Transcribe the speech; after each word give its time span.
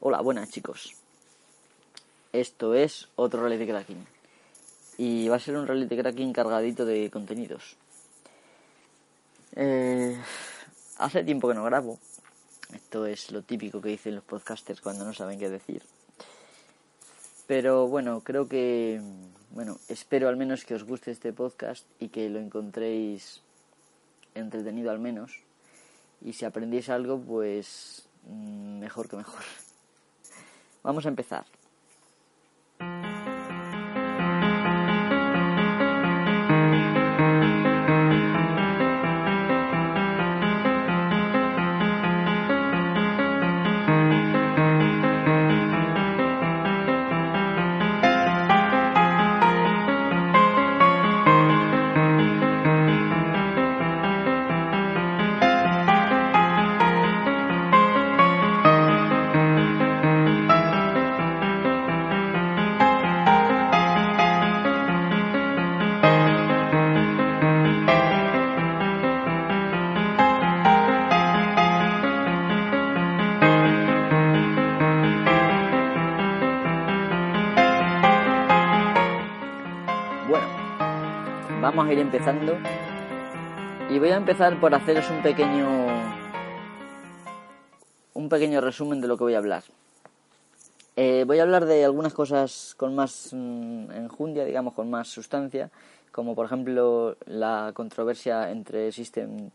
Hola, 0.00 0.20
buenas 0.20 0.48
chicos. 0.48 0.94
Esto 2.32 2.72
es 2.74 3.08
otro 3.16 3.42
reality 3.42 3.68
cracking. 3.68 4.06
Y 4.96 5.26
va 5.26 5.34
a 5.34 5.40
ser 5.40 5.56
un 5.56 5.66
reality 5.66 5.96
cracking 5.96 6.32
cargadito 6.32 6.86
de 6.86 7.10
contenidos. 7.10 7.74
Eh, 9.56 10.16
hace 10.98 11.24
tiempo 11.24 11.48
que 11.48 11.54
no 11.54 11.64
grabo. 11.64 11.98
Esto 12.72 13.06
es 13.06 13.32
lo 13.32 13.42
típico 13.42 13.80
que 13.80 13.88
dicen 13.88 14.14
los 14.14 14.22
podcasters 14.22 14.80
cuando 14.80 15.04
no 15.04 15.12
saben 15.12 15.40
qué 15.40 15.50
decir. 15.50 15.82
Pero 17.48 17.88
bueno, 17.88 18.20
creo 18.20 18.48
que. 18.48 19.02
Bueno, 19.50 19.80
espero 19.88 20.28
al 20.28 20.36
menos 20.36 20.64
que 20.64 20.76
os 20.76 20.84
guste 20.84 21.10
este 21.10 21.32
podcast 21.32 21.84
y 21.98 22.10
que 22.10 22.28
lo 22.28 22.38
encontréis 22.38 23.42
entretenido 24.36 24.92
al 24.92 25.00
menos. 25.00 25.40
Y 26.24 26.34
si 26.34 26.44
aprendéis 26.44 26.88
algo, 26.88 27.18
pues 27.18 28.06
mm, 28.28 28.78
mejor 28.78 29.08
que 29.08 29.16
mejor. 29.16 29.42
Vamos 30.88 31.04
a 31.04 31.10
empezar. 31.10 31.44
Empezando. 82.08 82.56
Y 83.90 83.98
voy 83.98 84.08
a 84.08 84.16
empezar 84.16 84.58
por 84.58 84.74
haceros 84.74 85.10
un 85.10 85.20
pequeño. 85.22 85.68
un 88.14 88.28
pequeño 88.30 88.62
resumen 88.62 89.02
de 89.02 89.08
lo 89.08 89.18
que 89.18 89.24
voy 89.24 89.34
a 89.34 89.38
hablar. 89.38 89.62
Eh, 90.96 91.24
voy 91.26 91.38
a 91.38 91.42
hablar 91.42 91.66
de 91.66 91.84
algunas 91.84 92.14
cosas 92.14 92.74
con 92.78 92.94
más 92.94 93.28
mm, 93.32 93.90
enjundia, 93.90 94.46
digamos, 94.46 94.72
con 94.72 94.88
más 94.88 95.08
sustancia, 95.08 95.70
como 96.10 96.34
por 96.34 96.46
ejemplo 96.46 97.16
la 97.26 97.72
controversia 97.74 98.50
entre 98.50 98.90
System, 98.90 99.50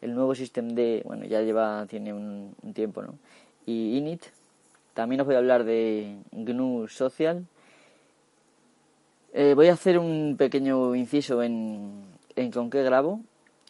el 0.00 0.14
nuevo 0.14 0.36
System 0.36 0.76
D, 0.76 1.02
bueno, 1.04 1.24
ya 1.24 1.42
lleva, 1.42 1.86
tiene 1.86 2.14
un 2.14 2.54
tiempo, 2.72 3.02
¿no? 3.02 3.18
Y 3.66 3.98
Init. 3.98 4.22
También 4.94 5.20
os 5.20 5.26
voy 5.26 5.34
a 5.34 5.38
hablar 5.38 5.64
de 5.64 6.16
GNU 6.30 6.86
Social, 6.86 7.44
eh, 9.36 9.52
voy 9.54 9.68
a 9.68 9.74
hacer 9.74 9.98
un 9.98 10.36
pequeño 10.38 10.94
inciso 10.94 11.42
en, 11.42 12.06
en 12.36 12.50
con 12.50 12.70
qué 12.70 12.82
grabo 12.82 13.20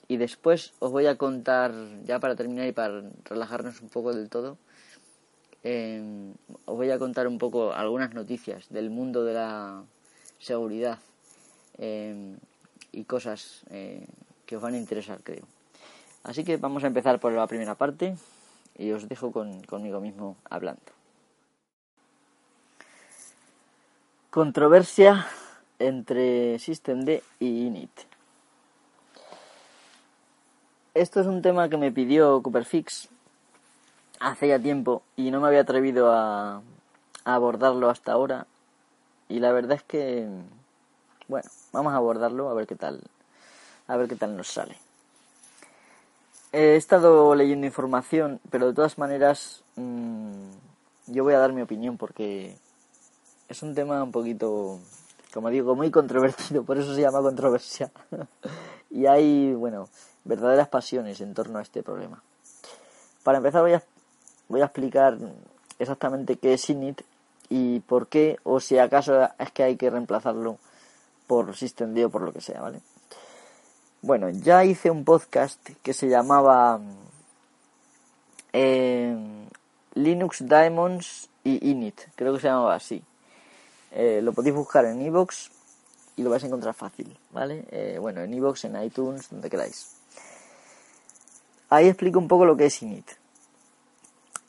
y 0.06 0.17
después 0.17 0.73
os 0.78 0.92
voy 0.92 1.06
a 1.06 1.17
contar, 1.17 1.73
ya 2.05 2.20
para 2.20 2.36
terminar 2.36 2.69
y 2.69 2.73
para 2.73 3.03
relajarnos 3.25 3.81
un 3.81 3.89
poco 3.89 4.14
del 4.14 4.28
todo, 4.28 4.58
eh, 5.64 6.33
os 6.67 6.77
voy 6.77 6.89
a 6.92 7.00
contar 7.00 7.27
un 7.27 7.39
poco 7.39 7.73
algunas 7.73 8.14
noticias 8.14 8.69
del 8.69 8.91
mundo 8.91 9.25
de 9.25 9.34
la 9.34 9.83
seguridad 10.39 11.00
eh, 11.78 12.36
y 12.92 13.02
cosas 13.02 13.64
eh, 13.70 14.07
que 14.46 14.55
os 14.55 14.62
van 14.62 14.74
a 14.74 14.79
interesar, 14.79 15.18
creo. 15.24 15.48
Así 16.23 16.45
que 16.45 16.58
vamos 16.58 16.85
a 16.85 16.86
empezar 16.86 17.18
por 17.18 17.33
la 17.33 17.48
primera 17.48 17.74
parte 17.74 18.17
y 18.79 18.92
os 18.92 19.08
dejo 19.08 19.33
con, 19.33 19.62
conmigo 19.62 20.01
mismo 20.01 20.36
hablando. 20.48 20.95
Controversia 24.30 25.27
entre 25.79 26.59
Systemd 26.59 27.20
y 27.41 27.67
Init. 27.67 27.91
Esto 30.95 31.20
es 31.20 31.27
un 31.27 31.42
tema 31.42 31.69
que 31.69 31.77
me 31.77 31.92
pidió 31.92 32.42
Cooperfix 32.42 33.09
hace 34.19 34.48
ya 34.48 34.59
tiempo 34.59 35.03
y 35.15 35.31
no 35.31 35.41
me 35.41 35.48
había 35.48 35.61
atrevido 35.61 36.11
a, 36.11 36.63
a 37.25 37.35
abordarlo 37.35 37.91
hasta 37.91 38.13
ahora. 38.13 38.47
Y 39.29 39.41
la 39.41 39.53
verdad 39.53 39.77
es 39.77 39.83
que, 39.83 40.27
bueno, 41.29 41.51
vamos 41.73 41.92
a 41.92 41.97
abordarlo 41.97 42.48
a 42.48 42.55
ver 42.55 42.67
qué 42.67 42.77
tal, 42.77 43.03
a 43.89 43.97
ver 43.97 44.09
qué 44.09 44.17
tal 44.17 44.36
nos 44.36 44.48
sale. 44.48 44.77
He 46.53 46.77
estado 46.77 47.35
leyendo 47.35 47.67
información, 47.67 48.41
pero 48.51 48.69
de 48.69 48.73
todas 48.73 48.97
maneras 48.97 49.63
mmm, 49.75 50.48
yo 51.09 51.25
voy 51.25 51.35
a 51.35 51.39
dar 51.39 51.53
mi 51.53 51.61
opinión 51.61 51.98
porque 51.98 52.57
es 53.48 53.63
un 53.63 53.75
tema 53.75 54.03
un 54.03 54.13
poquito 54.13 54.79
como 55.36 55.51
digo, 55.51 55.77
muy 55.77 55.91
controvertido, 55.91 56.64
por 56.64 56.79
eso 56.79 56.95
se 56.95 57.02
llama 57.02 57.20
controversia. 57.20 57.91
y 58.91 59.05
hay, 59.05 59.52
bueno, 59.52 59.86
verdaderas 60.24 60.67
pasiones 60.69 61.20
en 61.20 61.35
torno 61.35 61.58
a 61.58 61.63
este 61.63 61.83
problema. 61.83 62.23
Para 63.23 63.36
empezar 63.36 63.61
voy 63.61 63.74
a, 64.63 64.64
explicar 64.64 65.19
exactamente 65.79 66.36
qué 66.36 66.55
es 66.55 66.70
init 66.70 67.02
y 67.51 67.80
por 67.80 68.07
qué, 68.07 68.39
o 68.45 68.61
si 68.61 68.79
acaso 68.79 69.29
es 69.39 69.51
que 69.52 69.63
hay 69.63 69.77
que 69.77 69.91
reemplazarlo 69.91 70.57
por 71.27 71.55
systemd 71.55 72.07
o 72.07 72.08
por 72.08 72.23
lo 72.23 72.33
que 72.33 72.41
sea, 72.41 72.63
¿vale? 72.63 72.80
Bueno, 74.01 74.30
ya 74.30 74.64
hice 74.64 74.91
un 74.91 75.05
podcast 75.05 75.61
que 75.83 75.92
se 75.92 76.08
llamaba 76.08 76.80
eh, 78.55 79.14
Linux 79.92 80.48
Diamonds 80.48 81.29
y 81.45 81.70
Init, 81.70 82.01
creo 82.14 82.33
que 82.33 82.41
se 82.41 82.48
llamaba 82.48 82.74
así. 82.74 83.05
Eh, 83.92 84.20
lo 84.23 84.33
podéis 84.33 84.55
buscar 84.55 84.85
en 84.85 85.01
iVoox 85.02 85.51
y 86.17 86.23
lo 86.23 86.30
vais 86.30 86.42
a 86.42 86.47
encontrar 86.47 86.74
fácil, 86.74 87.17
¿vale? 87.30 87.64
Eh, 87.70 87.98
bueno, 88.01 88.20
en 88.23 88.33
iVoox, 88.35 88.64
en 88.64 88.83
iTunes, 88.83 89.29
donde 89.30 89.51
queráis. 89.51 89.97
Ahí 91.69 91.89
explico 91.89 92.19
un 92.19 92.29
poco 92.29 92.45
lo 92.45 92.57
que 92.57 92.67
es 92.67 92.83
init. 92.83 93.11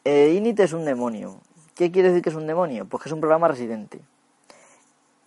Eh, 0.04 0.34
init 0.34 0.60
es 0.60 0.74
un 0.74 0.86
demonio. 0.86 1.40
¿Qué 1.76 1.92
quiere 1.92 2.10
decir 2.10 2.24
que 2.24 2.30
es 2.30 2.36
un 2.36 2.48
demonio? 2.48 2.86
Pues 2.86 3.04
que 3.04 3.10
es 3.10 3.14
un 3.14 3.20
programa 3.20 3.48
residente. 3.48 4.00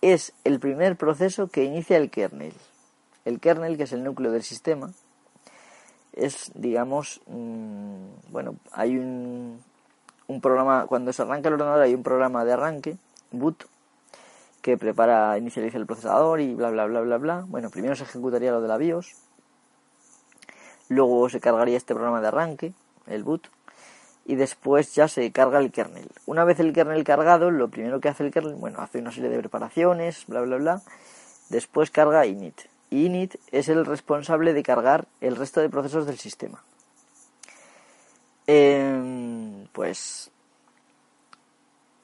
Es 0.01 0.33
el 0.43 0.59
primer 0.59 0.97
proceso 0.97 1.47
que 1.47 1.63
inicia 1.63 1.97
el 1.97 2.09
kernel. 2.09 2.53
El 3.23 3.39
kernel, 3.39 3.77
que 3.77 3.83
es 3.83 3.93
el 3.93 4.03
núcleo 4.03 4.31
del 4.31 4.43
sistema, 4.43 4.91
es, 6.13 6.51
digamos, 6.55 7.21
mmm, 7.27 8.31
bueno, 8.31 8.55
hay 8.71 8.97
un, 8.97 9.61
un 10.27 10.41
programa, 10.41 10.87
cuando 10.87 11.13
se 11.13 11.21
arranca 11.21 11.49
el 11.49 11.53
ordenador 11.53 11.81
hay 11.81 11.93
un 11.93 12.03
programa 12.03 12.43
de 12.43 12.53
arranque, 12.53 12.97
boot, 13.31 13.65
que 14.61 14.77
prepara, 14.77 15.37
inicializa 15.37 15.77
el 15.77 15.85
procesador 15.85 16.39
y 16.39 16.53
bla 16.53 16.69
bla 16.69 16.85
bla 16.85 17.01
bla 17.01 17.17
bla. 17.17 17.45
Bueno, 17.47 17.69
primero 17.69 17.95
se 17.95 18.03
ejecutaría 18.03 18.51
lo 18.51 18.61
de 18.61 18.67
la 18.67 18.77
BIOS, 18.77 19.15
luego 20.89 21.29
se 21.29 21.39
cargaría 21.39 21.77
este 21.77 21.93
programa 21.93 22.21
de 22.21 22.27
arranque, 22.27 22.73
el 23.07 23.23
boot, 23.23 23.49
y 24.25 24.35
después 24.35 24.93
ya 24.93 25.07
se 25.07 25.31
carga 25.31 25.59
el 25.59 25.71
kernel. 25.71 26.09
Una 26.25 26.43
vez 26.43 26.59
el 26.59 26.73
kernel 26.73 27.03
cargado, 27.03 27.49
lo 27.49 27.69
primero 27.69 27.99
que 27.99 28.09
hace 28.09 28.23
el 28.23 28.31
kernel, 28.31 28.55
bueno, 28.55 28.79
hace 28.79 28.99
una 28.99 29.11
serie 29.11 29.29
de 29.29 29.39
preparaciones, 29.39 30.25
bla 30.27 30.41
bla 30.41 30.57
bla, 30.57 30.81
después 31.49 31.91
carga 31.91 32.25
init. 32.25 32.61
Y 32.89 33.05
init 33.05 33.35
es 33.51 33.69
el 33.69 33.85
responsable 33.85 34.53
de 34.53 34.63
cargar 34.63 35.07
el 35.21 35.35
resto 35.35 35.61
de 35.61 35.69
procesos 35.69 36.05
del 36.05 36.19
sistema. 36.19 36.63
Eh, 38.47 39.65
pues 39.71 40.31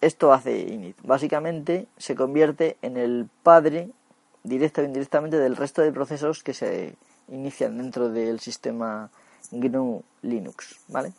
esto 0.01 0.33
hace 0.33 0.59
init. 0.59 0.97
Básicamente 1.03 1.87
se 1.97 2.15
convierte 2.15 2.77
en 2.81 2.97
el 2.97 3.29
padre, 3.43 3.89
directa 4.43 4.81
o 4.81 4.85
indirectamente, 4.85 5.37
del 5.37 5.55
resto 5.55 5.81
de 5.81 5.91
procesos 5.91 6.43
que 6.43 6.53
se 6.53 6.95
inician 7.29 7.77
dentro 7.77 8.09
del 8.09 8.39
sistema 8.39 9.09
GNU 9.51 10.03
Linux. 10.21 10.79
¿vale? 10.87 11.13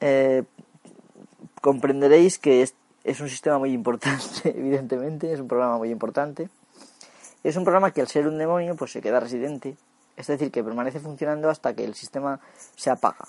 Eh, 0.00 0.44
comprenderéis 1.60 2.38
que 2.38 2.62
es, 2.62 2.74
es, 3.04 3.20
un 3.20 3.28
sistema 3.28 3.58
muy 3.58 3.72
importante, 3.72 4.22
evidentemente, 4.56 5.32
es 5.32 5.40
un 5.40 5.48
programa 5.48 5.78
muy 5.78 5.90
importante. 5.90 6.48
Es 7.42 7.56
un 7.56 7.64
programa 7.64 7.90
que 7.90 8.00
al 8.00 8.08
ser 8.08 8.26
un 8.26 8.38
demonio 8.38 8.74
pues 8.74 8.92
se 8.92 9.02
queda 9.02 9.20
residente, 9.20 9.76
es 10.16 10.26
decir, 10.26 10.50
que 10.50 10.64
permanece 10.64 11.00
funcionando 11.00 11.50
hasta 11.50 11.74
que 11.74 11.84
el 11.84 11.94
sistema 11.94 12.40
se 12.74 12.90
apaga. 12.90 13.26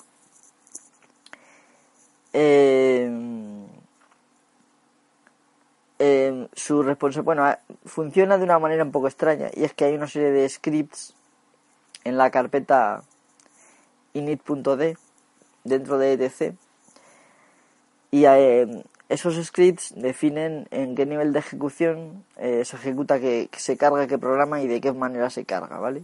Eh, 2.38 3.10
eh, 6.00 6.50
su 6.54 6.84
responsabilidad, 6.84 7.24
bueno, 7.24 7.80
funciona 7.86 8.38
de 8.38 8.44
una 8.44 8.60
manera 8.60 8.84
un 8.84 8.92
poco 8.92 9.08
extraña 9.08 9.50
y 9.54 9.64
es 9.64 9.74
que 9.74 9.86
hay 9.86 9.96
una 9.96 10.08
serie 10.08 10.32
de 10.32 10.50
scripts 10.50 11.14
en 12.04 12.18
la 12.18 12.32
carpeta 12.32 13.04
init.d 14.12 14.98
dentro 15.64 15.98
de 15.98 16.14
etc 16.14 16.56
Y 18.12 18.26
eh, 18.26 18.84
esos 19.08 19.42
scripts 19.42 19.94
definen 19.96 20.68
en 20.72 20.96
qué 20.96 21.06
nivel 21.06 21.32
de 21.32 21.40
ejecución 21.40 22.26
eh, 22.36 22.66
se 22.66 22.76
ejecuta, 22.76 23.22
que, 23.22 23.50
se 23.56 23.78
carga, 23.78 24.08
qué 24.08 24.18
programa 24.18 24.62
y 24.62 24.68
de 24.68 24.82
qué 24.82 24.92
manera 24.92 25.30
se 25.30 25.46
carga, 25.46 25.80
¿vale? 25.80 26.04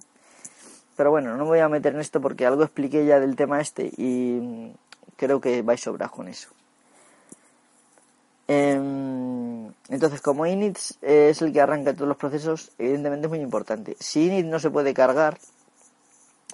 Pero 0.95 1.11
bueno, 1.11 1.35
no 1.35 1.43
me 1.43 1.49
voy 1.49 1.59
a 1.59 1.67
meter 1.67 1.93
en 1.93 1.99
esto 1.99 2.21
porque 2.21 2.45
algo 2.45 2.63
expliqué 2.63 3.05
ya 3.05 3.19
del 3.19 3.35
tema 3.35 3.59
este 3.59 3.91
y 3.97 4.71
creo 5.15 5.39
que 5.41 5.61
vais 5.61 5.81
sobras 5.81 6.11
con 6.11 6.27
eso. 6.27 6.49
Em, 8.47 9.71
entonces, 9.89 10.21
como 10.21 10.45
init 10.45 10.77
es 11.01 11.41
el 11.41 11.53
que 11.53 11.61
arranca 11.61 11.93
todos 11.93 12.07
los 12.07 12.17
procesos, 12.17 12.71
evidentemente 12.77 13.27
es 13.27 13.29
muy 13.29 13.39
importante. 13.39 13.95
Si 13.99 14.25
init 14.25 14.45
no 14.45 14.59
se 14.59 14.69
puede 14.69 14.93
cargar, 14.93 15.37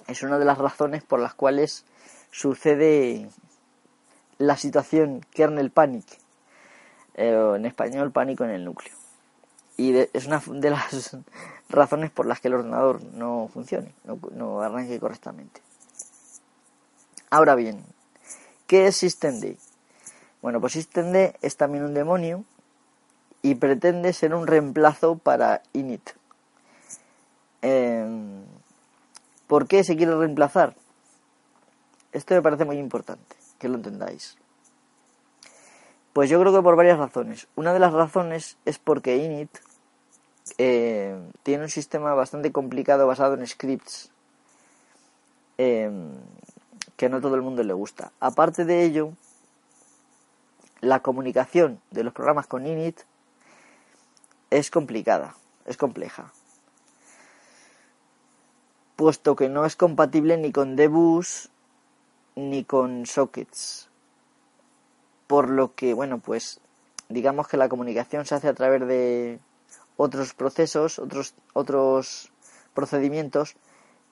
es 0.06 0.22
una 0.22 0.38
de 0.38 0.44
las 0.44 0.58
razones 0.58 1.02
por 1.02 1.18
las 1.18 1.34
cuales 1.34 1.84
sucede 2.30 3.28
la 4.38 4.56
situación 4.56 5.24
kernel 5.34 5.70
panic, 5.70 6.06
eh, 7.14 7.54
en 7.56 7.66
español 7.66 8.12
pánico 8.12 8.44
en 8.44 8.50
el 8.50 8.64
núcleo. 8.64 8.94
Y 9.76 9.96
es 9.96 10.26
una 10.26 10.40
de 10.46 10.70
las 10.70 11.16
razones 11.68 12.10
por 12.10 12.26
las 12.26 12.40
que 12.40 12.48
el 12.48 12.54
ordenador 12.54 13.02
no 13.02 13.48
funcione, 13.52 13.92
no, 14.04 14.18
no 14.32 14.60
arranque 14.60 15.00
correctamente. 15.00 15.60
Ahora 17.30 17.54
bien, 17.54 17.84
¿qué 18.68 18.86
es 18.86 18.96
systemd? 18.96 19.56
Bueno, 20.40 20.60
pues 20.60 20.74
systemd 20.74 21.34
es 21.42 21.56
también 21.56 21.82
un 21.82 21.94
demonio 21.94 22.44
y 23.42 23.56
pretende 23.56 24.12
ser 24.12 24.34
un 24.34 24.46
reemplazo 24.46 25.18
para 25.18 25.62
init. 25.72 26.10
Em, 27.62 28.44
¿Por 29.48 29.66
qué 29.66 29.82
se 29.82 29.96
quiere 29.96 30.14
reemplazar? 30.14 30.76
Esto 32.12 32.34
me 32.34 32.42
parece 32.42 32.64
muy 32.64 32.78
importante, 32.78 33.34
que 33.58 33.68
lo 33.68 33.76
entendáis. 33.76 34.36
Pues 36.12 36.30
yo 36.30 36.40
creo 36.40 36.52
que 36.52 36.62
por 36.62 36.76
varias 36.76 36.98
razones. 36.98 37.48
Una 37.56 37.72
de 37.72 37.78
las 37.78 37.92
razones 37.92 38.58
es 38.64 38.78
porque 38.78 39.16
init 39.16 39.50
eh, 40.58 41.18
tiene 41.42 41.64
un 41.64 41.70
sistema 41.70 42.14
bastante 42.14 42.52
complicado 42.52 43.06
basado 43.06 43.34
en 43.34 43.46
scripts 43.46 44.10
em, 45.58 46.10
que 46.98 47.08
no 47.08 47.20
todo 47.20 47.36
el 47.36 47.42
mundo 47.42 47.62
le 47.62 47.72
gusta. 47.72 48.10
Aparte 48.18 48.64
de 48.64 48.82
ello, 48.82 49.12
la 50.80 51.00
comunicación 51.00 51.80
de 51.92 52.02
los 52.02 52.12
programas 52.12 52.48
con 52.48 52.66
init 52.66 53.00
es 54.50 54.70
complicada, 54.72 55.36
es 55.64 55.76
compleja. 55.76 56.32
Puesto 58.96 59.36
que 59.36 59.48
no 59.48 59.64
es 59.64 59.76
compatible 59.76 60.36
ni 60.38 60.50
con 60.50 60.74
debus 60.74 61.50
ni 62.34 62.64
con 62.64 63.06
sockets. 63.06 63.88
Por 65.28 65.50
lo 65.50 65.76
que, 65.76 65.94
bueno, 65.94 66.18
pues 66.18 66.60
digamos 67.08 67.46
que 67.46 67.56
la 67.56 67.68
comunicación 67.68 68.26
se 68.26 68.34
hace 68.34 68.48
a 68.48 68.54
través 68.54 68.84
de 68.88 69.38
otros 69.96 70.34
procesos, 70.34 70.98
otros, 70.98 71.34
otros 71.52 72.32
procedimientos 72.74 73.54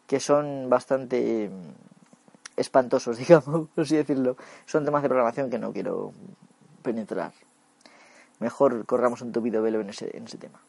que 0.06 0.21
son 0.21 0.71
bastante 0.71 1.50
espantosos, 2.56 3.19
digamos, 3.19 3.69
por 3.69 3.85
así 3.85 3.97
decirlo. 3.97 4.37
Son 4.64 4.85
temas 4.85 5.03
de 5.03 5.08
programación 5.08 5.50
que 5.50 5.58
no 5.58 5.73
quiero 5.73 6.12
penetrar. 6.82 7.32
Mejor 8.38 8.85
corramos 8.87 9.23
un 9.23 9.32
tupido 9.32 9.62
velo 9.62 9.81
en 9.81 9.91
ese, 9.91 10.17
en 10.17 10.25
ese 10.25 10.38
tema. 10.38 10.61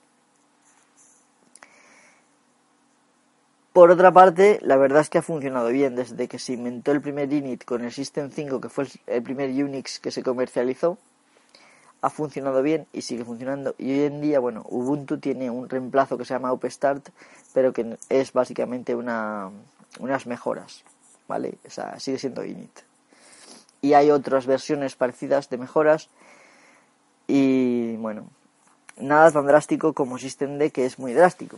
Por 3.77 3.91
otra 3.91 4.11
parte, 4.11 4.57
la 4.63 4.75
verdad 4.75 5.01
es 5.01 5.09
que 5.11 5.19
ha 5.19 5.21
funcionado 5.21 5.67
bien 5.67 5.95
desde 5.95 6.27
que 6.27 6.39
se 6.39 6.53
inventó 6.53 6.91
el 6.91 6.99
primer 6.99 7.31
init 7.31 7.63
con 7.63 7.83
el 7.83 7.91
System 7.91 8.31
5, 8.31 8.59
que 8.59 8.69
fue 8.69 8.87
el 9.05 9.21
primer 9.21 9.51
Unix 9.51 9.99
que 9.99 10.09
se 10.09 10.23
comercializó. 10.23 10.97
Ha 12.01 12.09
funcionado 12.09 12.63
bien 12.63 12.87
y 12.91 13.03
sigue 13.03 13.23
funcionando. 13.23 13.75
Y 13.77 13.91
hoy 13.91 14.05
en 14.05 14.19
día, 14.19 14.39
bueno, 14.39 14.65
Ubuntu 14.67 15.19
tiene 15.19 15.51
un 15.51 15.69
reemplazo 15.69 16.17
que 16.17 16.25
se 16.25 16.33
llama 16.33 16.53
Upstart, 16.53 17.09
pero 17.53 17.71
que 17.71 17.99
es 18.09 18.33
básicamente 18.33 18.95
una, 18.95 19.51
unas 19.99 20.25
mejoras, 20.25 20.83
¿vale? 21.27 21.57
O 21.65 21.69
sea, 21.69 21.99
sigue 21.99 22.19
siendo 22.19 22.43
init. 22.43 22.79
Y 23.81 23.93
hay 23.93 24.11
otras 24.11 24.45
versiones 24.45 24.95
parecidas 24.95 25.49
de 25.49 25.57
mejoras. 25.57 26.09
Y 27.27 27.95
bueno, 27.97 28.27
nada 28.97 29.31
tan 29.31 29.45
drástico 29.45 29.93
como 29.93 30.17
Systemd, 30.17 30.71
que 30.71 30.85
es 30.85 30.99
muy 30.99 31.13
drástico. 31.13 31.57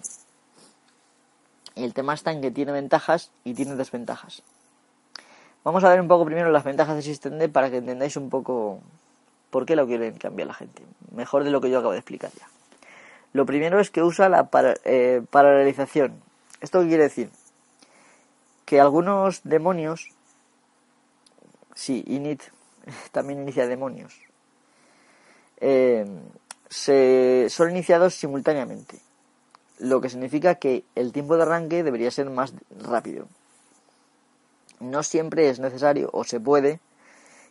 El 1.75 1.93
tema 1.93 2.13
está 2.13 2.31
en 2.31 2.41
que 2.41 2.51
tiene 2.51 2.71
ventajas 2.71 3.31
y 3.43 3.53
tiene 3.53 3.75
desventajas. 3.75 4.43
Vamos 5.63 5.83
a 5.83 5.89
ver 5.89 6.01
un 6.01 6.07
poco 6.07 6.25
primero 6.25 6.51
las 6.51 6.63
ventajas 6.63 6.95
de 6.95 7.01
Systemd 7.01 7.49
para 7.51 7.69
que 7.69 7.77
entendáis 7.77 8.17
un 8.17 8.29
poco 8.29 8.81
por 9.49 9.65
qué 9.65 9.75
lo 9.75 9.87
quieren 9.87 10.17
cambiar 10.17 10.47
la 10.47 10.53
gente. 10.53 10.83
Mejor 11.11 11.43
de 11.43 11.51
lo 11.51 11.61
que 11.61 11.69
yo 11.69 11.79
acabo 11.79 11.93
de 11.93 11.99
explicar 11.99 12.31
ya. 12.37 12.47
Lo 13.33 13.45
primero 13.45 13.79
es 13.79 13.91
que 13.91 14.01
usa 14.01 14.29
la 14.29 14.49
eh, 14.85 15.21
paralelización. 15.29 16.21
¿Esto 16.61 16.81
qué 16.81 16.87
quiere 16.87 17.03
decir? 17.03 17.29
Que 18.69 18.79
algunos 18.79 19.41
demonios, 19.43 20.09
sí, 21.73 22.03
init 22.05 22.43
también 23.11 23.41
inicia 23.41 23.65
demonios, 23.65 24.13
eh, 25.57 26.05
se, 26.69 27.47
son 27.49 27.71
iniciados 27.71 28.13
simultáneamente 28.13 29.01
lo 29.79 30.01
que 30.01 30.09
significa 30.09 30.55
que 30.55 30.83
el 30.95 31.11
tiempo 31.13 31.37
de 31.37 31.43
arranque 31.43 31.83
debería 31.83 32.11
ser 32.11 32.29
más 32.29 32.53
rápido. 32.69 33.27
No 34.79 35.03
siempre 35.03 35.49
es 35.49 35.59
necesario 35.59 36.09
o 36.13 36.23
se 36.23 36.39
puede 36.39 36.79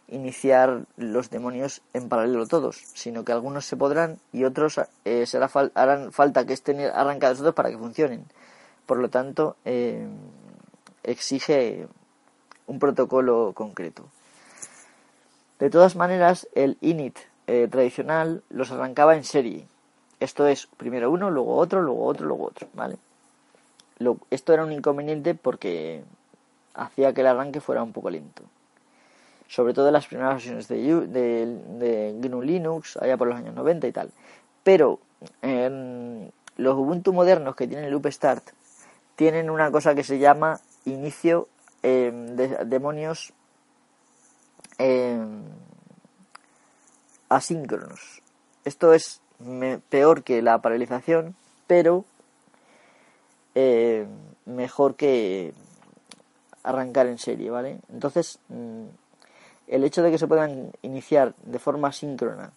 iniciar 0.08 0.84
los 0.96 1.30
demonios 1.30 1.82
en 1.92 2.08
paralelo 2.08 2.46
todos, 2.46 2.82
sino 2.94 3.24
que 3.24 3.32
algunos 3.32 3.66
se 3.66 3.76
podrán 3.76 4.18
y 4.32 4.44
otros 4.44 4.80
eh, 5.04 5.26
será 5.26 5.50
harán 5.74 6.12
falta 6.12 6.46
que 6.46 6.54
estén 6.54 6.80
arrancados 6.80 7.38
todos 7.38 7.54
para 7.54 7.70
que 7.70 7.78
funcionen. 7.78 8.24
Por 8.86 8.98
lo 8.98 9.10
tanto, 9.10 9.56
eh, 9.64 10.06
exige 11.10 11.88
un 12.66 12.78
protocolo 12.78 13.52
concreto. 13.55 14.05
De 15.58 15.70
todas 15.70 15.96
maneras, 15.96 16.49
el 16.55 16.76
init 16.81 17.19
eh, 17.46 17.66
tradicional 17.70 18.43
los 18.50 18.70
arrancaba 18.70 19.16
en 19.16 19.25
serie, 19.25 19.66
esto 20.20 20.46
es 20.46 20.66
primero 20.76 21.10
uno, 21.10 21.31
luego 21.31 21.56
otro, 21.56 21.82
luego 21.82 22.05
otro, 22.05 22.26
luego 22.26 22.46
otro, 22.46 22.69
¿vale? 22.75 22.96
esto 24.31 24.52
era 24.52 24.64
un 24.64 24.70
inconveniente 24.70 25.34
porque 25.34 26.05
hacía 26.75 27.12
que 27.12 27.22
el 27.22 27.26
arranque 27.26 27.61
fuera 27.61 27.82
un 27.82 27.93
poco 27.93 28.11
lento. 28.11 28.43
Sobre 29.49 29.75
todo 29.75 29.88
en 29.88 29.94
las 29.94 30.06
primeras 30.06 30.34
versiones 30.34 30.69
de, 30.69 32.14
GNU 32.20 32.42
Linux, 32.42 32.97
allá 32.97 33.16
por 33.16 33.26
los 33.26 33.37
años 33.37 33.54
90 33.54 33.87
y 33.88 33.92
tal. 33.92 34.11
Pero 34.62 35.00
los 35.42 36.75
Ubuntu 36.76 37.12
modernos 37.12 37.56
que 37.56 37.66
tienen 37.66 37.90
Loop 37.90 38.06
Start 38.06 38.50
tienen 39.16 39.50
una 39.50 39.73
cosa 39.73 39.97
que 39.97 40.04
se 40.04 40.18
llama 40.18 40.61
inicio 40.85 41.49
em, 41.82 42.37
de 42.37 42.64
demonios 42.64 43.32
em, 44.78 45.44
asíncronos. 47.28 48.23
Esto 48.64 48.92
es 48.92 49.20
peor 49.88 50.23
que 50.25 50.42
la 50.42 50.61
paralización, 50.61 51.37
pero 51.66 52.04
eh, 53.54 54.06
mejor 54.47 54.97
que 54.97 55.52
arrancar 56.62 57.06
en 57.06 57.18
serie, 57.18 57.50
¿vale? 57.50 57.80
Entonces, 57.92 58.38
mm, 58.49 58.85
el 59.68 59.85
hecho 59.85 60.02
de 60.02 60.11
que 60.11 60.18
se 60.18 60.26
puedan 60.26 60.73
iniciar 60.82 61.35
de 61.44 61.58
forma 61.58 61.92
síncrona 61.92 62.52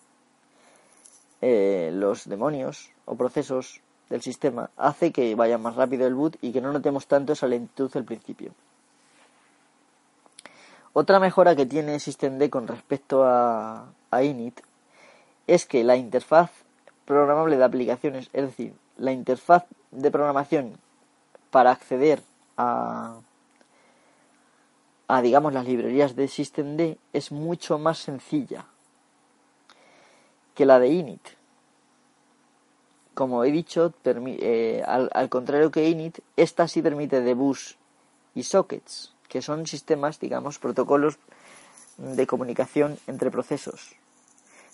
eh, 1.42 1.92
los 1.94 2.28
demonios 2.30 2.92
o 3.06 3.16
procesos 3.16 3.82
del 4.12 4.22
sistema 4.22 4.70
hace 4.76 5.12
que 5.12 5.34
vaya 5.36 5.58
más 5.58 5.76
rápido 5.76 6.06
el 6.06 6.14
boot 6.14 6.38
y 6.42 6.52
que 6.52 6.62
no 6.62 6.74
notemos 6.74 7.08
tanto 7.08 7.32
esa 7.34 7.48
lentitud 7.48 7.90
al 7.96 8.04
principio. 8.04 8.52
Otra 10.94 11.20
mejora 11.22 11.56
que 11.56 11.66
tiene 11.66 11.98
SystemD 11.98 12.50
con 12.50 12.68
respecto 12.68 13.24
a, 13.24 13.86
a 14.12 14.24
init 14.24 14.60
es 15.48 15.66
que 15.66 15.86
la 15.86 15.96
interfaz 15.96 16.52
programable 17.06 17.56
de 17.56 17.64
aplicaciones, 17.64 18.30
es 18.34 18.44
decir, 18.44 18.74
la 18.98 19.14
interfaz 19.14 19.64
de 19.92 20.12
programación 20.12 20.78
para 21.50 21.72
acceder 21.72 22.22
a, 22.58 23.16
a 25.08 25.22
digamos 25.22 25.54
las 25.54 25.66
librerías 25.66 26.18
de 26.18 26.28
systemd 26.28 26.98
es 27.14 27.32
mucho 27.32 27.80
más 27.80 27.98
sencilla 27.98 28.66
que 30.54 30.66
la 30.66 30.80
de 30.80 30.90
init. 30.90 31.41
Como 33.22 33.46
he 33.46 33.52
dicho, 33.52 33.94
eh, 34.04 34.82
al, 34.84 35.30
contrario 35.30 35.70
que 35.70 35.88
init, 35.88 36.18
esta 36.38 36.68
sí 36.68 36.82
permite 36.82 37.22
debus 37.22 37.78
y 38.34 38.42
sockets, 38.42 39.14
que 39.30 39.44
son 39.44 39.68
sistemas, 39.68 40.20
digamos, 40.20 40.58
protocolos 40.58 41.20
de 42.00 42.26
comunicación 42.26 42.98
entre 43.06 43.30
procesos 43.30 43.94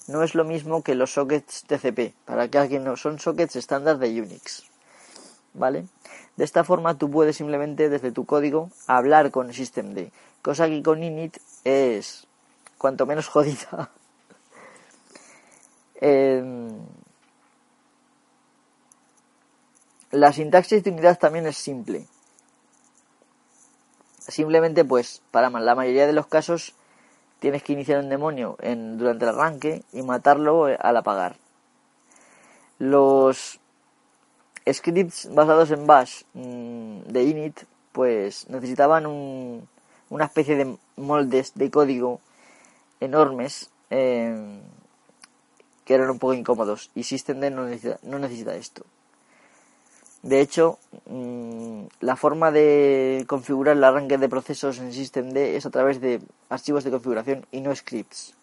no 0.08 0.24
es 0.24 0.34
lo 0.34 0.46
mismo 0.46 0.82
que 0.82 0.96
los 0.96 1.12
sockets 1.12 1.66
TCP. 1.68 2.14
Para 2.24 2.48
que 2.48 2.58
alguien 2.58 2.86
no, 2.86 2.96
son 2.96 3.20
sockets 3.20 3.58
estándar 3.58 3.98
de 3.98 4.22
Unix. 4.22 4.64
¿Vale? 5.54 5.84
De 6.38 6.46
esta 6.46 6.64
forma 6.64 6.98
tú 6.98 7.12
puedes 7.12 7.36
simplemente 7.36 7.90
desde 7.90 8.14
tu 8.14 8.26
código 8.26 8.70
hablar 8.88 9.30
con 9.30 9.52
systemd. 9.52 10.10
Cosa 10.42 10.70
que 10.70 10.82
con 10.82 11.04
init 11.04 11.36
es 11.66 12.28
cuanto 12.78 13.06
menos 13.06 13.28
jodida. 13.28 13.92
Eh, 16.00 16.70
la 20.12 20.32
sintaxis 20.32 20.84
de 20.84 20.92
unidad 20.92 21.20
también 21.20 21.46
es 21.48 21.58
simple. 21.58 22.06
Simplemente, 24.20 24.84
pues, 24.86 25.22
para 25.32 25.50
la 25.50 25.76
mayoría 25.76 26.08
de 26.08 26.14
los 26.14 26.28
casos, 26.28 26.74
tienes 27.40 27.64
que 27.64 27.74
iniciar 27.74 28.00
un 28.00 28.10
demonio 28.10 28.58
en, 28.62 28.98
durante 28.98 29.26
el 29.26 29.30
arranque 29.30 29.84
y 29.94 30.02
matarlo 30.02 30.66
al 30.66 30.98
apagar. 30.98 31.38
Los 32.80 33.60
scripts 34.72 35.34
basados 35.34 35.72
en 35.72 35.88
Bash 35.88 36.24
mm, 36.34 37.00
de 37.08 37.24
init, 37.24 37.62
pues 37.92 38.50
necesitaban 38.50 39.06
un, 39.06 39.68
una 40.10 40.26
especie 40.26 40.56
de 40.56 40.78
moldes 40.98 41.54
de 41.56 41.72
código 41.72 42.20
enormes 43.00 43.70
eh, 43.90 44.60
que 45.86 45.94
eran 45.94 46.10
un 46.10 46.20
poco 46.20 46.34
incómodos 46.34 46.92
y 46.96 47.04
Systemd 47.04 47.52
no 47.52 47.66
necesita, 47.66 48.00
no 48.04 48.20
necesita 48.20 48.56
esto. 48.56 48.86
De 50.24 50.42
hecho, 50.42 50.80
mm, 51.06 51.84
la 52.02 52.16
forma 52.16 52.52
de 52.52 53.26
configurar 53.28 53.78
el 53.78 53.84
arranque 53.84 54.18
de 54.18 54.30
procesos 54.30 54.80
en 54.80 54.92
Systemd 54.92 55.38
es 55.38 55.66
a 55.66 55.70
través 55.70 56.02
de 56.02 56.22
archivos 56.50 56.84
de 56.84 56.92
configuración 56.92 57.46
y 57.52 57.62
no 57.62 57.76
scripts. 57.76 58.34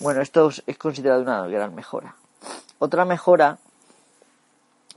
Bueno, 0.00 0.20
esto 0.20 0.50
es 0.66 0.78
considerado 0.78 1.22
una 1.22 1.46
gran 1.46 1.74
mejora. 1.74 2.16
Otra 2.78 3.04
mejora 3.04 3.58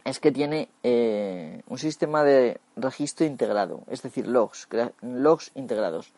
es 0.04 0.20
que 0.20 0.32
tiene 0.32 0.70
eh, 0.84 1.62
un 1.68 1.78
sistema 1.78 2.24
de 2.24 2.60
registro 2.76 3.26
integrado, 3.26 3.84
es 3.88 4.02
decir, 4.02 4.28
logs, 4.28 4.68
logs 5.02 5.52
integrados. 5.54 6.14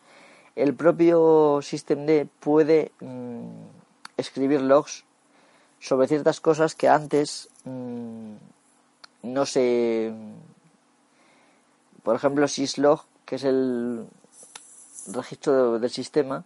El 0.56 0.74
propio 0.74 1.60
systemd 1.60 2.28
puede 2.40 2.92
mm, 3.00 3.50
escribir 4.16 4.60
logs 4.60 5.04
sobre 5.80 6.06
ciertas 6.06 6.40
cosas 6.40 6.74
que 6.74 6.88
antes 6.88 7.48
mm, 7.64 8.34
no 9.22 9.46
se... 9.46 10.12
Por 12.02 12.16
ejemplo, 12.16 12.46
syslog, 12.48 13.04
que 13.24 13.36
es 13.36 13.44
el 13.44 14.06
registro 15.08 15.78
del 15.78 15.90
sistema, 15.90 16.44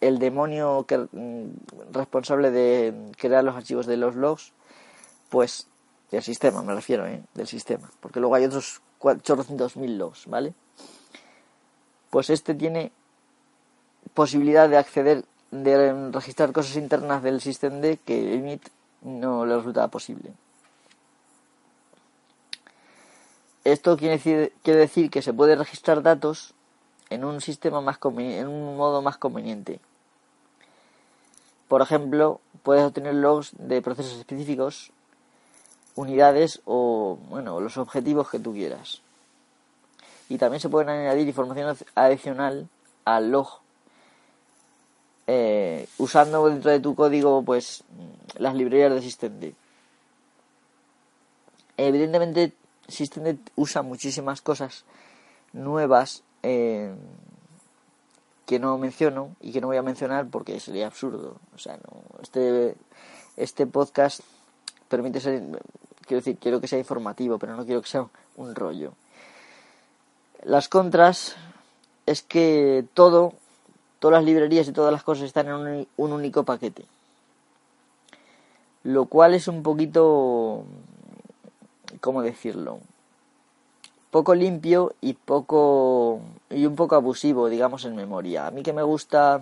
el, 0.00 0.18
demonio 0.18 0.84
que, 0.86 0.98
mm, 0.98 1.92
responsable 1.92 2.50
de 2.50 3.12
crear 3.18 3.42
los 3.42 3.56
archivos 3.56 3.86
de 3.86 3.96
los 3.96 4.14
logs, 4.14 4.52
pues 5.30 5.66
del 6.10 6.22
sistema, 6.22 6.62
me 6.62 6.74
refiero, 6.74 7.06
¿eh? 7.06 7.22
del 7.34 7.46
sistema, 7.46 7.90
porque 8.00 8.20
luego 8.20 8.34
hay 8.34 8.44
otros 8.44 8.82
400.000 9.00 9.96
logs, 9.96 10.26
¿vale? 10.26 10.52
Pues 12.10 12.28
este 12.28 12.54
tiene 12.54 12.92
posibilidad 14.12 14.68
de 14.68 14.76
acceder, 14.76 15.24
de 15.52 16.10
registrar 16.10 16.50
cosas 16.50 16.76
internas 16.76 17.22
del 17.22 17.40
systemd 17.40 17.98
que 18.04 18.58
no 19.02 19.46
le 19.46 19.56
resulta 19.56 19.86
posible. 19.88 20.32
Esto 23.64 23.96
quiere 23.96 24.14
decir, 24.14 24.52
quiere 24.64 24.80
decir 24.80 25.10
que 25.10 25.22
se 25.22 25.32
puede 25.32 25.54
registrar 25.54 26.02
datos 26.02 26.54
en 27.10 27.24
un 27.24 27.40
sistema 27.40 27.80
más 27.80 27.98
en 28.02 28.48
un 28.48 28.76
modo 28.76 29.02
más 29.02 29.18
conveniente. 29.18 29.78
Por 31.68 31.80
ejemplo, 31.80 32.40
puedes 32.62 32.84
obtener 32.84 33.14
logs 33.14 33.52
de 33.58 33.80
procesos 33.82 34.18
específicos, 34.18 34.90
unidades 35.94 36.60
o 36.64 37.18
bueno, 37.28 37.60
los 37.60 37.76
objetivos 37.76 38.30
que 38.30 38.40
tú 38.40 38.52
quieras. 38.52 39.02
Y 40.28 40.38
también 40.38 40.60
se 40.60 40.70
pueden 40.70 40.88
añadir 40.88 41.28
información 41.28 41.76
adicional 41.94 42.68
al 43.04 43.30
log 43.30 43.61
eh, 45.26 45.88
usando 45.98 46.48
dentro 46.48 46.70
de 46.70 46.80
tu 46.80 46.94
código 46.94 47.42
pues 47.42 47.84
las 48.36 48.54
librerías 48.54 48.92
de 48.92 49.02
systemd. 49.02 49.54
Evidentemente 51.76 52.52
systemd 52.88 53.38
usa 53.56 53.82
muchísimas 53.82 54.42
cosas 54.42 54.84
nuevas 55.52 56.22
eh, 56.42 56.94
que 58.46 58.58
no 58.58 58.76
menciono 58.78 59.34
y 59.40 59.52
que 59.52 59.60
no 59.60 59.68
voy 59.68 59.76
a 59.76 59.82
mencionar 59.82 60.26
porque 60.28 60.58
sería 60.60 60.86
absurdo. 60.86 61.36
O 61.54 61.58
sea, 61.58 61.76
no, 61.76 62.02
este, 62.22 62.74
este 63.36 63.66
podcast 63.66 64.20
permite 64.88 65.20
ser, 65.20 65.42
quiero 66.06 66.20
decir, 66.20 66.36
quiero 66.38 66.60
que 66.60 66.68
sea 66.68 66.78
informativo, 66.78 67.38
pero 67.38 67.56
no 67.56 67.64
quiero 67.64 67.80
que 67.80 67.88
sea 67.88 68.06
un 68.36 68.54
rollo. 68.54 68.92
Las 70.42 70.68
contras 70.68 71.36
es 72.04 72.22
que 72.22 72.84
todo 72.94 73.34
todas 74.02 74.18
las 74.18 74.24
librerías 74.24 74.66
y 74.66 74.72
todas 74.72 74.90
las 74.92 75.04
cosas 75.04 75.26
están 75.26 75.46
en 75.46 75.86
un, 75.96 76.12
único 76.12 76.42
paquete. 76.42 76.84
Lo 78.82 79.04
cual 79.04 79.32
es 79.32 79.46
un 79.46 79.62
poquito, 79.62 80.64
¿cómo 82.00 82.22
decirlo? 82.22 82.80
Poco 84.10 84.34
limpio 84.34 84.96
y 85.00 85.12
poco 85.12 86.18
y 86.50 86.66
un 86.66 86.74
poco 86.74 86.96
abusivo, 86.96 87.48
digamos, 87.48 87.84
en 87.84 87.94
memoria. 87.94 88.48
A 88.48 88.50
mí 88.50 88.64
que 88.64 88.72
me 88.72 88.82
gusta 88.82 89.40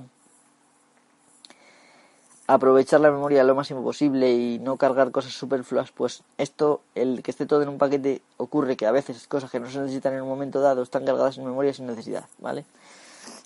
aprovechar 2.46 3.00
la 3.00 3.10
memoria 3.10 3.42
lo 3.44 3.54
máximo 3.54 3.82
posible 3.82 4.30
y 4.30 4.58
no 4.58 4.76
cargar 4.76 5.10
cosas 5.10 5.32
superfluas, 5.32 5.90
pues 5.90 6.22
esto, 6.36 6.82
el 6.94 7.22
que 7.22 7.30
esté 7.30 7.46
todo 7.46 7.62
en 7.62 7.70
un 7.70 7.78
paquete, 7.78 8.20
ocurre 8.36 8.76
que 8.76 8.84
a 8.84 8.92
veces 8.92 9.26
cosas 9.26 9.50
que 9.50 9.58
no 9.58 9.70
se 9.70 9.80
necesitan 9.80 10.12
en 10.12 10.20
un 10.20 10.28
momento 10.28 10.60
dado 10.60 10.82
están 10.82 11.06
cargadas 11.06 11.38
en 11.38 11.46
memoria 11.46 11.72
sin 11.72 11.86
necesidad, 11.86 12.26
¿vale? 12.40 12.66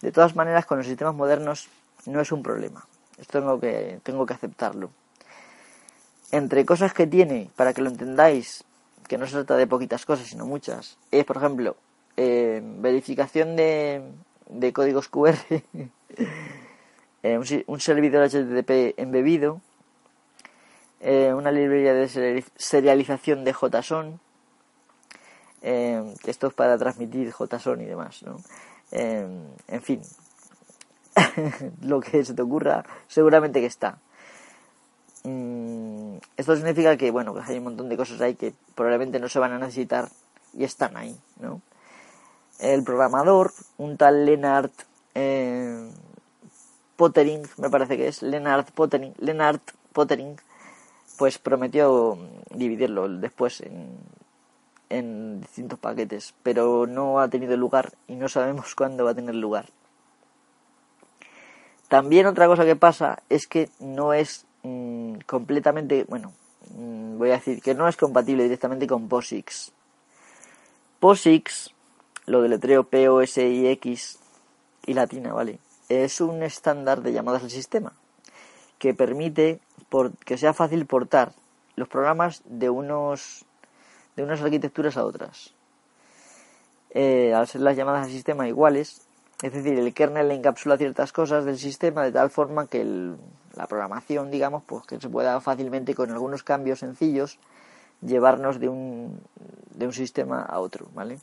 De 0.04 0.12
todas 0.12 0.37
maneras, 0.37 0.66
con 0.66 0.76
los 0.76 0.87
sistemas 0.87 1.14
modernos 1.14 1.70
no 2.04 2.20
es 2.20 2.30
un 2.30 2.42
problema. 2.42 2.87
Esto 3.16 3.40
tengo 3.40 3.58
que, 3.58 4.00
tengo 4.02 4.26
que 4.26 4.34
aceptarlo. 4.34 4.90
Entre 6.30 6.66
cosas 6.66 6.92
que 6.92 7.06
tiene, 7.06 7.50
para 7.56 7.73
que 7.73 7.80
lo 7.80 7.88
entendáis, 7.88 8.64
que 9.08 9.16
no 9.16 9.26
se 9.26 9.32
trata 9.32 9.56
de 9.56 9.66
poquitas 9.66 10.04
cosas, 10.04 10.26
sino 10.26 10.44
muchas, 10.44 10.99
es, 11.11 11.25
por 11.25 11.38
ejemplo, 11.38 11.76
eh, 12.18 12.61
verificación 12.62 13.56
de, 13.56 14.02
de, 14.50 14.73
códigos 14.75 15.08
QR, 15.08 15.38
eh, 17.23 17.64
un, 17.66 17.80
servidor 17.80 18.28
HTTP 18.28 18.99
embebido, 18.99 19.62
eh, 21.00 21.32
una 21.32 21.50
librería 21.50 21.94
de 21.94 22.44
serialización 22.56 23.42
de 23.42 23.54
JSON, 23.54 24.20
esto 25.62 26.49
es 26.49 26.52
para 26.52 26.76
transmitir 26.76 27.32
JSON 27.32 27.80
y 27.80 27.87
demás, 27.87 28.23
¿no? 28.23 28.37
En 28.94 29.82
fin, 29.82 30.00
lo 31.82 32.00
que 32.00 32.24
se 32.24 32.34
te 32.34 32.42
ocurra, 32.42 32.84
seguramente 33.08 33.60
que 33.60 33.66
está. 33.66 33.98
Mm, 35.24 36.16
esto 36.36 36.56
significa 36.56 36.96
que, 36.96 37.10
bueno, 37.10 37.34
que 37.34 37.40
hay 37.40 37.58
un 37.58 37.64
montón 37.64 37.88
de 37.88 37.96
cosas 37.96 38.20
ahí 38.20 38.34
que 38.34 38.54
probablemente 38.74 39.18
no 39.18 39.28
se 39.28 39.38
van 39.38 39.52
a 39.52 39.58
necesitar 39.58 40.08
y 40.52 40.64
están 40.64 40.96
ahí, 40.96 41.18
¿no? 41.40 41.60
El 42.58 42.84
programador, 42.84 43.52
un 43.78 43.96
tal 43.96 44.26
Lennart 44.26 44.72
eh, 45.14 45.90
Pottering, 46.96 47.42
me 47.56 47.70
parece 47.70 47.96
que 47.96 48.08
es, 48.08 48.22
Lennart 48.22 48.70
Pottering, 48.70 49.14
Lennart 49.18 49.62
Pottering, 49.92 50.36
pues 51.18 51.38
prometió 51.38 52.18
dividirlo 52.50 53.08
después 53.08 53.60
en, 53.60 53.98
en 54.91 55.41
distintos 55.41 55.79
paquetes, 55.79 56.35
pero 56.43 56.87
no 56.87 57.21
ha 57.21 57.29
tenido 57.29 57.57
lugar 57.57 57.93
y 58.07 58.17
no 58.17 58.29
sabemos 58.29 58.75
cuándo 58.76 59.05
va 59.05 59.12
a 59.12 59.14
tener 59.14 59.35
lugar. 59.35 59.67
También 61.88 62.26
otra 62.26 62.47
cosa 62.47 62.64
que 62.64 62.76
pasa 62.76 63.23
es 63.29 63.47
que 63.47 63.69
no 63.79 64.12
es 64.12 64.47
mm, 64.62 65.19
completamente, 65.26 66.05
bueno, 66.09 66.33
mm, 66.75 67.19
voy 67.19 67.31
a 67.31 67.35
decir 67.35 67.61
que 67.61 67.75
no 67.75 67.88
es 67.88 67.97
compatible 67.97 68.45
directamente 68.45 68.87
con 68.87 69.09
POSIX. 69.09 69.73
POSIX, 70.99 71.71
lo 72.26 72.43
deletreo 72.43 72.85
P-O-S-I-X 72.85 74.19
y 74.87 74.95
latina, 74.95 75.33
¿vale? 75.33 75.59
Es 75.88 76.21
un 76.21 76.43
estándar 76.43 77.03
de 77.03 77.12
llamadas 77.12 77.43
al 77.43 77.50
sistema 77.50 77.93
que 78.79 78.95
permite 78.95 79.61
que 80.25 80.37
sea 80.37 80.53
fácil 80.53 80.87
portar 80.87 81.33
los 81.76 81.88
programas 81.88 82.43
de 82.45 82.71
unos 82.71 83.45
de 84.16 84.23
unas 84.23 84.40
arquitecturas 84.40 84.97
a 84.97 85.04
otras. 85.04 85.54
Eh, 86.90 87.35
al 87.35 87.47
ser 87.49 87.61
las 87.61 87.76
llamadas 87.76 88.06
al 88.06 88.12
sistema 88.12 88.47
iguales, 88.47 89.06
es 89.42 89.52
decir, 89.52 89.78
el 89.78 89.92
kernel 89.92 90.30
encapsula 90.30 90.78
ciertas 90.78 91.12
cosas 91.12 91.44
del 91.44 91.59
sistema 91.59 92.04
de 92.04 92.12
tal 92.12 92.30
forma 92.30 92.66
que 92.66 92.85
la 93.56 93.66
programación, 93.66 94.30
digamos, 94.30 94.62
pues 94.64 94.87
que 94.87 95.00
se 95.00 95.09
pueda 95.09 95.40
fácilmente 95.40 95.94
con 95.94 96.11
algunos 96.11 96.42
cambios 96.42 96.78
sencillos 96.78 97.38
llevarnos 98.00 98.61
de 98.61 98.68
un, 98.68 99.21
de 99.75 99.87
un 99.87 99.92
sistema 99.92 100.42
a 100.42 100.61
otro, 100.61 100.88
¿vale? 100.94 101.18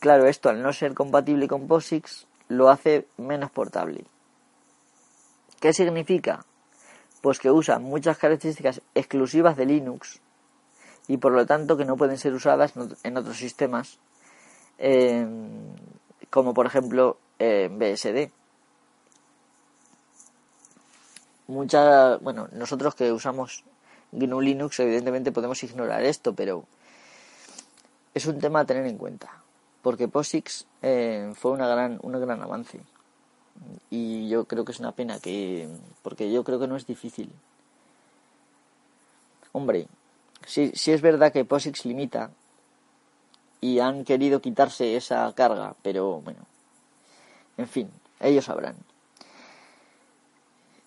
Claro, 0.00 0.26
esto 0.26 0.48
al 0.48 0.62
no 0.62 0.72
ser 0.72 0.94
compatible 0.94 1.46
con 1.46 1.68
POSIX 1.68 2.26
lo 2.48 2.68
hace 2.68 3.06
menos 3.16 3.50
portable. 3.50 4.04
¿Qué 5.60 5.72
significa? 5.72 6.44
Pues 7.20 7.38
que 7.38 7.52
usa 7.52 7.78
muchas 7.78 8.18
características 8.18 8.82
exclusivas 8.96 9.56
de 9.56 9.66
Linux 9.66 10.20
y 11.08 11.16
por 11.16 11.32
lo 11.32 11.46
tanto 11.46 11.76
que 11.76 11.84
no 11.84 11.96
pueden 11.96 12.18
ser 12.18 12.34
usadas 12.34 12.74
en 13.02 13.16
otros 13.16 13.36
sistemas 13.36 13.98
eh, 14.78 15.26
como 16.30 16.54
por 16.54 16.66
ejemplo 16.66 17.18
BSD. 17.38 18.30
mucha, 21.52 22.16
bueno, 22.18 22.48
nosotros 22.52 22.94
que 22.94 23.12
usamos 23.12 23.64
GNU 24.10 24.40
Linux 24.40 24.80
evidentemente 24.80 25.32
podemos 25.32 25.62
ignorar 25.62 26.02
esto, 26.02 26.34
pero 26.34 26.64
es 28.14 28.26
un 28.26 28.38
tema 28.38 28.60
a 28.60 28.64
tener 28.64 28.86
en 28.86 28.98
cuenta, 28.98 29.42
porque 29.82 30.08
POSIX 30.08 30.66
eh, 30.82 31.32
fue 31.34 31.52
una 31.52 31.68
gran, 31.68 31.98
un 32.02 32.12
gran 32.12 32.42
avance 32.42 32.80
y 33.90 34.28
yo 34.28 34.46
creo 34.46 34.64
que 34.64 34.72
es 34.72 34.80
una 34.80 34.92
pena 34.92 35.20
que, 35.20 35.68
porque 36.02 36.32
yo 36.32 36.42
creo 36.44 36.58
que 36.58 36.66
no 36.66 36.76
es 36.76 36.86
difícil. 36.86 37.30
Hombre, 39.52 39.86
sí, 40.46 40.72
sí 40.74 40.92
es 40.92 41.00
verdad 41.00 41.32
que 41.32 41.44
POSIX 41.44 41.84
limita 41.86 42.30
y 43.60 43.78
han 43.78 44.04
querido 44.04 44.40
quitarse 44.40 44.96
esa 44.96 45.32
carga, 45.34 45.74
pero 45.82 46.20
bueno, 46.20 46.40
en 47.56 47.68
fin, 47.68 47.90
ellos 48.20 48.44
sabrán. 48.44 48.76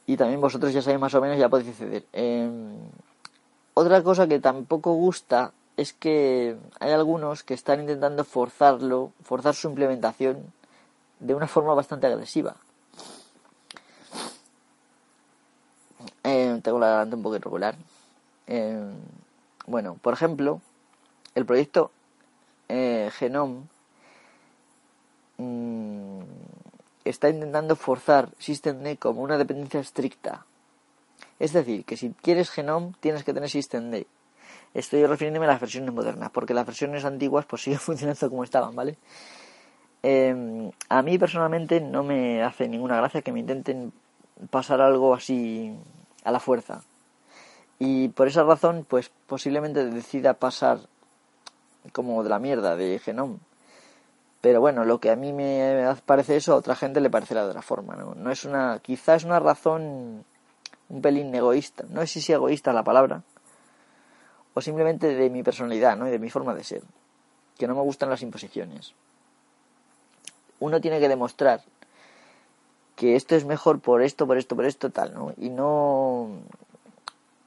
Y 0.07 0.17
también 0.17 0.41
vosotros 0.41 0.71
ya 0.73 0.81
sabéis 0.81 0.99
más 0.99 1.13
o 1.15 1.21
menos, 1.21 1.37
ya 1.37 1.49
podéis 1.49 1.69
acceder. 1.69 2.05
Em, 2.13 2.75
otra 3.73 4.03
cosa 4.03 4.27
que 4.27 4.39
tampoco 4.39 4.93
gusta 4.93 5.51
es 5.77 5.93
que 5.93 6.57
hay 6.79 6.91
algunos 6.91 7.43
que 7.43 7.53
están 7.53 7.81
intentando 7.81 8.23
forzarlo, 8.23 9.11
forzar 9.23 9.55
su 9.55 9.69
implementación 9.69 10.53
de 11.19 11.33
una 11.33 11.47
forma 11.47 11.73
bastante 11.73 12.07
agresiva. 12.07 12.55
Eh, 16.23 16.59
tengo 16.63 16.79
la 16.79 16.87
garganta 16.87 17.15
un 17.15 17.23
poco 17.23 17.35
irregular. 17.35 17.75
Eh, 18.47 18.93
bueno, 19.67 19.97
por 20.01 20.13
ejemplo, 20.13 20.61
el 21.33 21.45
proyecto 21.45 21.91
eh, 22.69 23.09
Genome 23.13 23.63
mm, 25.37 26.21
está 27.03 27.29
intentando 27.29 27.75
forzar 27.75 28.29
systemd 28.39 28.97
como 28.97 29.21
una 29.21 29.37
dependencia 29.37 29.79
estricta. 29.79 30.45
Es 31.39 31.53
decir, 31.53 31.83
que 31.85 31.97
si 31.97 32.11
quieres 32.11 32.49
Genome 32.49 32.93
tienes 32.99 33.23
que 33.23 33.33
tener 33.33 33.49
systemd. 33.49 34.05
Estoy 34.73 35.05
refiriéndome 35.05 35.45
a 35.45 35.49
las 35.49 35.61
versiones 35.61 35.93
modernas, 35.93 36.31
porque 36.31 36.53
las 36.53 36.65
versiones 36.65 37.05
antiguas 37.05 37.45
pues 37.45 37.61
siguen 37.63 37.79
funcionando 37.79 38.29
como 38.29 38.43
estaban, 38.43 38.75
¿vale? 38.75 38.97
Em, 40.03 40.71
a 40.89 41.01
mí 41.01 41.17
personalmente 41.17 41.81
no 41.81 42.03
me 42.03 42.43
hace 42.43 42.67
ninguna 42.67 42.97
gracia 42.97 43.21
que 43.21 43.31
me 43.31 43.39
intenten 43.39 43.91
pasar 44.51 44.81
algo 44.81 45.13
así 45.15 45.73
a 46.23 46.31
la 46.31 46.39
fuerza. 46.39 46.83
Y 47.79 48.09
por 48.09 48.27
esa 48.27 48.43
razón, 48.43 48.85
pues 48.87 49.11
posiblemente 49.27 49.85
decida 49.85 50.35
pasar 50.35 50.79
como 51.91 52.23
de 52.23 52.29
la 52.29 52.39
mierda 52.39 52.75
de 52.75 52.99
Genome. 52.99 53.37
Pero 54.41 54.61
bueno, 54.61 54.85
lo 54.85 54.99
que 54.99 55.11
a 55.11 55.15
mí 55.15 55.33
me 55.33 55.93
parece 56.05 56.35
eso, 56.37 56.53
a 56.53 56.57
otra 56.57 56.75
gente 56.75 57.01
le 57.01 57.09
parecerá 57.09 57.43
de 57.43 57.49
otra 57.49 57.61
forma, 57.61 57.95
¿no? 57.95 58.15
No 58.15 58.31
es 58.31 58.45
una, 58.45 58.79
quizás 58.79 59.21
es 59.21 59.23
una 59.25 59.39
razón 59.39 60.23
un 60.87 61.01
pelín 61.01 61.33
egoísta. 61.33 61.85
No 61.89 62.05
sé 62.05 62.21
si 62.21 62.31
egoísta 62.31 62.71
la 62.71 62.83
palabra, 62.83 63.23
o 64.53 64.61
simplemente 64.61 65.15
de 65.15 65.29
mi 65.29 65.41
personalidad, 65.43 65.97
¿no? 65.97 66.07
Y 66.07 66.11
de 66.11 66.19
mi 66.19 66.29
forma 66.29 66.53
de 66.53 66.63
ser. 66.63 66.83
Que 67.57 67.67
no 67.67 67.75
me 67.75 67.81
gustan 67.81 68.09
las 68.09 68.21
imposiciones 68.21 68.93
uno 70.59 70.81
tiene 70.81 70.99
que 70.99 71.09
demostrar 71.09 71.61
que 72.95 73.15
esto 73.15 73.35
es 73.35 73.45
mejor 73.45 73.79
por 73.79 74.01
esto, 74.01 74.25
por 74.25 74.37
esto, 74.37 74.55
por 74.55 74.65
esto, 74.65 74.89
tal, 74.89 75.13
¿no? 75.13 75.33
Y 75.37 75.49
no 75.49 76.29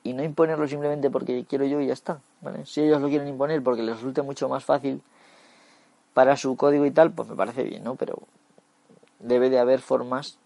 y 0.02 0.12
no 0.12 0.23
imponerlo 0.23 0.67
simplemente 0.69 1.11
porque 1.11 1.45
quiero 1.45 1.64
yo 1.64 1.81
y 1.81 1.87
ya 1.87 1.93
está, 1.93 2.21
¿vale? 2.40 2.64
Si 2.67 2.81
ellos 2.81 3.00
lo 3.00 3.09
quieren 3.09 3.28
imponer 3.28 3.62
porque 3.62 3.83
les 3.83 3.97
resulte 3.97 4.23
mucho 4.23 4.49
más 4.49 4.64
fácil 4.64 5.02
para 6.14 6.37
su 6.37 6.57
código 6.57 6.87
y 6.87 6.90
tal, 6.90 7.12
pues 7.12 7.28
me 7.28 7.37
parece 7.37 7.64
bien, 7.64 7.85
¿no? 7.85 7.97
Pero 7.97 8.19
debe 9.19 9.50
de 9.50 9.59
haber 9.59 9.81
formas 9.81 10.38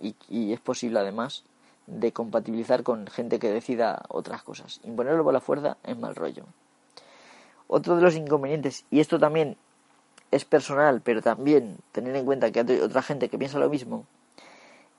y, 0.00 0.14
y 0.28 0.52
es 0.52 0.60
posible 0.60 0.98
además 0.98 1.44
de 1.86 2.12
compatibilizar 2.12 2.82
con 2.82 3.06
gente 3.06 3.38
que 3.38 3.50
decida 3.50 4.02
otras 4.08 4.42
cosas. 4.42 4.80
Imponerlo 4.84 5.24
por 5.24 5.32
la 5.32 5.40
fuerza 5.40 5.76
es 5.84 5.96
mal 5.96 6.14
rollo. 6.14 6.44
Otro 7.66 7.96
de 7.96 8.02
los 8.02 8.16
inconvenientes, 8.16 8.84
y 8.90 9.00
esto 9.00 9.18
también 9.18 9.56
es 10.30 10.44
personal, 10.44 11.00
pero 11.02 11.22
también 11.22 11.78
tener 11.92 12.14
en 12.16 12.24
cuenta 12.24 12.50
que 12.50 12.60
hay 12.60 12.80
otra 12.80 13.02
gente 13.02 13.28
que 13.28 13.38
piensa 13.38 13.58
lo 13.58 13.68
mismo, 13.68 14.06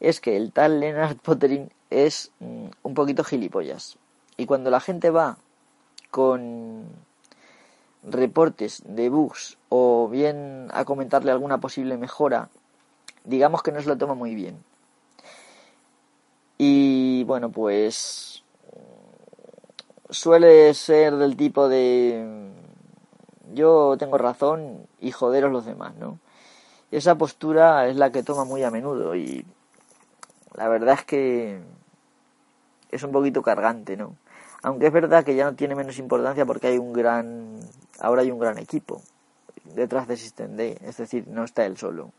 es 0.02 0.20
que 0.20 0.36
el 0.36 0.52
tal 0.52 0.80
Leonard 0.80 1.18
Pottering 1.18 1.72
es 1.90 2.32
mm, 2.40 2.66
un 2.84 2.94
poquito 2.94 3.24
gilipollas. 3.24 3.98
Y 4.36 4.48
cuando 4.48 4.72
la 4.72 4.80
gente 4.80 5.12
va 5.12 5.38
con 6.10 6.86
reportes 8.04 8.82
de 8.84 9.10
bugs 9.10 9.58
o 9.70 10.10
bien 10.10 10.68
a 10.74 10.86
comentarle 10.86 11.32
alguna 11.32 11.60
posible 11.60 11.98
mejora, 11.98 12.50
digamos 13.24 13.62
que 13.62 13.72
no 13.72 13.80
se 13.80 13.88
lo 13.88 13.98
toma 13.98 14.16
muy 14.16 14.34
bien. 14.34 14.64
Y 16.58 17.24
bueno, 17.26 17.52
pues 17.52 18.44
suele 20.10 20.74
ser 20.74 21.16
del 21.16 21.38
tipo 21.38 21.70
de 21.70 22.50
yo 23.54 23.96
tengo 24.00 24.18
razón 24.18 24.88
y 25.00 25.12
joderos 25.12 25.52
los 25.52 25.66
demás, 25.66 25.96
¿no? 25.96 26.20
Esa 26.90 27.16
postura 27.16 27.88
es 27.88 27.96
la 27.96 28.12
que 28.12 28.24
toma 28.24 28.46
muy 28.46 28.64
a 28.64 28.72
menudo 28.72 29.16
y 29.16 29.46
la 30.56 30.68
verdad 30.68 30.96
es 30.96 31.06
que 31.06 31.60
es 32.92 33.04
un 33.04 33.12
poquito 33.12 33.42
cargante, 33.42 33.98
¿no? 33.98 34.16
Aunque 34.64 34.88
es 34.88 34.94
verdad 34.94 35.24
que 35.24 35.36
ya 35.36 35.46
no 35.46 35.56
tiene 35.56 35.76
menos 35.76 35.98
importancia 35.98 36.46
porque 36.46 36.68
hay 36.68 36.78
un 36.78 36.94
gran, 36.94 37.60
ahora 38.00 38.22
hay 38.22 38.32
un 38.32 38.40
gran 38.40 38.58
equipo 38.58 39.02
detrás 39.64 40.08
de 40.08 40.18
SystemD, 40.18 40.78
es 40.84 40.98
decir, 40.98 41.28
no 41.28 41.44
está 41.44 41.66
él 41.66 41.78
solo. 41.78 42.12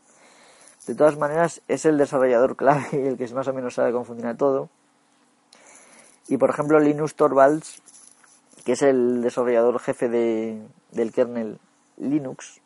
De 0.87 0.95
todas 0.95 1.17
maneras, 1.17 1.61
es 1.67 1.85
el 1.85 1.97
desarrollador 1.97 2.55
clave 2.57 3.07
el 3.07 3.17
que 3.17 3.27
más 3.33 3.47
o 3.47 3.53
menos 3.53 3.75
sabe 3.75 3.91
cómo 3.91 4.05
funciona 4.05 4.35
todo. 4.35 4.69
Y 6.27 6.37
por 6.37 6.49
ejemplo, 6.49 6.79
Linus 6.79 7.15
Torvalds 7.15 7.81
que 8.63 8.73
es 8.73 8.81
el 8.81 9.21
desarrollador 9.21 9.79
jefe 9.79 10.09
de, 10.09 10.61
del 10.91 11.11
kernel 11.11 11.59
Linux, 11.97 12.61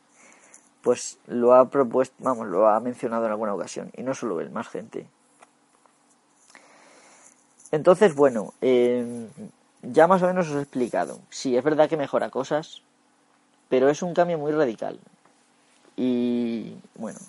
pues 0.81 1.17
lo 1.27 1.53
ha 1.53 1.69
propuesto, 1.69 2.15
vamos, 2.19 2.47
lo 2.47 2.67
ha 2.67 2.79
mencionado 2.79 3.25
en 3.25 3.31
alguna 3.31 3.53
ocasión, 3.53 3.91
y 3.95 4.03
no 4.03 4.13
solo 4.13 4.39
él, 4.39 4.51
más 4.51 4.67
gente. 4.67 5.07
Entonces, 7.71 8.15
bueno, 8.15 8.53
eh, 8.61 9.27
ya 9.81 10.07
más 10.07 10.21
o 10.23 10.27
menos 10.27 10.49
os 10.49 10.55
he 10.55 10.61
explicado. 10.61 11.19
Sí, 11.29 11.57
es 11.57 11.63
verdad 11.63 11.89
que 11.89 11.97
mejora 11.97 12.29
cosas, 12.29 12.81
pero 13.69 13.89
es 13.89 14.01
un 14.01 14.13
cambio 14.13 14.37
muy 14.37 14.51
radical. 14.51 14.99
Y 15.95 16.75
bueno, 16.95 17.19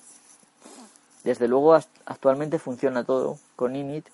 desde 1.24 1.48
luego 1.48 1.74
actualmente 1.74 2.58
funciona 2.58 3.04
todo 3.04 3.38
con 3.56 3.76
init 3.76 4.06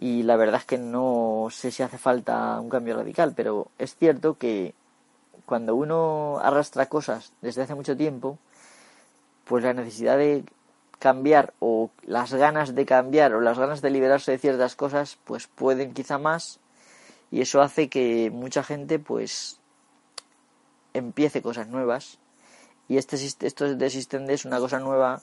y 0.00 0.22
la 0.22 0.36
verdad 0.36 0.60
es 0.60 0.66
que 0.66 0.78
no 0.78 1.48
sé 1.50 1.70
si 1.70 1.82
hace 1.82 1.98
falta 1.98 2.60
un 2.60 2.68
cambio 2.68 2.96
radical, 2.96 3.32
pero 3.34 3.68
es 3.78 3.96
cierto 3.96 4.36
que 4.36 4.74
cuando 5.46 5.74
uno 5.74 6.38
arrastra 6.42 6.86
cosas 6.86 7.32
desde 7.42 7.62
hace 7.62 7.74
mucho 7.74 7.96
tiempo, 7.96 8.38
pues 9.44 9.64
la 9.64 9.72
necesidad 9.72 10.18
de 10.18 10.44
cambiar 10.98 11.52
o 11.60 11.90
las 12.02 12.32
ganas 12.32 12.74
de 12.74 12.86
cambiar 12.86 13.34
o 13.34 13.40
las 13.40 13.58
ganas 13.58 13.82
de 13.82 13.90
liberarse 13.90 14.32
de 14.32 14.38
ciertas 14.38 14.76
cosas, 14.76 15.18
pues 15.24 15.46
pueden 15.46 15.92
quizá 15.92 16.18
más. 16.18 16.60
Y 17.30 17.40
eso 17.40 17.60
hace 17.60 17.88
que 17.88 18.30
mucha 18.30 18.62
gente 18.62 18.98
pues 18.98 19.58
empiece 20.92 21.42
cosas 21.42 21.68
nuevas. 21.68 22.18
Y 22.88 22.98
este 22.98 23.16
esto 23.16 23.74
de 23.74 23.90
Systemd 23.90 24.30
es 24.30 24.44
una 24.44 24.58
cosa 24.58 24.78
nueva 24.78 25.22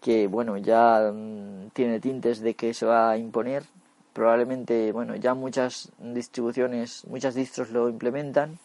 que 0.00 0.26
bueno 0.26 0.58
ya 0.58 1.10
mm, 1.12 1.70
tiene 1.72 2.00
tintes 2.00 2.40
de 2.40 2.54
que 2.54 2.74
se 2.74 2.86
va 2.86 3.10
a 3.10 3.16
imponer. 3.16 3.64
Probablemente 4.12 4.92
bueno 4.92 5.16
ya 5.16 5.34
muchas 5.34 5.90
distribuciones 5.98 7.04
muchas 7.06 7.34
distros 7.34 7.70
lo 7.70 7.88
implementan. 7.88 8.58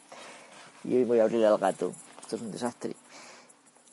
Y 0.84 0.98
hoy 0.98 1.04
voy 1.06 1.20
a 1.20 1.24
abrir 1.24 1.46
al 1.46 1.58
gato. 1.58 1.93
Esto 2.22 2.36
es 2.36 2.41
un 2.41 2.52
desastre 2.52 2.96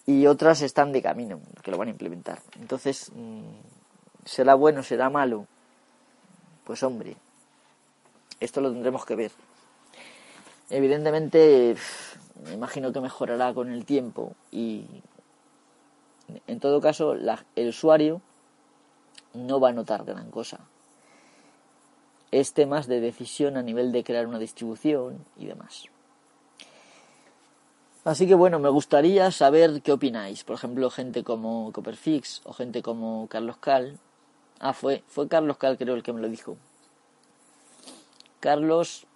y 0.07 0.27
otras 0.27 0.63
están 0.63 0.93
de 0.93 1.03
camino 1.03 1.41
que 1.63 1.71
lo 1.71 1.79
van 1.79 1.89
a 1.89 1.93
implementar 1.93 2.41
entonces 2.61 3.11
mm, 3.15 4.25
será 4.25 4.55
bueno 4.55 4.83
será 4.83 5.11
malo 5.11 5.47
pues 6.65 6.83
hombre 6.83 7.17
esto 8.41 8.61
lo 8.61 8.73
tendremos 8.73 9.05
que 9.05 9.17
ver 9.17 9.33
evidentemente 10.71 11.77
me 12.45 12.53
imagino 12.53 12.93
que 12.93 13.01
mejorará 13.01 13.55
con 13.55 13.71
el 13.71 13.85
tiempo 13.85 14.35
y 14.51 14.87
en 16.47 16.61
todo 16.61 16.81
caso, 16.81 17.15
el 17.15 17.69
usuario 17.69 18.21
no 19.35 19.61
va 19.61 19.71
a 19.71 19.73
notar 19.73 20.05
gran 20.05 20.31
cosa. 20.31 20.61
Es 22.31 22.53
temas 22.53 22.87
de 22.87 23.01
decisión 23.01 23.57
a 23.57 23.63
nivel 23.63 23.93
de 23.93 24.05
crear 24.05 24.27
una 24.27 24.39
distribución 24.39 25.25
y 25.37 25.47
demás. 25.47 25.85
Así 28.05 28.27
que 28.27 28.35
bueno, 28.35 28.59
me 28.59 28.69
gustaría 28.69 29.31
saber 29.31 29.81
qué 29.81 29.93
opináis. 29.93 30.45
Por 30.45 30.57
ejemplo, 30.57 30.91
gente 30.91 31.25
como 31.25 31.73
Copperfix 31.73 32.43
o 32.45 32.53
gente 32.53 32.83
como 32.83 33.27
Carlos 33.29 33.57
Cal. 33.57 33.99
Ah, 34.61 34.75
fue, 34.75 35.03
fue 35.09 35.27
Carlos 35.27 35.57
Cal 35.57 35.79
creo 35.79 35.95
el 35.95 36.03
que 36.03 36.13
me 36.13 36.21
lo 36.21 36.29
dijo. 36.29 36.59
Carlos, 38.41 39.07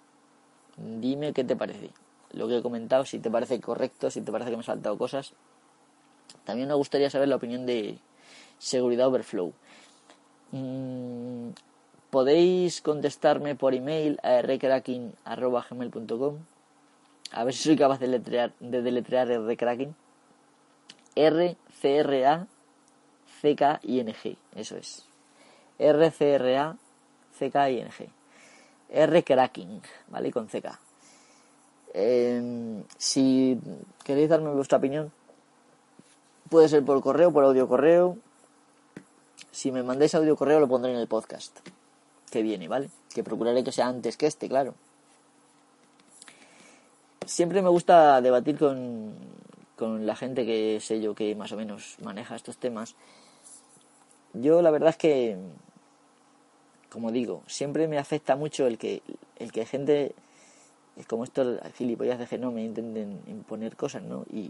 dime 0.75 1.33
qué 1.33 1.43
te 1.43 1.55
parece. 1.55 1.91
Lo 2.31 2.47
que 2.47 2.57
he 2.57 2.63
comentado, 2.63 3.05
si 3.05 3.19
te 3.19 3.29
parece 3.29 3.61
correcto, 3.61 4.09
si 4.09 4.21
te 4.21 4.31
parece 4.31 4.49
que 4.49 4.57
me 4.57 4.63
he 4.63 4.65
saltado 4.65 4.97
cosas. 4.97 5.33
También 6.43 6.67
me 6.67 6.73
gustaría 6.73 7.11
saber 7.11 7.27
la 7.27 7.35
opinión 7.35 7.67
de 7.67 7.99
Seguridad 8.57 9.05
Overflow. 9.07 9.53
Mm, 10.51 11.49
podéis 12.09 12.81
contestarme 12.81 13.53
por 13.53 13.75
email 13.75 14.19
a 14.23 14.41
rcracking.gmail.com 14.41 16.39
a 17.31 17.43
ver 17.43 17.53
si 17.53 17.63
soy 17.63 17.77
capaz 17.77 17.99
de 17.99 18.07
deletrear, 18.07 18.53
de 18.59 18.81
deletrear 18.81 19.27
rcracking 19.27 19.95
R 21.15 21.57
C 21.81 21.97
R 21.97 22.25
A 22.25 22.47
C 23.41 23.55
K 23.55 23.79
I 23.83 23.99
N 23.99 24.13
G. 24.13 24.37
Eso 24.55 24.77
es. 24.77 25.05
R 25.77 26.11
C 26.11 26.33
R 26.33 26.57
A 26.57 26.77
C 27.37 27.51
K 27.51 27.69
I 27.69 27.79
N 27.79 27.91
G. 27.91 28.09
R 28.89 29.23
cracking 29.23 29.81
vale 30.07 30.31
con 30.31 30.49
C 30.49 30.61
K. 30.61 30.79
Em, 31.93 32.83
si 32.97 33.59
queréis 34.03 34.29
darme 34.29 34.51
vuestra 34.51 34.77
opinión 34.77 35.11
puede 36.49 36.69
ser 36.69 36.83
por 36.83 37.01
correo 37.01 37.31
por 37.31 37.43
audio 37.43 37.67
correo. 37.67 38.17
Si 39.51 39.71
me 39.71 39.83
mandáis 39.83 40.15
audio 40.15 40.35
correo 40.35 40.59
lo 40.59 40.67
pondré 40.67 40.91
en 40.91 40.99
el 40.99 41.07
podcast 41.07 41.59
que 42.29 42.43
viene, 42.43 42.67
¿vale? 42.67 42.89
Que 43.13 43.23
procuraré 43.23 43.63
que 43.63 43.71
sea 43.71 43.87
antes 43.87 44.17
que 44.17 44.27
este, 44.27 44.47
claro. 44.47 44.75
Siempre 47.29 47.61
me 47.61 47.69
gusta 47.69 48.21
debatir 48.21 48.57
con, 48.57 49.13
con 49.75 50.07
la 50.07 50.15
gente 50.15 50.47
que 50.47 50.79
sé 50.81 50.99
yo 50.99 51.13
que 51.13 51.35
más 51.35 51.51
o 51.51 51.57
menos 51.57 51.97
maneja 52.03 52.35
estos 52.35 52.57
temas. 52.57 52.95
Yo 54.33 54.63
la 54.63 54.71
verdad 54.71 54.89
es 54.89 54.97
que, 54.97 55.37
como 56.89 57.11
digo, 57.11 57.43
siempre 57.45 57.87
me 57.87 57.99
afecta 57.99 58.35
mucho 58.35 58.65
el 58.65 58.79
que, 58.79 59.03
el 59.37 59.51
que 59.51 59.67
gente 59.67 60.15
como 61.07 61.23
estos 61.23 61.59
gilipollas 61.75 62.17
de 62.17 62.25
genome 62.25 62.63
intenten 62.63 63.21
imponer 63.27 63.75
cosas, 63.75 64.01
¿no? 64.01 64.25
Y 64.33 64.49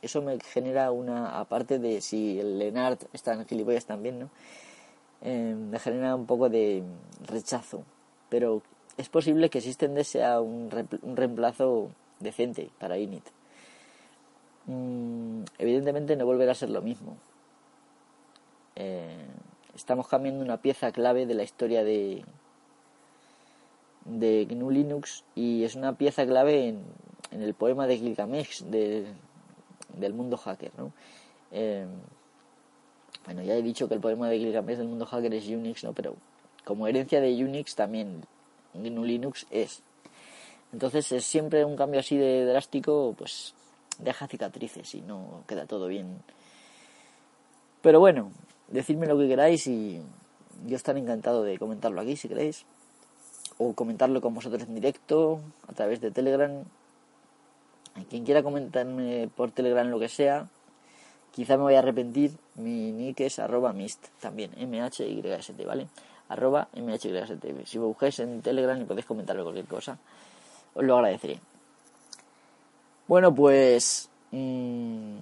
eso 0.00 0.22
me 0.22 0.40
genera 0.40 0.92
una, 0.92 1.38
aparte 1.38 1.78
de 1.78 2.00
si 2.00 2.40
el 2.40 2.58
Lenart 2.58 3.04
está 3.12 3.34
en 3.34 3.44
gilipollas 3.44 3.84
también, 3.84 4.18
¿no? 4.18 4.30
Eh, 5.20 5.54
me 5.54 5.78
genera 5.78 6.14
un 6.16 6.24
poco 6.24 6.48
de 6.48 6.82
rechazo. 7.26 7.84
Pero 8.30 8.62
es 8.96 9.10
posible 9.10 9.50
que 9.50 9.60
Systemd 9.60 10.02
sea 10.04 10.40
un, 10.40 10.70
reemplazo 10.70 11.90
decente 12.20 12.70
para 12.78 12.98
Init. 12.98 13.24
Mm, 14.66 15.42
evidentemente 15.58 16.16
no 16.16 16.26
volverá 16.26 16.52
a 16.52 16.54
ser 16.54 16.70
lo 16.70 16.82
mismo. 16.82 17.16
Eh, 18.76 19.26
estamos 19.74 20.08
cambiando 20.08 20.44
una 20.44 20.58
pieza 20.58 20.90
clave 20.92 21.26
de 21.26 21.34
la 21.34 21.42
historia 21.42 21.84
de, 21.84 22.24
de 24.04 24.46
GNU 24.46 24.70
Linux 24.70 25.24
y 25.34 25.64
es 25.64 25.74
una 25.74 25.96
pieza 25.96 26.26
clave 26.26 26.68
en, 26.68 26.82
el 27.30 27.54
poema 27.54 27.86
de 27.86 27.98
Gilgamesh 27.98 28.62
de, 28.64 29.06
del 29.96 30.14
mundo 30.14 30.36
hacker. 30.36 30.72
¿no? 30.78 30.92
Eh, 31.50 31.86
bueno, 33.24 33.42
ya 33.42 33.54
he 33.54 33.62
dicho 33.62 33.88
que 33.88 33.94
el 33.94 34.00
poema 34.00 34.28
de 34.28 34.38
Gilgamesh 34.38 34.78
del 34.78 34.88
mundo 34.88 35.06
hacker 35.06 35.32
es 35.34 35.48
Unix, 35.48 35.82
¿no? 35.84 35.92
Pero 35.92 36.16
como 36.64 36.86
herencia 36.86 37.20
de 37.20 37.32
Unix 37.44 37.74
también 37.74 38.22
GNU 38.74 39.04
Linux 39.04 39.46
es. 39.50 39.82
Entonces 40.74 41.12
es 41.12 41.24
siempre 41.24 41.64
un 41.64 41.76
cambio 41.76 42.00
así 42.00 42.16
de 42.16 42.44
drástico, 42.46 43.14
pues 43.16 43.54
deja 44.00 44.26
cicatrices 44.26 44.92
y 44.96 45.02
no 45.02 45.44
queda 45.46 45.66
todo 45.66 45.86
bien. 45.86 46.18
Pero 47.80 48.00
bueno, 48.00 48.32
decidme 48.66 49.06
lo 49.06 49.16
que 49.16 49.28
queráis 49.28 49.68
y 49.68 50.02
yo 50.66 50.74
estaré 50.74 50.98
encantado 50.98 51.44
de 51.44 51.60
comentarlo 51.60 52.00
aquí 52.00 52.16
si 52.16 52.26
queréis. 52.26 52.66
O 53.58 53.72
comentarlo 53.74 54.20
con 54.20 54.34
vosotros 54.34 54.64
en 54.64 54.74
directo, 54.74 55.38
a 55.68 55.74
través 55.74 56.00
de 56.00 56.10
Telegram. 56.10 56.64
Quien 58.10 58.24
quiera 58.24 58.42
comentarme 58.42 59.30
por 59.36 59.52
Telegram 59.52 59.86
lo 59.86 60.00
que 60.00 60.08
sea, 60.08 60.48
Quizá 61.30 61.56
me 61.56 61.64
voy 61.64 61.74
a 61.74 61.80
arrepentir, 61.80 62.30
mi 62.54 62.92
nick 62.92 63.18
es 63.20 63.40
arroba 63.40 63.72
mist, 63.72 64.06
también, 64.20 64.52
M-H-Y-S-T, 64.56 65.64
¿vale? 65.64 65.88
Arroba 66.28 66.68
M-H-Y-S-T. 66.72 67.66
Si 67.66 67.76
me 67.76 67.86
buscáis 67.86 68.20
en 68.20 68.40
Telegram 68.40 68.80
y 68.80 68.84
podéis 68.84 69.04
comentarme 69.04 69.42
cualquier 69.42 69.66
cosa, 69.66 69.98
os 70.74 70.84
lo 70.84 70.96
agradeceré. 70.96 71.40
Bueno, 73.06 73.34
pues... 73.34 74.10
Mmm, 74.30 75.18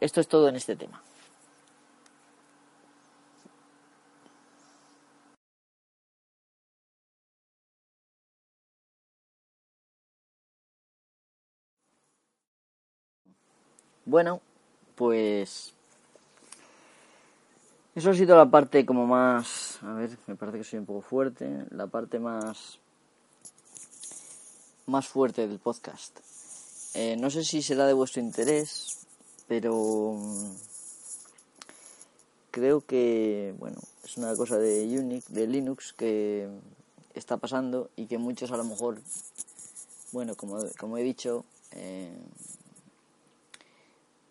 esto 0.00 0.20
es 0.20 0.28
todo 0.28 0.48
en 0.48 0.56
este 0.56 0.76
tema. 0.76 1.02
Bueno, 14.06 14.40
pues 14.94 15.74
eso 17.94 18.10
ha 18.10 18.14
sido 18.14 18.36
la 18.36 18.50
parte 18.50 18.84
como 18.84 19.06
más, 19.06 19.82
a 19.82 19.94
ver, 19.94 20.10
me 20.26 20.36
parece 20.36 20.58
que 20.58 20.64
soy 20.64 20.80
un 20.80 20.86
poco 20.86 21.00
fuerte, 21.00 21.64
la 21.70 21.86
parte 21.86 22.18
más 22.18 22.78
más 24.86 25.06
fuerte 25.06 25.46
del 25.46 25.58
podcast. 25.58 26.18
Eh, 26.94 27.16
no 27.16 27.30
sé 27.30 27.44
si 27.44 27.62
será 27.62 27.86
de 27.86 27.92
vuestro 27.92 28.20
interés, 28.20 29.06
pero 29.48 30.16
creo 32.50 32.80
que 32.82 33.54
bueno 33.58 33.78
es 34.04 34.16
una 34.16 34.36
cosa 34.36 34.58
de 34.58 34.84
Unix, 34.98 35.32
de 35.32 35.46
Linux 35.46 35.92
que 35.92 36.48
está 37.14 37.36
pasando 37.36 37.90
y 37.96 38.06
que 38.06 38.18
muchos 38.18 38.52
a 38.52 38.56
lo 38.56 38.64
mejor, 38.64 39.00
bueno, 40.12 40.34
como, 40.36 40.58
como 40.78 40.98
he 40.98 41.02
dicho, 41.02 41.44
eh, 41.72 42.12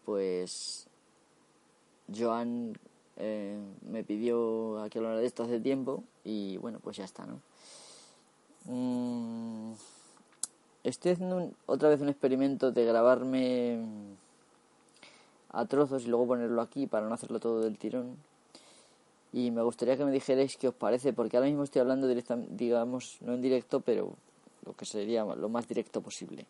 pues 0.05 0.87
Joan 2.15 2.77
eh, 3.17 3.57
me 3.89 4.03
pidió 4.03 4.81
a 4.81 4.89
que 4.89 4.99
hablara 4.99 5.17
de 5.17 5.25
esto 5.25 5.43
hace 5.43 5.59
tiempo 5.59 6.03
y 6.23 6.57
bueno, 6.57 6.79
pues 6.79 6.97
ya 6.97 7.05
está, 7.05 7.25
¿no? 7.25 7.41
Mm, 8.65 9.73
estoy 10.83 11.13
haciendo 11.13 11.51
otra 11.65 11.89
vez 11.89 12.01
un 12.01 12.09
experimento 12.09 12.71
de 12.71 12.85
grabarme 12.85 13.79
a 15.49 15.65
trozos 15.65 16.05
y 16.05 16.09
luego 16.09 16.27
ponerlo 16.27 16.61
aquí 16.61 16.87
para 16.87 17.07
no 17.07 17.13
hacerlo 17.13 17.39
todo 17.39 17.61
del 17.61 17.77
tirón. 17.77 18.17
Y 19.31 19.51
me 19.51 19.61
gustaría 19.63 19.97
que 19.97 20.05
me 20.05 20.11
dijerais 20.11 20.57
qué 20.57 20.67
os 20.67 20.75
parece, 20.75 21.13
porque 21.13 21.37
ahora 21.37 21.47
mismo 21.47 21.63
estoy 21.63 21.81
hablando 21.81 22.07
directamente, 22.07 22.53
digamos, 22.55 23.17
no 23.21 23.33
en 23.33 23.41
directo, 23.41 23.79
pero 23.79 24.13
lo 24.65 24.73
que 24.73 24.85
sería 24.85 25.23
lo 25.23 25.49
más 25.49 25.67
directo 25.67 26.01
posible. 26.01 26.45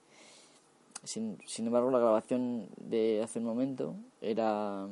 Sin, 1.04 1.38
sin 1.46 1.68
embargo, 1.68 1.92
la 1.92 2.00
grabación 2.00 2.68
de 2.78 3.22
hace 3.24 3.40
un 3.40 3.46
momento 3.46 3.96
era 4.22 4.88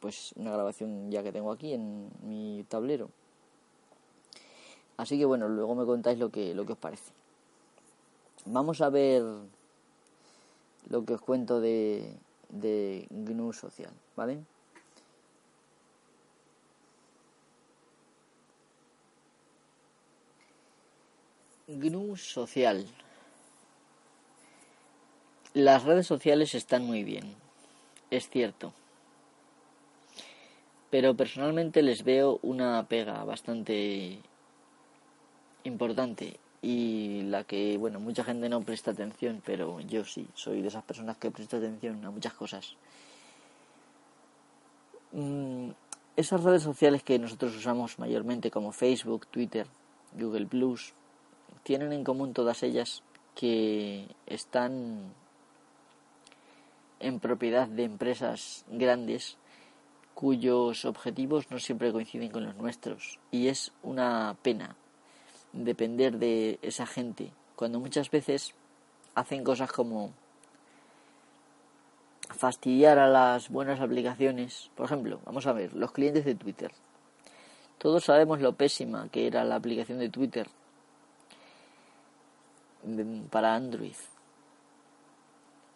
pues 0.00 0.32
una 0.36 0.50
grabación 0.50 1.10
ya 1.10 1.22
que 1.22 1.30
tengo 1.30 1.52
aquí 1.52 1.72
en 1.74 2.10
mi 2.22 2.64
tablero. 2.68 3.08
Así 4.96 5.18
que 5.18 5.24
bueno, 5.24 5.48
luego 5.48 5.74
me 5.74 5.86
contáis 5.86 6.18
lo 6.18 6.30
que, 6.30 6.54
lo 6.54 6.66
que 6.66 6.72
os 6.72 6.78
parece. 6.78 7.21
Vamos 8.44 8.80
a 8.80 8.90
ver 8.90 9.22
lo 10.88 11.04
que 11.04 11.14
os 11.14 11.20
cuento 11.20 11.60
de, 11.60 12.16
GNU 12.50 13.52
Social, 13.52 13.92
¿vale? 14.16 14.38
GNU 21.68 22.16
Social. 22.16 22.86
Las 25.54 25.84
redes 25.84 26.06
sociales 26.06 26.54
están 26.54 26.84
muy 26.84 27.04
bien, 27.04 27.36
es 28.10 28.28
cierto. 28.28 28.72
Pero 30.90 31.14
personalmente 31.14 31.80
les 31.82 32.02
veo 32.02 32.40
una 32.42 32.86
pega 32.88 33.22
bastante 33.24 34.18
importante 35.64 36.41
y 36.62 37.22
la 37.22 37.42
que, 37.42 37.76
bueno, 37.76 37.98
mucha 37.98 38.22
gente 38.22 38.48
no 38.48 38.62
presta 38.62 38.92
atención, 38.92 39.42
pero 39.44 39.80
yo 39.80 40.04
sí, 40.04 40.28
soy 40.34 40.62
de 40.62 40.68
esas 40.68 40.84
personas 40.84 41.16
que 41.16 41.32
presta 41.32 41.56
atención 41.56 42.04
a 42.04 42.10
muchas 42.12 42.32
cosas. 42.34 42.76
Mm, 45.10 45.70
esas 46.16 46.42
redes 46.44 46.62
sociales 46.62 47.02
que 47.02 47.18
nosotros 47.18 47.56
usamos 47.56 47.98
mayormente 47.98 48.52
como 48.52 48.70
Facebook, 48.70 49.26
Twitter, 49.26 49.66
Google 50.16 50.46
Plus, 50.46 50.94
tienen 51.64 51.92
en 51.92 52.04
común 52.04 52.32
todas 52.32 52.62
ellas 52.62 53.02
que 53.34 54.06
están 54.26 55.12
en 57.00 57.18
propiedad 57.18 57.66
de 57.66 57.84
empresas 57.84 58.64
grandes 58.68 59.36
cuyos 60.14 60.84
objetivos 60.84 61.50
no 61.50 61.58
siempre 61.58 61.90
coinciden 61.90 62.30
con 62.30 62.44
los 62.44 62.54
nuestros. 62.54 63.18
Y 63.32 63.48
es 63.48 63.72
una 63.82 64.36
pena 64.42 64.76
depender 65.52 66.18
de 66.18 66.58
esa 66.62 66.86
gente, 66.86 67.32
cuando 67.56 67.80
muchas 67.80 68.10
veces 68.10 68.54
hacen 69.14 69.44
cosas 69.44 69.70
como 69.72 70.12
fastidiar 72.28 72.98
a 72.98 73.08
las 73.08 73.48
buenas 73.50 73.80
aplicaciones. 73.80 74.70
Por 74.74 74.86
ejemplo, 74.86 75.20
vamos 75.24 75.46
a 75.46 75.52
ver, 75.52 75.74
los 75.74 75.92
clientes 75.92 76.24
de 76.24 76.34
Twitter. 76.34 76.72
Todos 77.78 78.04
sabemos 78.04 78.40
lo 78.40 78.54
pésima 78.54 79.08
que 79.08 79.26
era 79.26 79.44
la 79.44 79.56
aplicación 79.56 79.98
de 79.98 80.08
Twitter 80.08 80.48
para 83.30 83.54
Android. 83.54 83.96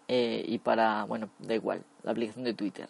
Eh, 0.09 0.45
y 0.47 0.59
para, 0.59 1.05
bueno, 1.05 1.31
da 1.39 1.55
igual, 1.55 1.83
la 2.03 2.13
aplicación 2.13 2.45
de 2.45 2.55
Twitter. 2.55 2.89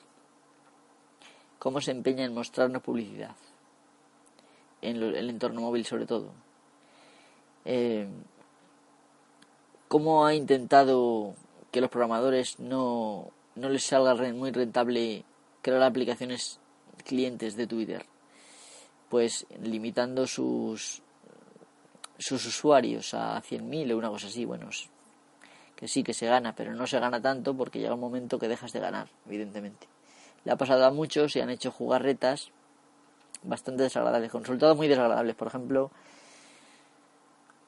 cómo 1.58 1.80
se 1.80 1.90
empeña 1.90 2.24
en 2.24 2.34
mostrarnos 2.34 2.82
publicidad, 2.82 3.34
en 4.82 5.02
el 5.02 5.30
entorno 5.30 5.62
móvil 5.62 5.84
sobre 5.86 6.06
todo. 6.06 6.45
Eh, 7.66 8.08
cómo 9.88 10.24
ha 10.24 10.34
intentado 10.34 11.34
que 11.70 11.80
los 11.80 11.90
programadores 11.90 12.58
no, 12.58 13.30
no 13.54 13.68
les 13.68 13.84
salga 13.84 14.14
muy 14.32 14.52
rentable 14.52 15.24
crear 15.62 15.82
aplicaciones 15.82 16.60
clientes 17.04 17.56
de 17.56 17.66
Twitter, 17.66 18.06
pues 19.10 19.46
limitando 19.60 20.26
sus 20.26 21.02
sus 22.18 22.46
usuarios 22.46 23.12
a 23.14 23.42
100.000 23.42 23.92
o 23.92 23.98
una 23.98 24.08
cosa 24.08 24.28
así, 24.28 24.44
bueno, 24.44 24.70
que 25.74 25.88
sí 25.88 26.02
que 26.02 26.14
se 26.14 26.26
gana, 26.26 26.54
pero 26.54 26.74
no 26.74 26.86
se 26.86 26.98
gana 26.98 27.20
tanto 27.20 27.54
porque 27.54 27.78
llega 27.78 27.94
un 27.94 28.00
momento 28.00 28.38
que 28.38 28.48
dejas 28.48 28.72
de 28.72 28.80
ganar, 28.80 29.08
evidentemente. 29.26 29.86
Le 30.44 30.52
ha 30.52 30.56
pasado 30.56 30.86
a 30.86 30.90
muchos 30.90 31.36
y 31.36 31.40
han 31.40 31.50
hecho 31.50 31.70
jugarretas 31.70 32.50
bastante 33.42 33.82
desagradables, 33.82 34.30
con 34.30 34.44
resultados 34.44 34.76
muy 34.76 34.88
desagradables. 34.88 35.34
Por 35.34 35.48
ejemplo, 35.48 35.90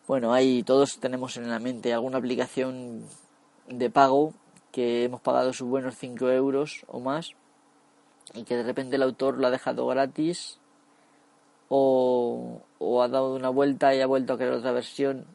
bueno, 0.08 0.32
ahí 0.32 0.62
todos 0.62 0.98
tenemos 0.98 1.36
en 1.36 1.50
la 1.50 1.58
mente 1.58 1.92
alguna 1.92 2.16
aplicación 2.16 3.04
de 3.68 3.90
pago 3.90 4.32
que 4.72 5.04
hemos 5.04 5.20
pagado 5.20 5.52
sus 5.52 5.68
buenos 5.68 5.96
5 5.96 6.30
euros 6.30 6.84
o 6.88 6.98
más 6.98 7.34
y 8.32 8.44
que 8.44 8.56
de 8.56 8.62
repente 8.62 8.96
el 8.96 9.02
autor 9.02 9.36
lo 9.36 9.46
ha 9.46 9.50
dejado 9.50 9.86
gratis 9.86 10.58
o, 11.68 12.62
o 12.78 13.02
ha 13.02 13.08
dado 13.08 13.34
una 13.34 13.50
vuelta 13.50 13.94
y 13.94 14.00
ha 14.00 14.06
vuelto 14.06 14.32
a 14.32 14.38
crear 14.38 14.54
otra 14.54 14.72
versión 14.72 15.26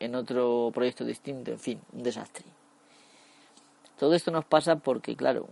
en 0.00 0.14
otro 0.14 0.70
proyecto 0.72 1.04
distinto, 1.04 1.50
en 1.50 1.58
fin, 1.58 1.80
un 1.92 2.02
desastre. 2.02 2.46
Todo 3.98 4.14
esto 4.14 4.30
nos 4.30 4.46
pasa 4.46 4.76
porque, 4.76 5.16
claro, 5.16 5.48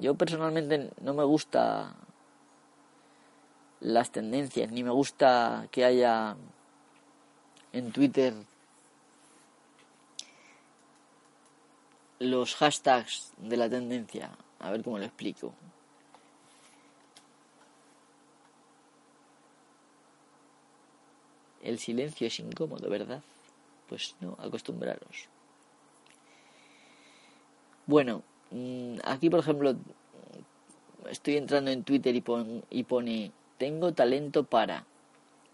yo 0.00 0.16
personalmente 0.16 0.90
no 1.00 1.14
me 1.14 1.22
gusta 1.22 1.94
las 3.80 4.10
tendencias, 4.10 4.72
ni 4.72 4.82
me 4.82 4.90
gusta 4.90 5.68
que 5.70 5.84
haya 5.84 6.36
en 7.76 7.92
Twitter 7.92 8.32
los 12.18 12.54
hashtags 12.54 13.32
de 13.36 13.56
la 13.58 13.68
tendencia. 13.68 14.30
A 14.60 14.70
ver 14.70 14.82
cómo 14.82 14.98
lo 14.98 15.04
explico. 15.04 15.52
El 21.62 21.78
silencio 21.78 22.28
es 22.28 22.40
incómodo, 22.40 22.88
¿verdad? 22.88 23.22
Pues 23.90 24.14
no, 24.20 24.38
acostumbraros. 24.40 25.28
Bueno, 27.84 28.22
mm, 28.52 29.00
aquí 29.04 29.28
por 29.28 29.40
ejemplo 29.40 29.76
estoy 31.10 31.36
entrando 31.36 31.70
en 31.70 31.84
Twitter 31.84 32.16
y, 32.16 32.24
y 32.70 32.84
pone, 32.84 33.32
tengo 33.58 33.92
talento 33.92 34.44
para 34.44 34.86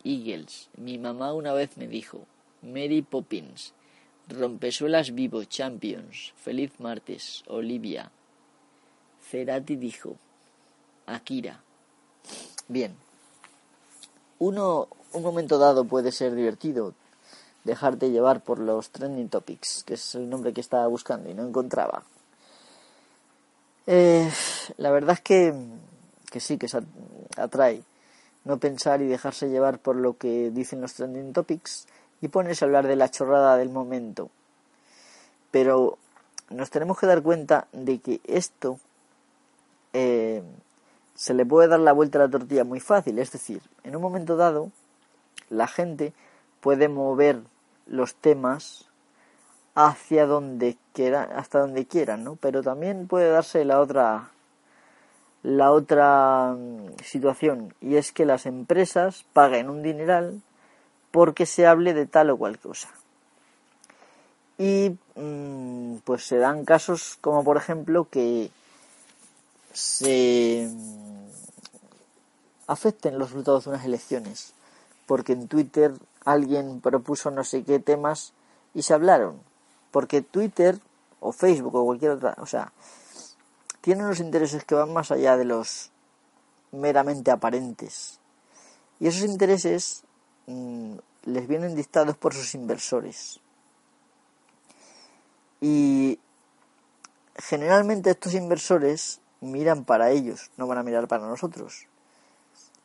Eagles. 0.05 0.69
Mi 0.77 0.99
mamá 0.99 1.33
una 1.33 1.53
vez 1.53 1.77
me 1.77 1.87
dijo, 1.87 2.27
Mary 2.63 3.03
Poppins, 3.03 3.73
Rompesuelas 4.29 5.15
Vivo, 5.15 5.45
Champions, 5.45 6.33
Feliz 6.37 6.73
Martes, 6.79 7.43
Olivia. 7.47 8.11
Cerati 9.31 9.77
dijo, 9.77 10.17
Akira. 11.07 11.63
Bien. 12.69 12.95
Uno, 14.39 14.89
un 15.13 15.23
momento 15.23 15.59
dado 15.59 15.85
puede 15.85 16.13
ser 16.13 16.35
divertido 16.35 16.95
dejarte 17.65 18.11
llevar 18.11 18.43
por 18.43 18.59
los 18.59 18.91
trending 18.91 19.29
topics, 19.29 19.85
que 19.85 19.95
es 19.95 20.15
el 20.15 20.29
nombre 20.29 20.53
que 20.53 20.61
estaba 20.61 20.87
buscando 20.87 21.31
y 21.31 21.35
no 21.35 21.47
encontraba. 21.47 22.03
Eh, 23.87 24.31
la 24.77 24.91
verdad 24.91 25.15
es 25.15 25.21
que, 25.21 25.55
que 26.31 26.41
sí, 26.41 26.59
que 26.59 26.69
se 26.69 26.81
atrae 27.37 27.83
no 28.45 28.59
pensar 28.59 29.03
y 29.03 29.07
dejarse 29.07 29.49
llevar 29.49 29.79
por 29.79 29.97
lo 29.97 30.17
que 30.17 30.51
dicen 30.51 30.81
los 30.81 30.95
trending 30.95 31.33
topics 31.33 31.87
y 32.21 32.29
pones 32.29 32.63
a 32.63 32.67
hablar 32.67 32.87
de 32.87 32.97
la 32.97 33.11
chorrada 33.11 33.57
del 33.57 33.69
momento. 33.69 34.31
Pero 35.51 35.99
nos 36.51 36.71
tenemos 36.71 36.99
que 36.99 37.07
dar 37.07 37.23
cuenta 37.23 37.67
de 37.73 37.99
que 37.99 38.21
esto 38.25 38.79
eh, 39.93 40.43
se 41.15 41.35
le 41.35 41.47
puede 41.47 41.69
dar 41.69 41.81
la 41.81 41.93
vuelta 41.93 42.19
a 42.19 42.23
la 42.23 42.31
tortilla 42.31 42.65
muy 42.65 42.81
fácil. 42.81 43.19
Es 43.19 43.33
decir, 43.33 43.63
en 43.85 43.97
un 43.97 44.03
momento 44.03 44.37
dado, 44.37 44.71
la 45.51 45.67
gente 45.67 46.13
puede 46.61 46.89
mover 46.89 47.43
los 47.87 48.15
temas 48.15 48.89
hacia 49.75 50.27
donde 50.27 50.77
quiera, 50.93 51.23
hasta 51.23 51.61
donde 51.61 51.87
quieran, 51.87 52.25
¿no? 52.25 52.37
Pero 52.37 52.63
también 52.63 53.07
puede 53.07 53.31
darse 53.31 53.65
la 53.65 53.81
otra 53.81 54.32
la 55.43 55.73
otra 55.73 56.55
mm, 56.57 57.03
situación 57.05 57.75
y 57.81 57.97
es 57.97 58.13
que 58.13 58.25
las 58.25 58.47
empresas 58.47 59.25
paguen 59.33 59.71
un 59.71 59.83
dineral 59.83 60.41
porque 61.11 61.47
se 61.47 61.67
hable 61.67 61.95
de 61.95 62.07
tal 62.07 62.31
o 62.31 62.37
cual 62.37 62.59
cosa. 62.59 62.89
Y 64.59 64.97
mm, 65.17 65.97
pues 66.05 66.25
se 66.27 66.39
dan 66.39 66.65
casos 66.65 67.19
como 67.21 67.45
por 67.45 67.57
ejemplo 67.57 68.09
que 68.11 68.51
se 69.73 70.69
mm, 70.71 71.29
afecten 72.67 73.19
los 73.19 73.31
resultados 73.31 73.65
de 73.65 73.71
unas 73.71 73.85
elecciones 73.85 74.55
porque 75.07 75.33
en 75.33 75.49
Twitter 75.49 75.93
alguien 76.25 76.81
propuso 76.81 77.31
no 77.31 77.45
sé 77.45 77.65
qué 77.65 77.79
temas 77.79 78.33
y 78.75 78.83
se 78.83 78.95
hablaron. 78.95 79.41
Porque 79.91 80.23
Twitter 80.23 80.79
o 81.21 81.33
Facebook 81.33 81.75
o 81.75 81.85
cualquier 81.85 82.13
otra, 82.13 82.35
o 82.39 82.47
sea, 82.47 82.73
tienen 83.83 84.07
unos 84.07 84.21
intereses 84.21 84.65
que 84.65 84.75
van 84.75 84.93
más 84.93 85.11
allá 85.11 85.37
de 85.37 85.45
los 85.45 85.91
meramente 86.71 87.31
aparentes. 87.31 88.21
Y 88.99 89.09
esos 89.09 89.25
intereses 89.25 90.05
mm, 90.47 90.95
les 91.25 91.49
vienen 91.49 91.75
dictados 91.75 92.17
por 92.17 92.33
sus 92.33 92.55
inversores. 92.55 93.41
Y 95.61 96.19
generalmente 97.37 98.11
estos 98.11 98.35
inversores 98.35 99.21
miran 99.41 99.85
para 99.85 100.11
ellos, 100.11 100.51
no 100.57 100.67
van 100.67 100.79
a 100.79 100.83
mirar 100.83 101.09
para 101.09 101.27
nosotros. 101.27 101.89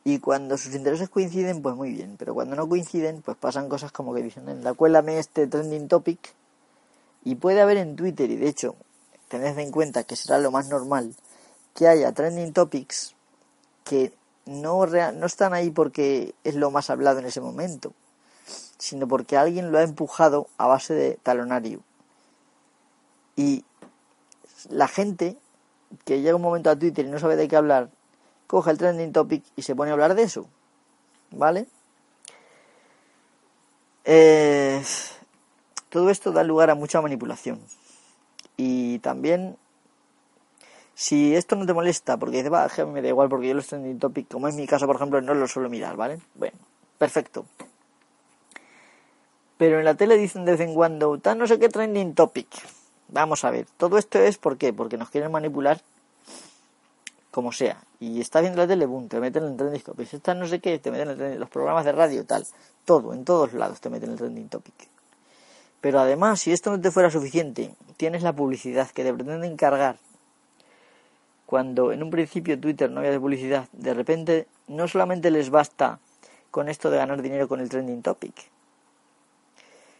Y 0.04 0.18
cuando 0.18 0.56
sus 0.58 0.74
intereses 0.74 1.08
coinciden, 1.08 1.62
pues 1.62 1.76
muy 1.76 1.92
bien. 1.92 2.16
Pero 2.18 2.34
cuando 2.34 2.56
no 2.56 2.68
coinciden, 2.68 3.22
pues 3.22 3.36
pasan 3.36 3.68
cosas 3.68 3.92
como 3.92 4.14
que 4.14 4.22
dicen, 4.22 4.48
en 4.48 4.64
la 4.64 4.74
cuélame 4.74 5.18
este 5.18 5.46
trending 5.46 5.86
topic. 5.86 6.34
Y 7.24 7.34
puede 7.34 7.60
haber 7.60 7.76
en 7.76 7.94
Twitter, 7.94 8.30
y 8.30 8.36
de 8.36 8.48
hecho, 8.48 8.74
tened 9.28 9.58
en 9.58 9.70
cuenta 9.70 10.04
que 10.04 10.16
será 10.16 10.38
lo 10.38 10.50
más 10.50 10.68
normal, 10.68 11.14
que 11.74 11.86
haya 11.86 12.12
trending 12.12 12.52
topics 12.52 13.14
que 13.84 14.12
no, 14.46 14.86
no 14.86 15.26
están 15.26 15.54
ahí 15.54 15.70
porque 15.70 16.34
es 16.44 16.54
lo 16.54 16.70
más 16.70 16.90
hablado 16.90 17.18
en 17.18 17.26
ese 17.26 17.40
momento, 17.40 17.92
sino 18.78 19.06
porque 19.06 19.36
alguien 19.36 19.70
lo 19.70 19.78
ha 19.78 19.82
empujado 19.82 20.48
a 20.56 20.66
base 20.66 20.94
de 20.94 21.18
talonario. 21.22 21.80
Y 23.36 23.64
la 24.68 24.88
gente 24.88 25.36
que 26.04 26.20
llega 26.20 26.36
un 26.36 26.42
momento 26.42 26.70
a 26.70 26.76
Twitter 26.76 27.06
y 27.06 27.08
no 27.08 27.18
sabe 27.18 27.36
de 27.36 27.48
qué 27.48 27.56
hablar, 27.56 27.90
coge 28.46 28.70
el 28.70 28.78
trending 28.78 29.12
topic 29.12 29.44
y 29.56 29.62
se 29.62 29.76
pone 29.76 29.90
a 29.90 29.94
hablar 29.94 30.14
de 30.14 30.22
eso. 30.22 30.48
¿Vale? 31.30 31.66
Eh, 34.04 34.82
todo 35.90 36.10
esto 36.10 36.32
da 36.32 36.42
lugar 36.42 36.70
a 36.70 36.74
mucha 36.74 37.00
manipulación. 37.00 37.60
Y 38.58 38.98
también, 38.98 39.56
si 40.94 41.34
esto 41.36 41.54
no 41.54 41.64
te 41.64 41.72
molesta, 41.72 42.16
porque 42.16 42.38
dices, 42.38 42.52
va, 42.52 42.68
me 42.86 43.00
da 43.00 43.08
igual, 43.08 43.28
porque 43.28 43.48
yo 43.48 43.54
los 43.54 43.68
trending 43.68 44.00
topic, 44.00 44.28
como 44.28 44.48
es 44.48 44.56
mi 44.56 44.66
caso, 44.66 44.86
por 44.86 44.96
ejemplo, 44.96 45.20
no 45.20 45.32
los 45.32 45.52
suelo 45.52 45.70
mirar, 45.70 45.96
¿vale? 45.96 46.18
Bueno, 46.34 46.58
perfecto. 46.98 47.46
Pero 49.56 49.78
en 49.78 49.84
la 49.84 49.94
tele 49.94 50.16
dicen 50.16 50.44
de 50.44 50.52
vez 50.52 50.60
en 50.60 50.74
cuando, 50.74 51.18
tal 51.18 51.38
no 51.38 51.46
sé 51.46 51.58
qué 51.58 51.68
trending 51.68 52.14
topic. 52.14 52.48
Vamos 53.08 53.44
a 53.44 53.50
ver, 53.50 53.66
todo 53.76 53.96
esto 53.96 54.18
es 54.18 54.38
¿por 54.38 54.58
qué? 54.58 54.72
Porque 54.72 54.98
nos 54.98 55.08
quieren 55.08 55.30
manipular 55.30 55.80
como 57.30 57.52
sea. 57.52 57.80
Y 58.00 58.20
está 58.20 58.40
viendo 58.40 58.58
la 58.58 58.66
tele, 58.66 58.86
boom, 58.86 59.08
te 59.08 59.20
meten 59.20 59.44
en 59.44 59.50
el 59.50 59.56
trending 59.56 59.82
topic. 59.82 60.08
Si 60.08 60.16
estás 60.16 60.36
no 60.36 60.48
sé 60.48 60.58
qué, 60.58 60.80
te 60.80 60.90
meten 60.90 61.10
en 61.10 61.20
el 61.20 61.38
los 61.38 61.48
programas 61.48 61.84
de 61.84 61.92
radio, 61.92 62.26
tal. 62.26 62.44
Todo, 62.84 63.14
en 63.14 63.24
todos 63.24 63.52
lados 63.52 63.80
te 63.80 63.88
meten 63.88 64.08
en 64.08 64.12
el 64.14 64.18
trending 64.18 64.48
topic. 64.48 64.97
Pero 65.80 66.00
además, 66.00 66.40
si 66.40 66.52
esto 66.52 66.70
no 66.70 66.80
te 66.80 66.90
fuera 66.90 67.10
suficiente, 67.10 67.74
tienes 67.96 68.22
la 68.22 68.34
publicidad 68.34 68.90
que 68.90 69.04
te 69.04 69.14
pretenden 69.14 69.56
cargar. 69.56 69.96
Cuando 71.46 71.92
en 71.92 72.02
un 72.02 72.10
principio 72.10 72.60
Twitter 72.60 72.90
no 72.90 73.00
había 73.00 73.12
de 73.12 73.20
publicidad, 73.20 73.68
de 73.72 73.94
repente 73.94 74.46
no 74.66 74.88
solamente 74.88 75.30
les 75.30 75.50
basta 75.50 75.98
con 76.50 76.68
esto 76.68 76.90
de 76.90 76.98
ganar 76.98 77.22
dinero 77.22 77.48
con 77.48 77.60
el 77.60 77.68
trending 77.68 78.02
topic, 78.02 78.34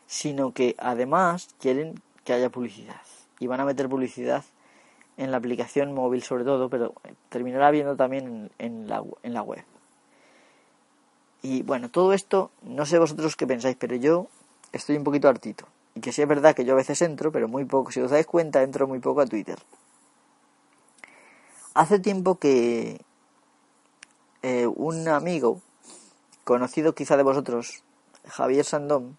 sino 0.06 0.52
que 0.52 0.74
además 0.78 1.48
quieren 1.60 2.00
que 2.24 2.32
haya 2.32 2.50
publicidad. 2.50 3.00
Y 3.40 3.46
van 3.46 3.60
a 3.60 3.64
meter 3.64 3.88
publicidad 3.88 4.44
en 5.16 5.30
la 5.30 5.36
aplicación 5.36 5.94
móvil 5.94 6.22
sobre 6.22 6.44
todo, 6.44 6.68
pero 6.68 6.94
terminará 7.28 7.70
viendo 7.70 7.96
también 7.96 8.50
en, 8.58 8.88
la, 8.88 9.02
en 9.22 9.32
la 9.32 9.42
web. 9.42 9.64
Y 11.40 11.62
bueno, 11.62 11.88
todo 11.88 12.12
esto, 12.12 12.50
no 12.62 12.84
sé 12.84 12.98
vosotros 12.98 13.36
qué 13.36 13.46
pensáis, 13.46 13.76
pero 13.78 13.94
yo 13.96 14.26
estoy 14.72 14.96
un 14.96 15.04
poquito 15.04 15.28
hartito. 15.28 15.66
Y 15.94 16.00
que 16.00 16.12
sí 16.12 16.22
es 16.22 16.28
verdad 16.28 16.54
que 16.54 16.64
yo 16.64 16.74
a 16.74 16.76
veces 16.76 17.02
entro, 17.02 17.33
pero 17.33 17.48
muy 17.48 17.64
poco. 17.64 17.90
Si 17.90 18.00
os 18.00 18.11
dais 18.11 18.26
cuenta, 18.26 18.62
entro 18.62 18.87
muy 18.87 19.00
poco 19.00 19.20
a 19.20 19.26
Twitter. 19.26 19.59
Hace 21.74 21.98
tiempo 21.98 22.38
que 22.38 23.00
eh, 24.42 24.66
un 24.66 25.09
amigo, 25.09 25.61
conocido 26.44 26.94
quizá 26.94 27.16
de 27.16 27.22
vosotros, 27.22 27.83
Javier 28.26 28.64
Sandón, 28.64 29.18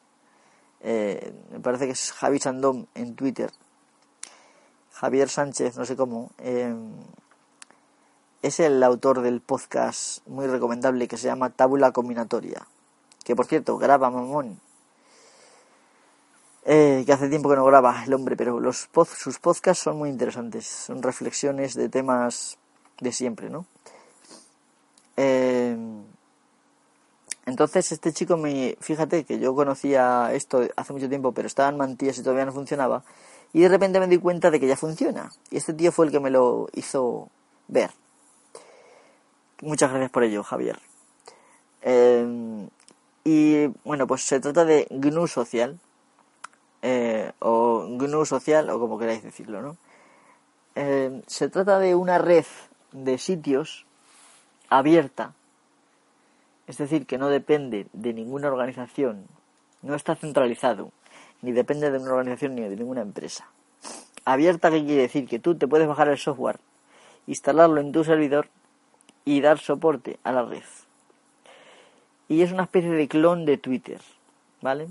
eh, 0.82 1.34
me 1.52 1.60
parece 1.60 1.86
que 1.86 1.92
es 1.92 2.12
Javi 2.14 2.40
Sandón 2.40 2.88
en 2.96 3.16
Twitter, 3.16 3.52
Javier 4.94 5.30
Sánchez, 5.30 5.78
no 5.78 5.86
sé 5.86 5.96
cómo, 5.96 6.32
eh, 6.38 6.74
es 8.42 8.60
el 8.62 8.82
autor 8.82 9.22
del 9.22 9.42
podcast 9.42 10.26
muy 10.26 10.48
recomendable 10.48 11.10
que 11.10 11.18
se 11.18 11.28
llama 11.28 11.50
Tábula 11.50 11.92
Combinatoria, 11.92 12.66
que 13.26 13.36
por 13.36 13.46
cierto 13.46 13.78
graba 13.78 14.10
Mamón, 14.10 14.62
eh, 16.66 17.04
que 17.06 17.14
hace 17.14 17.30
tiempo 17.30 17.50
que 17.50 17.56
no 17.56 17.66
graba 17.66 18.04
el 18.06 18.14
hombre, 18.14 18.36
pero 18.36 18.60
los 18.60 18.90
sus 19.18 19.40
podcasts 19.40 19.84
son 19.84 19.98
muy 19.98 20.10
interesantes, 20.10 20.68
son 20.68 21.02
reflexiones 21.02 21.74
de 21.74 21.90
temas 21.90 22.58
de 23.00 23.12
siempre, 23.12 23.50
¿no? 23.50 23.66
Eh, 25.18 25.78
entonces 27.46 27.92
este 27.92 28.14
chico 28.14 28.38
me, 28.38 28.78
fíjate 28.80 29.24
que 29.24 29.40
yo 29.40 29.56
conocía 29.56 30.34
esto 30.34 30.68
hace 30.76 30.94
mucho 30.94 31.10
tiempo, 31.10 31.32
pero 31.32 31.48
estaba 31.48 31.70
en 31.70 31.78
mantillas 31.78 32.18
y 32.18 32.24
todavía 32.24 32.46
no 32.46 32.52
funcionaba, 32.52 33.04
y 33.54 33.62
de 33.62 33.70
repente 33.70 34.00
me 34.00 34.08
di 34.08 34.18
cuenta 34.18 34.52
de 34.52 34.60
que 34.60 34.68
ya 34.68 34.78
funciona, 34.78 35.32
y 35.50 35.58
este 35.58 35.74
tío 35.74 35.92
fue 35.92 36.06
el 36.06 36.12
que 36.12 36.20
me 36.20 36.30
lo 36.30 36.70
hizo 36.74 37.30
ver. 37.68 37.92
Muchas 39.62 39.90
gracias 39.90 40.12
por 40.12 40.24
ello, 40.24 40.44
Javier. 40.44 40.80
Eh, 41.82 42.68
y 43.24 43.68
bueno, 43.84 44.08
pues 44.08 44.24
se 44.24 44.40
trata 44.40 44.64
de 44.64 44.88
GNU 44.90 45.28
Social, 45.28 45.80
eh, 46.82 47.32
o 47.40 47.88
GNU 47.90 48.26
Social, 48.26 48.70
o 48.70 48.80
como 48.80 48.98
queráis 48.98 49.24
decirlo, 49.24 49.62
¿no? 49.62 49.78
Eh, 50.76 51.22
se 51.28 51.50
trata 51.50 51.80
de 51.80 51.96
una 51.96 52.18
red 52.18 52.46
de 52.92 53.18
sitios 53.18 53.86
abierta, 54.70 55.34
es 56.68 56.78
decir, 56.78 57.06
que 57.06 57.18
no 57.18 57.30
depende 57.30 57.88
de 57.94 58.14
ninguna 58.14 58.48
organización, 58.48 59.26
no 59.82 59.96
está 59.96 60.16
centralizado, 60.16 60.92
ni 61.42 61.52
depende 61.52 61.92
de 61.92 61.98
una 61.98 62.12
organización 62.12 62.56
ni 62.56 62.62
de 62.62 62.76
ninguna 62.76 63.02
empresa. 63.02 63.48
Abierta, 64.26 64.70
¿qué 64.70 64.86
quiere 64.86 65.02
decir? 65.04 65.28
Que 65.28 65.40
tú 65.40 65.56
te 65.56 65.68
puedes 65.68 65.88
bajar 65.88 66.10
el 66.10 66.18
software, 66.18 66.60
instalarlo 67.28 67.82
en 67.82 67.92
tu 67.92 68.04
servidor 68.04 68.48
y 69.26 69.42
dar 69.42 69.58
soporte 69.58 70.20
a 70.24 70.32
la 70.32 70.44
red. 70.44 70.64
Y 72.28 72.44
es 72.44 72.52
una 72.52 72.64
especie 72.64 72.92
de 72.92 73.08
clon 73.08 73.46
de 73.46 73.58
Twitter, 73.58 74.00
¿vale? 74.62 74.88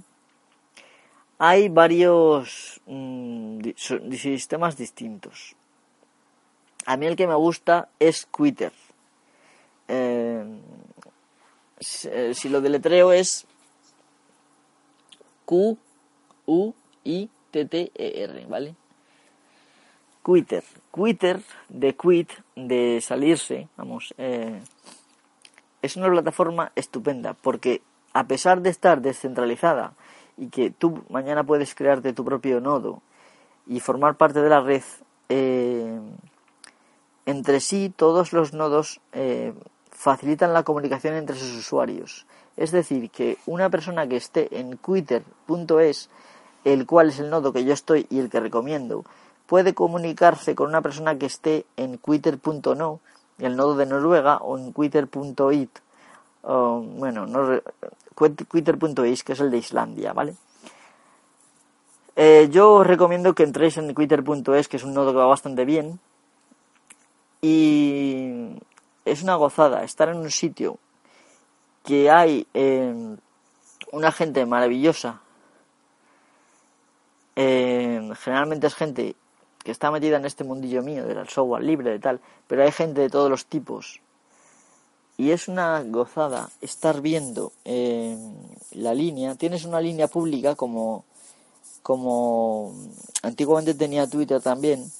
Hay 1.38 1.68
varios 1.68 2.80
mm, 2.86 3.60
sistemas 3.76 4.76
distintos. 4.76 5.54
A 6.84 6.96
mí 6.96 7.06
el 7.06 7.16
que 7.16 7.26
me 7.26 7.34
gusta 7.34 7.88
es 7.98 8.26
Twitter. 8.26 8.72
Eh, 9.86 10.44
eh, 12.04 12.32
si 12.34 12.48
lo 12.48 12.60
deletreo 12.60 13.12
es 13.12 13.46
Q 15.44 15.78
U 16.46 16.74
I 17.04 17.30
T 17.50 17.64
T 17.64 17.92
E 17.94 18.24
R, 18.24 18.46
¿vale? 18.46 18.74
Twitter. 20.24 20.64
Twitter 20.92 21.40
de 21.68 21.94
quit, 21.94 22.30
de 22.56 23.00
salirse, 23.00 23.68
vamos, 23.76 24.12
eh, 24.18 24.60
es 25.80 25.96
una 25.96 26.10
plataforma 26.10 26.72
estupenda 26.74 27.32
porque 27.34 27.80
a 28.12 28.26
pesar 28.26 28.60
de 28.60 28.70
estar 28.70 29.00
descentralizada 29.00 29.94
y 30.38 30.48
que 30.48 30.70
tú 30.70 31.02
mañana 31.10 31.44
puedes 31.44 31.74
crearte 31.74 32.12
tu 32.12 32.24
propio 32.24 32.60
nodo 32.60 33.02
y 33.66 33.80
formar 33.80 34.16
parte 34.16 34.40
de 34.40 34.48
la 34.48 34.60
red, 34.60 34.82
eh, 35.28 36.00
entre 37.26 37.60
sí 37.60 37.92
todos 37.94 38.32
los 38.32 38.54
nodos 38.54 39.00
eh, 39.12 39.52
facilitan 39.90 40.54
la 40.54 40.62
comunicación 40.62 41.14
entre 41.14 41.36
sus 41.36 41.54
usuarios. 41.56 42.26
Es 42.56 42.70
decir, 42.70 43.10
que 43.10 43.36
una 43.46 43.68
persona 43.68 44.08
que 44.08 44.16
esté 44.16 44.58
en 44.58 44.78
twitter.es, 44.78 46.08
el 46.64 46.86
cual 46.86 47.10
es 47.10 47.18
el 47.18 47.30
nodo 47.30 47.52
que 47.52 47.64
yo 47.64 47.72
estoy 47.72 48.06
y 48.08 48.18
el 48.20 48.30
que 48.30 48.40
recomiendo, 48.40 49.04
puede 49.46 49.74
comunicarse 49.74 50.54
con 50.54 50.68
una 50.68 50.82
persona 50.82 51.18
que 51.18 51.26
esté 51.26 51.66
en 51.76 51.98
twitter.no, 51.98 53.00
el 53.38 53.56
nodo 53.56 53.76
de 53.76 53.86
Noruega, 53.86 54.38
o 54.38 54.58
en 54.58 54.72
twitter.it, 54.72 55.70
bueno, 56.42 57.26
no, 57.26 57.60
twitter.is, 58.14 59.24
que 59.24 59.32
es 59.32 59.40
el 59.40 59.50
de 59.50 59.58
Islandia, 59.58 60.12
¿vale? 60.12 60.34
Eh, 62.16 62.48
yo 62.50 62.74
os 62.74 62.86
recomiendo 62.86 63.34
que 63.34 63.44
entréis 63.44 63.76
en 63.76 63.94
twitter.es, 63.94 64.66
que 64.66 64.76
es 64.76 64.82
un 64.82 64.92
nodo 64.92 65.12
que 65.12 65.18
va 65.18 65.26
bastante 65.26 65.64
bien. 65.64 66.00
Y 67.40 68.56
es 69.04 69.22
una 69.22 69.36
gozada 69.36 69.84
estar 69.84 70.08
en 70.08 70.16
un 70.16 70.30
sitio 70.30 70.78
que 71.84 72.10
hay 72.10 72.44
eh, 72.54 73.16
una 73.92 74.10
gente 74.10 74.44
maravillosa. 74.46 75.20
Eh, 77.36 78.10
generalmente 78.18 78.66
es 78.66 78.74
gente 78.74 79.14
que 79.62 79.70
está 79.70 79.92
metida 79.92 80.16
en 80.16 80.24
este 80.24 80.42
mundillo 80.42 80.82
mío 80.82 81.06
del 81.06 81.28
software 81.28 81.62
libre 81.62 81.92
de 81.92 81.98
tal, 82.00 82.20
pero 82.48 82.64
hay 82.64 82.72
gente 82.72 83.00
de 83.00 83.10
todos 83.10 83.30
los 83.30 83.46
tipos. 83.46 84.00
Y 85.18 85.32
es 85.32 85.48
una 85.48 85.82
gozada 85.82 86.48
estar 86.62 87.02
viendo 87.02 87.52
eh, 87.66 88.16
la 88.72 88.94
línea. 88.94 89.34
Tienes 89.34 89.66
una 89.66 89.82
línea 89.82 90.08
pública 90.08 90.54
como, 90.54 91.04
como 91.82 92.72
antiguamente 93.22 93.74
tenía 93.74 94.06
Twitter 94.06 94.40
también, 94.40 94.90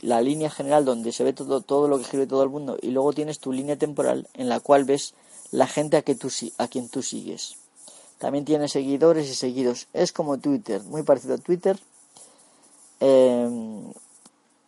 la 0.00 0.22
línea 0.22 0.48
general 0.48 0.86
donde 0.86 1.12
se 1.12 1.24
ve 1.24 1.34
todo, 1.34 1.60
todo 1.60 1.88
lo 1.88 1.98
que 1.98 2.04
escribe 2.04 2.26
todo 2.26 2.42
el 2.42 2.48
mundo 2.48 2.78
y 2.80 2.92
luego 2.92 3.12
tienes 3.12 3.40
tu 3.40 3.52
línea 3.52 3.76
temporal 3.76 4.28
en 4.32 4.48
la 4.48 4.60
cual 4.60 4.84
ves 4.84 5.12
la 5.50 5.66
gente 5.66 5.98
a, 5.98 6.02
que 6.02 6.14
tú, 6.14 6.30
a 6.56 6.68
quien 6.68 6.88
tú 6.88 7.02
sigues. 7.02 7.56
También 8.18 8.46
tienes 8.46 8.72
seguidores 8.72 9.28
y 9.28 9.34
seguidos. 9.34 9.88
Es 9.92 10.12
como 10.12 10.38
Twitter, 10.38 10.82
muy 10.84 11.02
parecido 11.02 11.34
a 11.34 11.38
Twitter, 11.38 11.78
Em, 13.00 13.92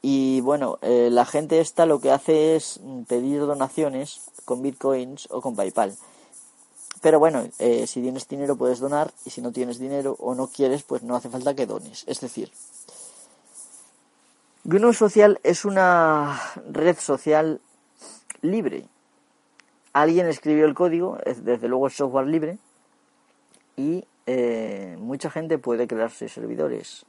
y 0.02 0.40
bueno, 0.40 0.78
eh, 0.82 1.08
la 1.10 1.26
gente 1.26 1.60
esta 1.60 1.86
lo 1.86 2.00
que 2.00 2.10
hace 2.10 2.56
es 2.56 2.80
pedir 3.06 3.40
donaciones 3.40 4.22
con 4.44 4.62
bitcoins 4.62 5.28
o 5.30 5.40
con 5.40 5.56
PayPal. 5.56 5.94
Pero 7.02 7.18
bueno, 7.18 7.46
eh, 7.58 7.86
si 7.86 8.02
tienes 8.02 8.28
dinero 8.28 8.56
puedes 8.56 8.78
donar 8.78 9.12
y 9.24 9.30
si 9.30 9.40
no 9.40 9.52
tienes 9.52 9.78
dinero 9.78 10.16
o 10.18 10.34
no 10.34 10.48
quieres, 10.48 10.82
pues 10.82 11.02
no 11.02 11.16
hace 11.16 11.30
falta 11.30 11.54
que 11.54 11.66
dones. 11.66 12.04
Es 12.06 12.20
decir, 12.20 12.50
GNU 14.64 14.92
Social 14.92 15.40
es 15.42 15.64
una 15.64 16.40
red 16.70 16.98
social 16.98 17.60
libre. 18.42 18.86
Alguien 19.92 20.26
escribió 20.26 20.66
el 20.66 20.74
código, 20.74 21.18
desde 21.24 21.68
luego 21.68 21.86
el 21.86 21.92
software 21.92 22.26
libre, 22.26 22.58
y 23.76 24.04
eh, 24.26 24.96
mucha 24.98 25.30
gente 25.30 25.58
puede 25.58 25.88
crearse 25.88 26.28
servidores 26.28 27.06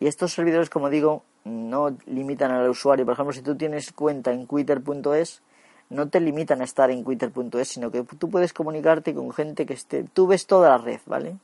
y 0.00 0.06
estos 0.06 0.32
servidores, 0.32 0.70
como 0.70 0.90
digo, 0.90 1.24
no 1.44 1.96
limitan 2.06 2.50
al 2.50 2.68
usuario. 2.68 3.04
Por 3.04 3.14
ejemplo, 3.14 3.32
si 3.32 3.42
tú 3.42 3.56
tienes 3.56 3.92
cuenta 3.92 4.32
en 4.32 4.46
twitter.es, 4.46 5.42
no 5.90 6.08
te 6.08 6.20
limitan 6.20 6.60
a 6.60 6.64
estar 6.64 6.90
en 6.90 7.04
twitter.es, 7.04 7.68
sino 7.68 7.90
que 7.90 8.02
tú 8.02 8.30
puedes 8.30 8.52
comunicarte 8.52 9.14
con 9.14 9.32
gente 9.32 9.66
que 9.66 9.74
esté... 9.74 10.04
Tú 10.04 10.26
ves 10.26 10.46
toda 10.46 10.70
la 10.70 10.78
red, 10.78 11.00
¿vale? 11.06 11.36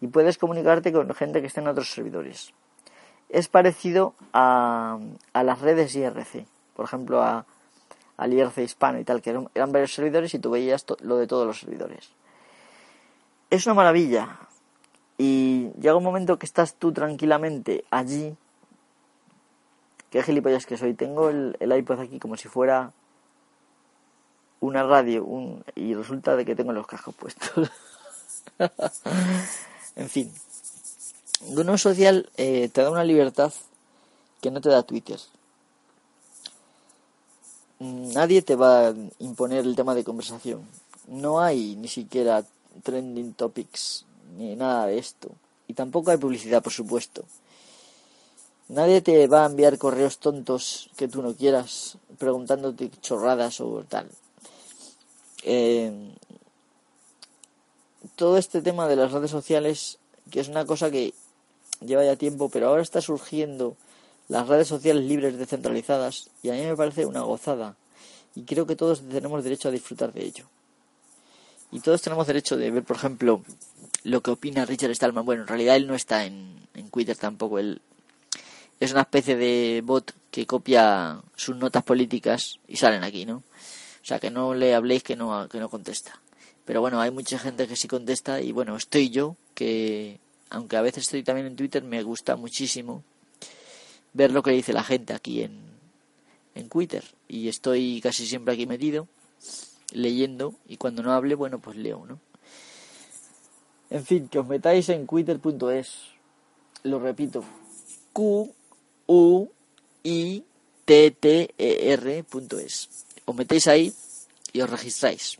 Y 0.00 0.06
puedes 0.06 0.38
comunicarte 0.38 0.92
con 0.92 1.12
gente 1.14 1.40
que 1.40 1.48
esté 1.48 1.60
en 1.60 1.68
otros 1.68 1.90
servidores. 1.90 2.52
Es 3.28 3.48
parecido 3.48 4.14
a, 4.32 4.98
a 5.32 5.42
las 5.42 5.60
redes 5.60 5.94
IRC, 5.94 6.46
por 6.76 6.84
ejemplo, 6.84 7.22
a, 7.22 7.46
al 8.16 8.32
IRC 8.32 8.58
hispano 8.58 8.98
y 8.98 9.04
tal, 9.04 9.20
que 9.20 9.30
eran, 9.30 9.48
eran 9.54 9.72
varios 9.72 9.94
servidores 9.94 10.32
y 10.34 10.38
tú 10.38 10.50
veías 10.50 10.84
lo 11.00 11.16
de 11.16 11.26
todos 11.26 11.46
los 11.46 11.58
servidores. 11.58 12.10
Es 13.50 13.66
una 13.66 13.74
maravilla, 13.74 14.38
y 15.16 15.70
llega 15.80 15.96
un 15.96 16.04
momento 16.04 16.38
que 16.38 16.46
estás 16.46 16.74
tú 16.74 16.92
tranquilamente 16.92 17.84
allí. 17.90 18.36
Qué 20.10 20.22
gilipollas 20.22 20.66
que 20.66 20.76
soy. 20.76 20.94
Tengo 20.94 21.28
el, 21.28 21.56
iPod 21.60 22.00
aquí 22.00 22.18
como 22.18 22.36
si 22.36 22.48
fuera 22.48 22.92
una 24.60 24.82
radio 24.82 25.24
un, 25.24 25.64
y 25.74 25.94
resulta 25.94 26.36
de 26.36 26.44
que 26.44 26.56
tengo 26.56 26.72
los 26.72 26.86
cascos 26.86 27.14
puestos. 27.14 27.70
en 29.96 30.08
fin. 30.08 30.32
GNU 31.50 31.76
Social 31.78 32.30
eh, 32.36 32.68
te 32.72 32.82
da 32.82 32.90
una 32.90 33.04
libertad 33.04 33.52
que 34.40 34.50
no 34.50 34.60
te 34.60 34.68
da 34.68 34.82
Twitter. 34.82 35.18
Nadie 37.78 38.42
te 38.42 38.56
va 38.56 38.88
a 38.88 38.94
imponer 39.18 39.64
el 39.64 39.76
tema 39.76 39.94
de 39.94 40.04
conversación. 40.04 40.62
No 41.06 41.40
hay 41.40 41.76
ni 41.76 41.88
siquiera 41.88 42.44
trending 42.82 43.34
topics 43.34 44.06
ni 44.36 44.56
nada 44.56 44.86
de 44.86 44.98
esto. 44.98 45.30
Y 45.68 45.74
tampoco 45.74 46.10
hay 46.10 46.18
publicidad, 46.18 46.62
por 46.62 46.72
supuesto. 46.72 47.24
Nadie 48.68 49.02
te 49.02 49.26
va 49.26 49.42
a 49.42 49.46
enviar 49.46 49.78
correos 49.78 50.18
tontos 50.18 50.90
que 50.96 51.08
tú 51.08 51.22
no 51.22 51.34
quieras 51.34 51.98
preguntándote 52.18 52.90
chorradas 53.00 53.60
o 53.60 53.84
tal. 53.88 54.08
Eh, 55.42 56.14
todo 58.16 58.38
este 58.38 58.62
tema 58.62 58.88
de 58.88 58.96
las 58.96 59.12
redes 59.12 59.30
sociales, 59.30 59.98
que 60.30 60.40
es 60.40 60.48
una 60.48 60.64
cosa 60.64 60.90
que 60.90 61.12
lleva 61.80 62.04
ya 62.04 62.16
tiempo, 62.16 62.48
pero 62.48 62.68
ahora 62.68 62.82
está 62.82 63.00
surgiendo 63.00 63.76
las 64.28 64.48
redes 64.48 64.68
sociales 64.68 65.04
libres 65.04 65.36
descentralizadas 65.36 66.30
y 66.42 66.48
a 66.48 66.54
mí 66.54 66.62
me 66.62 66.76
parece 66.76 67.04
una 67.04 67.20
gozada 67.20 67.76
y 68.34 68.44
creo 68.44 68.66
que 68.66 68.76
todos 68.76 69.02
tenemos 69.08 69.44
derecho 69.44 69.68
a 69.68 69.72
disfrutar 69.72 70.12
de 70.12 70.24
ello. 70.24 70.44
Y 71.70 71.80
todos 71.80 72.02
tenemos 72.02 72.26
derecho 72.26 72.56
de 72.56 72.70
ver, 72.70 72.84
por 72.84 72.96
ejemplo, 72.96 73.42
lo 74.04 74.22
que 74.22 74.30
opina 74.30 74.64
Richard 74.64 74.94
Stallman. 74.94 75.24
Bueno, 75.24 75.42
en 75.42 75.48
realidad 75.48 75.76
él 75.76 75.86
no 75.86 75.94
está 75.94 76.24
en, 76.24 76.54
en 76.74 76.90
Twitter 76.90 77.16
tampoco, 77.16 77.58
él 77.58 77.80
es 78.80 78.92
una 78.92 79.02
especie 79.02 79.36
de 79.36 79.82
bot 79.84 80.12
que 80.30 80.46
copia 80.46 81.20
sus 81.36 81.56
notas 81.56 81.82
políticas 81.82 82.58
y 82.68 82.76
salen 82.76 83.04
aquí, 83.04 83.24
¿no? 83.24 83.36
O 83.36 84.06
sea, 84.06 84.18
que 84.18 84.30
no 84.30 84.54
le 84.54 84.74
habléis 84.74 85.02
que 85.02 85.16
no, 85.16 85.48
que 85.48 85.58
no 85.58 85.68
contesta. 85.68 86.20
Pero 86.64 86.80
bueno, 86.80 87.00
hay 87.00 87.10
mucha 87.10 87.38
gente 87.38 87.66
que 87.66 87.76
sí 87.76 87.88
contesta 87.88 88.40
y 88.40 88.52
bueno, 88.52 88.76
estoy 88.76 89.10
yo, 89.10 89.36
que 89.54 90.18
aunque 90.50 90.76
a 90.76 90.82
veces 90.82 91.04
estoy 91.04 91.22
también 91.22 91.46
en 91.46 91.56
Twitter, 91.56 91.82
me 91.82 92.02
gusta 92.02 92.36
muchísimo 92.36 93.02
ver 94.12 94.32
lo 94.32 94.42
que 94.42 94.50
dice 94.50 94.72
la 94.72 94.84
gente 94.84 95.14
aquí 95.14 95.42
en, 95.42 95.60
en 96.54 96.68
Twitter. 96.68 97.04
Y 97.28 97.48
estoy 97.48 98.00
casi 98.02 98.26
siempre 98.26 98.54
aquí 98.54 98.66
metido, 98.66 99.08
leyendo, 99.92 100.54
y 100.68 100.76
cuando 100.76 101.02
no 101.02 101.12
hable, 101.12 101.34
bueno, 101.34 101.58
pues 101.58 101.76
leo, 101.76 102.04
¿no? 102.06 102.18
En 103.94 104.04
fin, 104.04 104.26
que 104.26 104.40
os 104.42 104.46
metáis 104.50 104.88
en 104.90 105.06
twitter.es. 105.06 105.88
Lo 106.82 106.98
repito, 106.98 107.44
Q 108.12 108.50
U 109.06 109.48
I 110.02 110.42
T 110.84 111.12
T 111.12 111.54
E 111.56 111.92
R.es. 111.94 112.74
Os 113.24 113.34
metéis 113.36 113.68
ahí 113.68 113.94
y 114.52 114.62
os 114.62 114.68
registráis. 114.68 115.38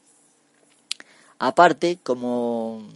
Aparte, 1.40 1.98
como 2.00 2.86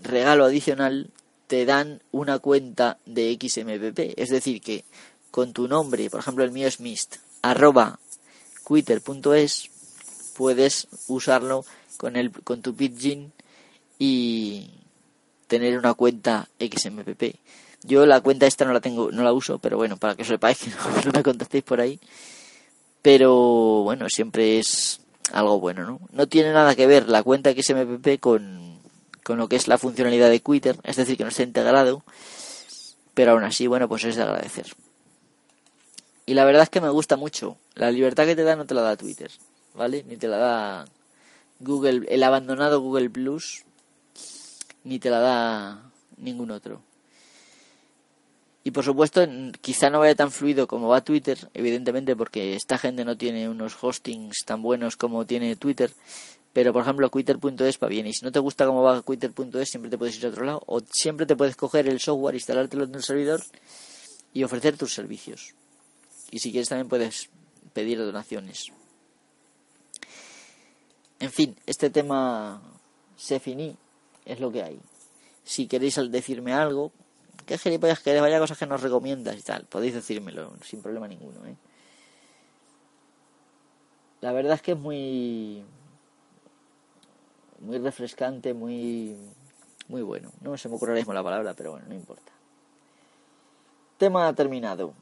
regalo 0.00 0.44
adicional, 0.44 1.10
te 1.48 1.66
dan 1.66 2.00
una 2.12 2.38
cuenta 2.38 2.98
de 3.04 3.34
XMPP. 3.34 4.14
Es 4.16 4.30
decir, 4.30 4.60
que 4.62 4.84
con 5.32 5.52
tu 5.52 5.66
nombre, 5.66 6.08
por 6.08 6.20
ejemplo 6.20 6.44
el 6.44 6.52
mío 6.52 6.68
es 6.68 6.78
mist, 6.78 7.16
arroba 7.42 7.98
twitter.es, 8.64 9.70
puedes 10.36 10.86
usarlo 11.08 11.64
con, 11.96 12.14
el, 12.14 12.30
con 12.30 12.62
tu 12.62 12.76
pidgin 12.76 13.32
y 14.04 14.68
tener 15.46 15.78
una 15.78 15.94
cuenta 15.94 16.48
XMPP. 16.58 17.36
Yo 17.84 18.04
la 18.04 18.20
cuenta 18.20 18.48
esta 18.48 18.64
no 18.64 18.72
la 18.72 18.80
tengo, 18.80 19.12
no 19.12 19.22
la 19.22 19.32
uso, 19.32 19.60
pero 19.60 19.76
bueno, 19.76 19.96
para 19.96 20.16
que 20.16 20.24
sepáis 20.24 20.58
que 20.58 20.70
no, 21.04 21.12
me 21.12 21.22
contactéis 21.22 21.62
por 21.62 21.80
ahí. 21.80 22.00
Pero 23.00 23.32
bueno, 23.84 24.08
siempre 24.08 24.58
es 24.58 25.00
algo 25.32 25.60
bueno, 25.60 25.84
¿no? 25.86 26.00
No 26.10 26.26
tiene 26.26 26.52
nada 26.52 26.74
que 26.74 26.88
ver 26.88 27.08
la 27.08 27.22
cuenta 27.22 27.52
XMPP 27.52 28.18
con, 28.18 28.80
con 29.22 29.38
lo 29.38 29.48
que 29.48 29.54
es 29.54 29.68
la 29.68 29.78
funcionalidad 29.78 30.30
de 30.30 30.40
Twitter, 30.40 30.76
es 30.82 30.96
decir, 30.96 31.16
que 31.16 31.22
no 31.22 31.30
está 31.30 31.44
integrado, 31.44 32.02
pero 33.14 33.32
aún 33.32 33.44
así, 33.44 33.68
bueno, 33.68 33.88
pues 33.88 34.02
es 34.02 34.16
de 34.16 34.22
agradecer. 34.22 34.66
Y 36.26 36.34
la 36.34 36.44
verdad 36.44 36.64
es 36.64 36.70
que 36.70 36.80
me 36.80 36.90
gusta 36.90 37.16
mucho. 37.16 37.56
La 37.76 37.92
libertad 37.92 38.26
que 38.26 38.34
te 38.34 38.42
da 38.42 38.56
no 38.56 38.66
te 38.66 38.74
la 38.74 38.82
da 38.82 38.96
Twitter, 38.96 39.30
¿vale? 39.74 40.04
Ni 40.08 40.16
te 40.16 40.26
la 40.26 40.38
da 40.38 40.84
Google, 41.60 42.04
el 42.08 42.24
abandonado 42.24 42.80
Google 42.80 43.08
Plus, 43.08 43.64
ni 44.84 44.98
te 44.98 45.10
la 45.10 45.20
da 45.20 45.90
ningún 46.16 46.50
otro. 46.50 46.82
Y 48.64 48.70
por 48.70 48.84
supuesto, 48.84 49.26
quizá 49.60 49.90
no 49.90 49.98
vaya 49.98 50.14
tan 50.14 50.30
fluido 50.30 50.68
como 50.68 50.88
va 50.88 51.02
Twitter, 51.02 51.50
evidentemente, 51.52 52.14
porque 52.14 52.54
esta 52.54 52.78
gente 52.78 53.04
no 53.04 53.16
tiene 53.16 53.48
unos 53.48 53.76
hostings 53.82 54.44
tan 54.44 54.62
buenos 54.62 54.96
como 54.96 55.26
tiene 55.26 55.56
Twitter. 55.56 55.92
Pero 56.52 56.72
por 56.72 56.82
ejemplo, 56.82 57.08
Twitter.es 57.08 57.78
va 57.82 57.88
bien. 57.88 58.06
Y 58.06 58.12
si 58.12 58.24
no 58.24 58.30
te 58.30 58.38
gusta 58.38 58.66
cómo 58.66 58.82
va 58.82 59.02
Twitter.es, 59.02 59.68
siempre 59.68 59.90
te 59.90 59.98
puedes 59.98 60.16
ir 60.18 60.26
a 60.26 60.28
otro 60.28 60.44
lado. 60.44 60.62
O 60.66 60.80
siempre 60.80 61.26
te 61.26 61.34
puedes 61.34 61.56
coger 61.56 61.88
el 61.88 61.98
software, 61.98 62.34
instalártelo 62.34 62.84
en 62.84 62.94
el 62.94 63.02
servidor 63.02 63.42
y 64.32 64.44
ofrecer 64.44 64.76
tus 64.76 64.92
servicios. 64.92 65.54
Y 66.30 66.38
si 66.38 66.52
quieres, 66.52 66.68
también 66.68 66.88
puedes 66.88 67.30
pedir 67.72 67.98
donaciones. 67.98 68.66
En 71.18 71.30
fin, 71.30 71.56
este 71.66 71.90
tema 71.90 72.62
se 73.16 73.40
finí, 73.40 73.76
es 74.24 74.40
lo 74.40 74.50
que 74.50 74.62
hay. 74.62 74.80
Si 75.44 75.66
queréis 75.66 75.96
decirme 76.10 76.52
algo, 76.52 76.92
¿Qué 77.46 77.58
gilipollas 77.58 78.00
que 78.00 78.20
vaya 78.20 78.38
cosas 78.38 78.58
que 78.58 78.66
nos 78.66 78.82
recomiendas 78.82 79.36
y 79.36 79.42
tal? 79.42 79.64
Podéis 79.64 79.94
decírmelo 79.94 80.52
sin 80.62 80.80
problema 80.80 81.08
ninguno, 81.08 81.44
¿eh? 81.46 81.56
La 84.20 84.32
verdad 84.32 84.54
es 84.54 84.62
que 84.62 84.72
es 84.72 84.78
muy 84.78 85.64
muy 87.58 87.78
refrescante, 87.78 88.54
muy 88.54 89.16
muy 89.88 90.02
bueno. 90.02 90.30
No 90.40 90.56
se 90.56 90.68
me 90.68 90.76
ocurre 90.76 90.94
mismo 90.94 91.12
la 91.12 91.22
palabra, 91.22 91.54
pero 91.54 91.72
bueno, 91.72 91.86
no 91.88 91.94
importa. 91.94 92.32
Tema 93.98 94.32
terminado. 94.34 94.94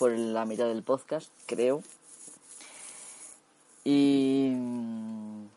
Por 0.00 0.12
la 0.12 0.46
mitad 0.46 0.66
del 0.66 0.82
podcast, 0.82 1.30
creo. 1.44 1.82
Y 3.84 4.54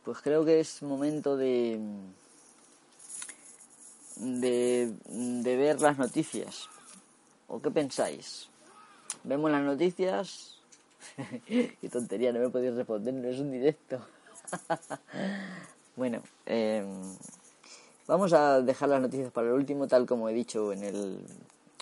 pues 0.04 0.18
creo 0.22 0.44
que 0.44 0.60
es 0.60 0.84
momento 0.84 1.38
de, 1.38 1.80
de, 4.18 4.94
ver 5.44 5.80
las 5.80 5.98
noticias. 5.98 6.68
¿O 7.48 7.62
qué 7.62 7.72
pensáis? 7.72 8.50
¿Vemos 9.24 9.50
las 9.50 9.64
noticias? 9.64 10.58
qué 11.48 11.90
tontería, 11.90 12.34
no 12.34 12.42
me 12.42 12.50
podéis 12.50 12.76
responder, 12.76 13.14
no 13.14 13.30
es 13.30 13.40
un 13.40 13.50
directo. 13.50 14.06
bueno, 15.96 16.22
em, 16.46 16.86
vamos 18.08 18.34
a 18.34 18.60
dejar 18.60 18.90
las 18.90 19.02
noticias 19.02 19.32
para 19.32 19.48
el 19.48 19.54
último, 19.54 19.88
tal 19.88 20.06
como 20.06 20.28
he 20.28 20.34
dicho 20.34 20.74
en 20.74 20.84
el, 20.84 21.26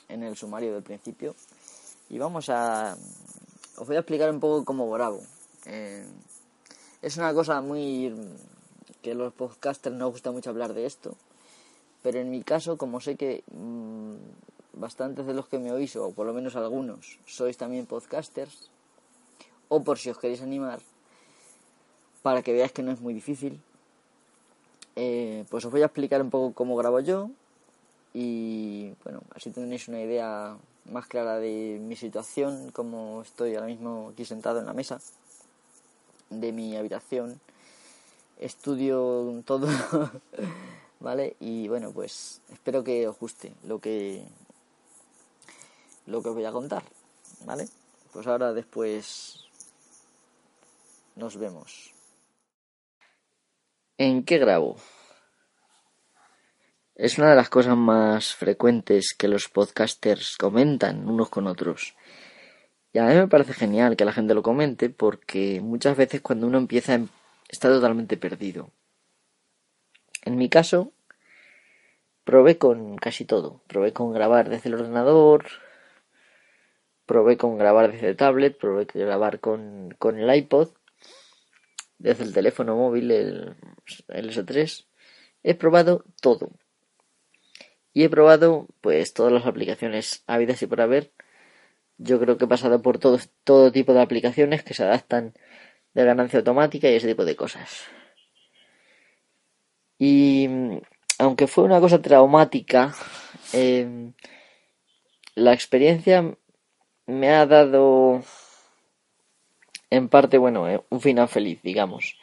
en 0.10 0.22
el 0.22 0.38
sumario 0.38 0.76
del 0.76 0.84
principio. 0.84 1.36
Y 2.12 2.20
vamos 2.20 2.50
a... 2.50 2.98
Os 3.78 3.88
voy 3.88 3.96
a 3.96 4.00
explicar 4.00 4.30
un 4.30 4.42
poco 4.42 4.66
cómo 4.66 4.92
grabo. 4.92 5.22
Eh, 5.66 6.06
es 7.02 7.16
una 7.16 7.34
cosa 7.34 7.62
muy... 7.62 8.14
que 9.02 9.16
los 9.16 9.32
podcasters 9.32 9.96
no 9.96 10.12
gusta 10.12 10.30
mucho 10.32 10.50
hablar 10.50 10.74
de 10.74 10.86
esto. 10.86 11.16
Pero 12.04 12.20
en 12.20 12.30
mi 12.30 12.44
caso, 12.44 12.78
como 12.78 13.00
sé 13.00 13.16
que 13.16 13.46
mm, 13.54 14.16
bastantes 14.74 15.26
de 15.26 15.34
los 15.34 15.48
que 15.48 15.58
me 15.58 15.72
oís, 15.72 15.96
o 15.96 16.12
por 16.12 16.28
lo 16.28 16.34
menos 16.34 16.58
algunos, 16.58 17.18
sois 17.26 17.56
también 17.56 17.86
podcasters, 17.86 18.70
o 19.70 19.82
por 19.82 19.98
si 19.98 20.10
os 20.10 20.18
queréis 20.18 20.42
animar, 20.42 20.82
para 22.24 22.42
que 22.42 22.52
veáis 22.52 22.74
que 22.74 22.84
no 22.84 22.92
es 22.92 23.00
muy 23.00 23.14
difícil, 23.14 23.62
eh, 24.98 25.46
pues 25.50 25.64
os 25.64 25.72
voy 25.72 25.84
a 25.84 25.86
explicar 25.86 26.22
un 26.22 26.30
poco 26.30 26.54
cómo 26.54 26.76
grabo 26.76 27.00
yo 27.00 27.32
y 28.14 28.92
bueno, 29.06 29.22
así 29.34 29.52
tenéis 29.52 29.88
una 29.88 30.02
idea 30.02 30.58
más 30.86 31.08
clara 31.08 31.38
de 31.38 31.80
mi 31.82 31.96
situación, 31.96 32.72
como 32.72 33.22
estoy 33.22 33.56
ahora 33.56 33.68
mismo 33.68 34.10
aquí 34.12 34.26
sentado 34.26 34.60
en 34.60 34.66
la 34.66 34.74
mesa 34.74 35.00
de 36.30 36.52
mi 36.52 36.76
habitación. 36.76 37.40
Estudio 38.40 39.44
todo, 39.46 39.68
¿vale? 41.00 41.36
Y 41.40 41.68
bueno, 41.68 41.92
pues 41.92 42.42
espero 42.52 42.84
que 42.84 43.08
os 43.08 43.20
guste 43.20 43.54
lo 43.64 43.80
que 43.80 44.24
lo 46.08 46.22
que 46.22 46.30
os 46.30 46.36
voy 46.36 46.46
a 46.46 46.52
contar, 46.52 46.84
¿vale? 47.46 47.68
Pues 48.12 48.26
ahora 48.28 48.54
después 48.54 49.46
nos 51.16 51.38
vemos. 51.38 51.94
¿En 53.98 54.26
qué 54.26 54.40
grabo? 54.40 54.78
Es 57.02 57.18
una 57.18 57.32
de 57.32 57.36
las 57.36 57.50
cosas 57.50 57.76
más 57.76 58.36
frecuentes 58.36 59.16
que 59.18 59.28
los 59.28 59.50
podcasters 59.50 60.38
comentan 60.38 61.10
unos 61.10 61.30
con 61.30 61.48
otros. 61.48 61.96
Y 62.94 63.00
a 63.00 63.06
mí 63.06 63.16
me 63.16 63.28
parece 63.28 63.54
genial 63.54 63.96
que 63.98 64.06
la 64.06 64.14
gente 64.14 64.36
lo 64.36 64.44
comente 64.44 64.92
porque 64.92 65.62
muchas 65.62 65.98
veces 65.98 66.22
cuando 66.22 66.46
uno 66.46 66.60
empieza 66.60 66.94
em, 66.94 67.08
está 67.50 67.70
totalmente 67.70 68.18
perdido. 68.18 68.70
En 70.26 70.38
mi 70.38 70.48
caso, 70.48 70.94
probé 72.24 72.60
con 72.60 72.98
casi 72.98 73.26
todo. 73.26 73.64
Probé 73.66 73.94
con 73.94 74.14
grabar 74.14 74.50
desde 74.50 74.70
el 74.70 74.76
ordenador, 74.76 75.48
probé 77.08 77.36
con 77.36 77.58
grabar 77.58 77.92
desde 77.92 78.10
el 78.10 78.16
tablet, 78.16 78.60
probé 78.60 78.86
con 78.86 79.02
grabar 79.02 79.40
con, 79.40 79.96
con 79.98 80.20
el 80.20 80.36
iPod, 80.36 80.70
desde 81.98 82.26
el 82.26 82.32
teléfono 82.32 82.76
móvil, 82.76 83.10
el, 83.10 83.56
el 84.10 84.30
S3. 84.30 84.86
He 85.42 85.56
probado 85.56 86.06
todo. 86.22 86.52
Y 87.94 88.04
he 88.04 88.10
probado 88.10 88.68
pues 88.82 89.14
todas 89.14 89.34
las 89.34 89.46
aplicaciones 89.46 90.24
habidas 90.28 90.62
y 90.62 90.68
por 90.68 90.82
haber. 90.82 91.12
Yo 91.98 92.20
creo 92.20 92.38
que 92.38 92.46
he 92.46 92.48
pasado 92.48 92.82
por 92.82 92.98
todo, 92.98 93.20
todo 93.44 93.72
tipo 93.72 93.94
de 93.94 94.02
aplicaciones 94.02 94.64
que 94.64 94.74
se 94.74 94.84
adaptan 94.84 95.34
de 95.94 96.06
ganancia 96.06 96.40
automática 96.40 96.90
y 96.90 96.96
ese 96.96 97.08
tipo 97.08 97.26
de 97.26 97.36
cosas. 97.36 97.84
Y 100.00 100.50
aunque 101.20 101.48
fue 101.48 101.64
una 101.64 101.80
cosa 101.80 102.02
traumática, 102.02 102.96
em, 103.54 104.14
la 105.36 105.54
experiencia 105.54 106.36
me 107.06 107.30
ha 107.30 107.46
dado 107.46 108.24
en 109.92 110.10
parte, 110.10 110.38
bueno, 110.38 110.68
eh, 110.68 110.82
un 110.90 111.02
final 111.02 111.28
feliz, 111.28 111.62
digamos. 111.62 112.18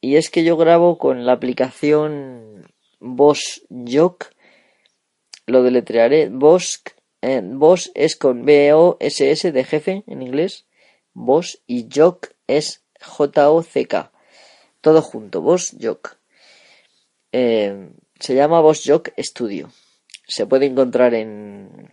Y 0.00 0.16
es 0.16 0.30
que 0.30 0.42
yo 0.42 0.56
grabo 0.56 0.98
con 0.98 1.24
la 1.24 1.32
aplicación 1.32 2.66
Boss 3.00 3.62
Jock. 3.70 4.30
Lo 5.46 5.62
deletrearé. 5.62 6.22
Eh, 6.22 7.40
Boss 7.42 7.92
es 7.94 8.16
con 8.16 8.44
B-O-S-S 8.44 9.52
de 9.52 9.64
jefe 9.64 10.04
en 10.06 10.22
inglés. 10.22 10.66
Boss 11.12 11.62
y 11.66 11.88
Jock 11.94 12.30
es 12.46 12.84
J-O-C-K. 13.00 14.12
Todo 14.80 15.02
junto. 15.02 15.40
Boss 15.40 15.76
Jock. 15.80 16.18
Eh, 17.32 17.90
se 18.20 18.34
llama 18.34 18.60
Boss 18.60 18.82
Jock 18.86 19.10
Studio. 19.18 19.70
Se 20.26 20.46
puede 20.46 20.66
encontrar 20.66 21.14
en. 21.14 21.90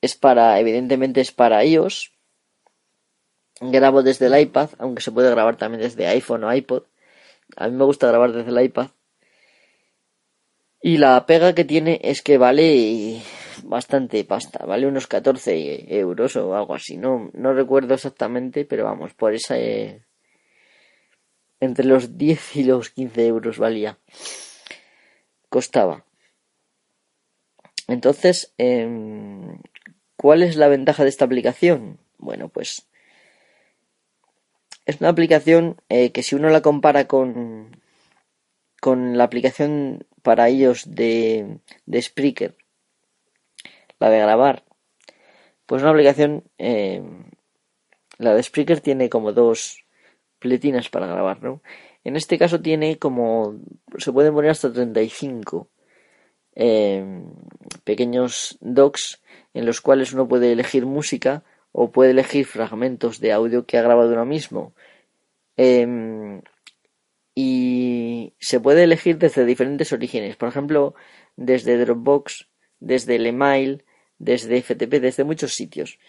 Es 0.00 0.16
para, 0.16 0.58
evidentemente 0.58 1.20
es 1.20 1.32
para 1.32 1.64
iOS. 1.64 2.12
Grabo 3.60 4.02
desde 4.02 4.26
el 4.26 4.38
iPad, 4.38 4.70
aunque 4.78 5.02
se 5.02 5.12
puede 5.12 5.30
grabar 5.30 5.56
también 5.56 5.82
desde 5.82 6.08
iPhone 6.08 6.44
o 6.44 6.52
iPod. 6.52 6.84
A 7.56 7.68
mí 7.68 7.76
me 7.76 7.84
gusta 7.84 8.08
grabar 8.08 8.32
desde 8.32 8.50
el 8.50 8.64
iPad. 8.64 8.88
Y 10.82 10.98
la 10.98 11.24
pega 11.26 11.54
que 11.54 11.64
tiene 11.64 12.00
es 12.02 12.22
que 12.22 12.38
vale 12.38 13.22
bastante 13.62 14.24
pasta, 14.24 14.66
vale 14.66 14.88
unos 14.88 15.06
14 15.06 15.96
euros 15.96 16.34
o 16.34 16.56
algo 16.56 16.74
así, 16.74 16.96
no, 16.96 17.30
no 17.34 17.54
recuerdo 17.54 17.94
exactamente, 17.94 18.64
pero 18.64 18.84
vamos, 18.84 19.14
por 19.14 19.32
esa... 19.32 19.56
Eh, 19.56 20.02
entre 21.60 21.84
los 21.84 22.18
10 22.18 22.56
y 22.56 22.64
los 22.64 22.90
15 22.90 23.26
euros 23.28 23.58
valía. 23.58 23.96
Costaba. 25.48 26.04
Entonces, 27.86 28.52
em, 28.58 29.60
¿cuál 30.16 30.42
es 30.42 30.56
la 30.56 30.66
ventaja 30.66 31.04
de 31.04 31.10
esta 31.10 31.24
aplicación? 31.24 32.00
Bueno, 32.18 32.48
pues 32.48 32.88
es 34.86 35.00
una 35.00 35.10
aplicación 35.10 35.80
eh, 35.88 36.10
que 36.10 36.24
si 36.24 36.34
uno 36.34 36.48
la 36.48 36.62
compara 36.62 37.06
con, 37.06 37.80
con 38.80 39.16
la 39.16 39.22
aplicación 39.22 40.04
para 40.22 40.48
ellos 40.48 40.84
de, 40.86 41.58
de 41.86 42.02
Spreaker, 42.02 42.56
la 43.98 44.10
de 44.10 44.18
grabar, 44.18 44.64
pues 45.66 45.82
una 45.82 45.90
aplicación, 45.90 46.44
eh, 46.58 47.02
la 48.18 48.34
de 48.34 48.42
Spreaker 48.42 48.80
tiene 48.80 49.08
como 49.08 49.32
dos 49.32 49.84
pletinas 50.38 50.88
para 50.88 51.06
grabar, 51.06 51.42
¿no? 51.42 51.62
En 52.04 52.16
este 52.16 52.38
caso 52.38 52.60
tiene 52.60 52.98
como, 52.98 53.60
se 53.98 54.12
pueden 54.12 54.34
poner 54.34 54.50
hasta 54.50 54.72
35 54.72 55.68
eh, 56.54 57.22
pequeños 57.84 58.58
docks 58.60 59.22
en 59.54 59.66
los 59.66 59.80
cuales 59.80 60.12
uno 60.12 60.26
puede 60.26 60.52
elegir 60.52 60.84
música 60.84 61.44
o 61.70 61.90
puede 61.90 62.10
elegir 62.10 62.44
fragmentos 62.44 63.20
de 63.20 63.32
audio 63.32 63.66
que 63.66 63.78
ha 63.78 63.82
grabado 63.82 64.12
uno 64.12 64.26
mismo. 64.26 64.74
Y 67.34 67.71
se 68.42 68.58
puede 68.58 68.82
elegir 68.82 69.18
desde 69.18 69.44
diferentes 69.44 69.92
orígenes, 69.92 70.36
por 70.36 70.48
ejemplo, 70.48 70.96
desde 71.36 71.78
Dropbox, 71.78 72.48
desde 72.80 73.14
el 73.14 73.26
email, 73.26 73.84
desde 74.18 74.60
FTP, 74.60 75.00
desde 75.00 75.22
muchos 75.22 75.54
sitios. 75.54 76.00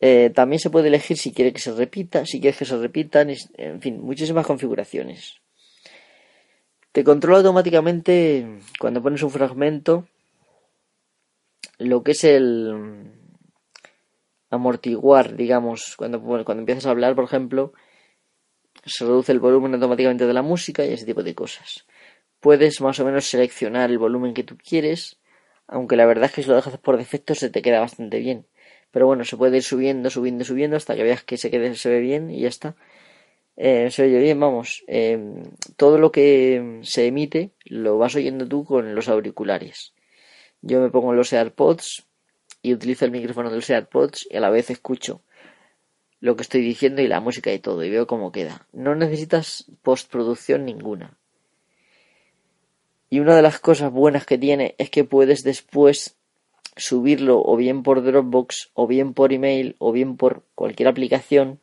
Eh, 0.00 0.30
también 0.34 0.60
se 0.60 0.70
puede 0.70 0.88
elegir 0.88 1.18
si 1.18 1.32
quiere 1.32 1.52
que 1.52 1.60
se 1.60 1.72
repita, 1.72 2.24
si 2.24 2.40
quiere 2.40 2.56
que 2.56 2.64
se 2.64 2.78
repitan, 2.78 3.28
en 3.58 3.82
fin, 3.82 4.00
muchísimas 4.00 4.46
configuraciones. 4.46 5.34
Te 6.90 7.04
controla 7.04 7.38
automáticamente 7.38 8.58
cuando 8.78 9.02
pones 9.02 9.22
un 9.22 9.30
fragmento 9.30 10.08
lo 11.76 12.02
que 12.02 12.12
es 12.12 12.24
el 12.24 13.12
amortiguar, 14.48 15.36
digamos, 15.36 15.96
cuando, 15.96 16.22
cuando 16.22 16.60
empiezas 16.60 16.86
a 16.86 16.90
hablar, 16.90 17.14
por 17.14 17.24
ejemplo, 17.24 17.74
se 18.84 19.04
reduce 19.04 19.32
el 19.32 19.40
volumen 19.40 19.74
automáticamente 19.74 20.26
de 20.26 20.34
la 20.34 20.42
música 20.42 20.84
y 20.84 20.92
ese 20.92 21.06
tipo 21.06 21.22
de 21.22 21.34
cosas. 21.34 21.86
Puedes 22.40 22.80
más 22.80 22.98
o 23.00 23.04
menos 23.04 23.26
seleccionar 23.26 23.90
el 23.90 23.98
volumen 23.98 24.34
que 24.34 24.44
tú 24.44 24.56
quieres, 24.56 25.18
aunque 25.66 25.96
la 25.96 26.06
verdad 26.06 26.26
es 26.26 26.32
que 26.32 26.42
si 26.42 26.48
lo 26.48 26.56
dejas 26.56 26.78
por 26.78 26.96
defecto 26.96 27.34
se 27.34 27.50
te 27.50 27.62
queda 27.62 27.80
bastante 27.80 28.18
bien. 28.18 28.46
Pero 28.90 29.06
bueno, 29.06 29.24
se 29.24 29.36
puede 29.36 29.58
ir 29.58 29.62
subiendo, 29.62 30.10
subiendo, 30.10 30.44
subiendo 30.44 30.76
hasta 30.76 30.96
que 30.96 31.02
veas 31.02 31.22
que 31.22 31.36
se 31.36 31.50
quede, 31.50 31.74
se 31.76 31.90
ve 31.90 32.00
bien 32.00 32.30
y 32.30 32.40
ya 32.40 32.48
está. 32.48 32.76
Eh, 33.56 33.90
se 33.90 34.04
oye 34.04 34.18
bien, 34.18 34.40
vamos. 34.40 34.84
Eh, 34.88 35.18
todo 35.76 35.98
lo 35.98 36.10
que 36.10 36.80
se 36.82 37.06
emite 37.06 37.52
lo 37.64 37.98
vas 37.98 38.14
oyendo 38.14 38.48
tú 38.48 38.64
con 38.64 38.94
los 38.94 39.08
auriculares. 39.08 39.92
Yo 40.62 40.80
me 40.80 40.90
pongo 40.90 41.12
los 41.12 41.32
AirPods 41.32 42.06
y 42.62 42.74
utilizo 42.74 43.04
el 43.04 43.10
micrófono 43.10 43.50
de 43.50 43.56
los 43.56 43.70
AirPods 43.70 44.26
y 44.30 44.36
a 44.36 44.40
la 44.40 44.50
vez 44.50 44.70
escucho 44.70 45.22
lo 46.20 46.36
que 46.36 46.42
estoy 46.42 46.60
diciendo 46.60 47.02
y 47.02 47.08
la 47.08 47.20
música 47.20 47.52
y 47.52 47.58
todo, 47.58 47.82
y 47.82 47.90
veo 47.90 48.06
cómo 48.06 48.30
queda. 48.30 48.66
No 48.72 48.94
necesitas 48.94 49.66
postproducción 49.82 50.64
ninguna. 50.64 51.16
Y 53.08 53.20
una 53.20 53.34
de 53.34 53.42
las 53.42 53.58
cosas 53.58 53.90
buenas 53.90 54.26
que 54.26 54.38
tiene 54.38 54.74
es 54.78 54.90
que 54.90 55.04
puedes 55.04 55.42
después 55.42 56.16
subirlo 56.76 57.42
o 57.42 57.56
bien 57.56 57.82
por 57.82 58.04
Dropbox, 58.04 58.70
o 58.74 58.86
bien 58.86 59.14
por 59.14 59.32
email, 59.32 59.76
o 59.78 59.92
bien 59.92 60.16
por 60.16 60.44
cualquier 60.54 60.88
aplicación. 60.88 61.58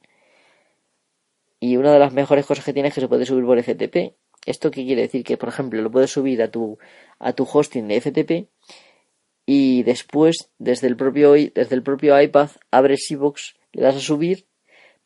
Y 1.59 1.77
una 1.77 1.93
de 1.93 1.99
las 1.99 2.13
mejores 2.13 2.45
cosas 2.45 2.65
que 2.65 2.73
tiene 2.73 2.89
es 2.89 2.95
que 2.95 3.01
se 3.01 3.07
puede 3.07 3.25
subir 3.25 3.45
por 3.45 3.61
FTP. 3.61 4.15
¿Esto 4.45 4.71
qué 4.71 4.85
quiere 4.85 5.03
decir? 5.03 5.23
Que, 5.23 5.37
por 5.37 5.49
ejemplo, 5.49 5.81
lo 5.81 5.91
puedes 5.91 6.11
subir 6.11 6.41
a 6.41 6.51
tu, 6.51 6.77
a 7.19 7.33
tu 7.33 7.47
hosting 7.51 7.87
de 7.87 8.01
FTP 8.01 8.49
y 9.49 9.83
después, 9.83 10.51
desde 10.59 10.87
el 10.87 10.97
propio, 10.97 11.31
desde 11.31 11.75
el 11.75 11.81
propio 11.81 12.21
iPad, 12.21 12.49
abres 12.69 13.09
iVoox, 13.09 13.55
le 13.71 13.81
das 13.81 13.95
a 13.95 13.99
subir 14.01 14.45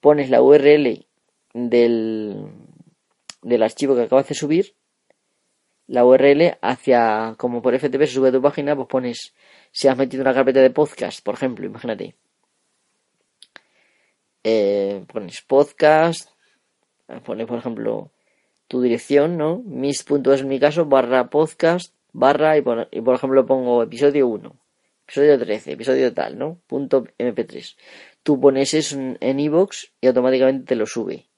pones 0.01 0.29
la 0.29 0.41
URL 0.41 1.05
del, 1.53 2.47
del 3.41 3.63
archivo 3.63 3.95
que 3.95 4.03
acabas 4.03 4.27
de 4.27 4.35
subir, 4.35 4.75
la 5.87 6.05
URL 6.05 6.57
hacia, 6.61 7.35
como 7.37 7.61
por 7.61 7.77
FTP 7.77 8.01
se 8.01 8.07
sube 8.07 8.31
tu 8.31 8.41
página, 8.41 8.75
pues 8.75 8.87
pones, 8.87 9.33
si 9.71 9.87
has 9.87 9.97
metido 9.97 10.21
una 10.21 10.33
carpeta 10.33 10.61
de 10.61 10.69
podcast, 10.69 11.23
por 11.23 11.35
ejemplo, 11.35 11.65
imagínate. 11.65 12.15
Eh, 14.43 15.05
pones 15.11 15.41
podcast, 15.41 16.31
pones 17.23 17.45
por 17.45 17.59
ejemplo 17.59 18.11
tu 18.67 18.81
dirección, 18.81 19.37
¿no? 19.37 19.61
mis.es 19.65 20.41
en 20.41 20.47
mi 20.47 20.59
caso, 20.59 20.85
barra 20.85 21.29
podcast, 21.29 21.93
barra, 22.13 22.57
y 22.57 22.61
por, 22.61 22.87
y 22.91 23.01
por 23.01 23.15
ejemplo 23.15 23.45
pongo 23.45 23.83
episodio 23.83 24.27
1, 24.29 24.55
episodio 25.03 25.37
13, 25.37 25.73
episodio 25.73 26.13
tal, 26.13 26.39
¿no? 26.39 26.57
Punto 26.67 27.03
mp3 27.19 27.75
tú 28.23 28.39
pones 28.39 28.73
eso 28.73 28.97
en 28.99 29.39
iVoox 29.39 29.87
y 30.01 30.07
automáticamente 30.07 30.65
te 30.65 30.75
lo 30.75 30.85
sube. 30.85 31.29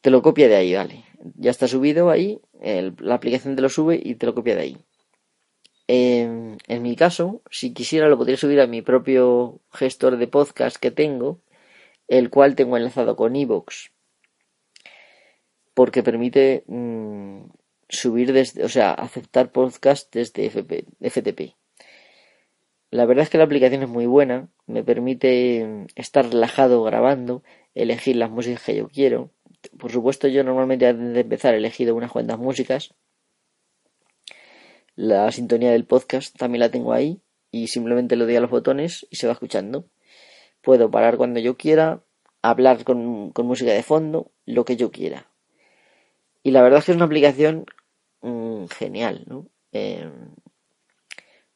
Te 0.00 0.10
lo 0.10 0.22
copia 0.22 0.48
de 0.48 0.56
ahí, 0.56 0.74
vale. 0.74 1.04
Ya 1.36 1.50
está 1.50 1.66
subido 1.66 2.10
ahí, 2.10 2.40
la 2.60 3.14
aplicación 3.14 3.56
te 3.56 3.62
lo 3.62 3.68
sube 3.68 4.00
y 4.02 4.16
te 4.16 4.26
lo 4.26 4.34
copia 4.34 4.54
de 4.54 4.60
ahí. 4.60 4.78
En, 5.86 6.58
en 6.66 6.82
mi 6.82 6.96
caso, 6.96 7.42
si 7.50 7.72
quisiera 7.72 8.08
lo 8.08 8.18
podría 8.18 8.36
subir 8.36 8.60
a 8.60 8.66
mi 8.66 8.82
propio 8.82 9.60
gestor 9.72 10.16
de 10.16 10.26
podcast 10.28 10.76
que 10.76 10.90
tengo, 10.90 11.40
el 12.08 12.30
cual 12.30 12.54
tengo 12.54 12.76
enlazado 12.76 13.16
con 13.16 13.36
iVoox. 13.36 13.90
Porque 15.72 16.02
permite 16.02 16.64
mm, 16.66 17.44
subir 17.88 18.32
desde, 18.32 18.64
o 18.64 18.68
sea, 18.68 18.92
aceptar 18.92 19.52
podcast 19.52 20.14
desde 20.14 20.50
FTP. 20.50 21.54
La 22.94 23.06
verdad 23.06 23.24
es 23.24 23.28
que 23.30 23.38
la 23.38 23.44
aplicación 23.44 23.82
es 23.82 23.88
muy 23.88 24.06
buena, 24.06 24.50
me 24.68 24.84
permite 24.84 25.88
estar 25.96 26.30
relajado 26.30 26.84
grabando, 26.84 27.42
elegir 27.74 28.14
las 28.14 28.30
músicas 28.30 28.62
que 28.62 28.76
yo 28.76 28.86
quiero. 28.86 29.32
Por 29.80 29.90
supuesto, 29.90 30.28
yo 30.28 30.44
normalmente 30.44 30.86
antes 30.86 31.12
de 31.12 31.20
empezar 31.22 31.54
he 31.54 31.56
elegido 31.56 31.96
unas 31.96 32.12
cuantas 32.12 32.38
músicas. 32.38 32.94
La 34.94 35.32
sintonía 35.32 35.72
del 35.72 35.86
podcast 35.86 36.38
también 36.38 36.60
la 36.60 36.70
tengo 36.70 36.92
ahí 36.92 37.20
y 37.50 37.66
simplemente 37.66 38.14
le 38.14 38.26
doy 38.26 38.36
a 38.36 38.40
los 38.40 38.50
botones 38.50 39.08
y 39.10 39.16
se 39.16 39.26
va 39.26 39.32
escuchando. 39.32 39.88
Puedo 40.62 40.88
parar 40.88 41.16
cuando 41.16 41.40
yo 41.40 41.56
quiera, 41.56 42.04
hablar 42.42 42.84
con, 42.84 43.32
con 43.32 43.44
música 43.44 43.72
de 43.72 43.82
fondo, 43.82 44.30
lo 44.46 44.64
que 44.64 44.76
yo 44.76 44.92
quiera. 44.92 45.28
Y 46.44 46.52
la 46.52 46.62
verdad 46.62 46.78
es 46.78 46.84
que 46.84 46.92
es 46.92 46.96
una 46.96 47.06
aplicación 47.06 47.66
mm, 48.20 48.66
genial, 48.66 49.24
¿no? 49.26 49.48
Em, 49.72 50.28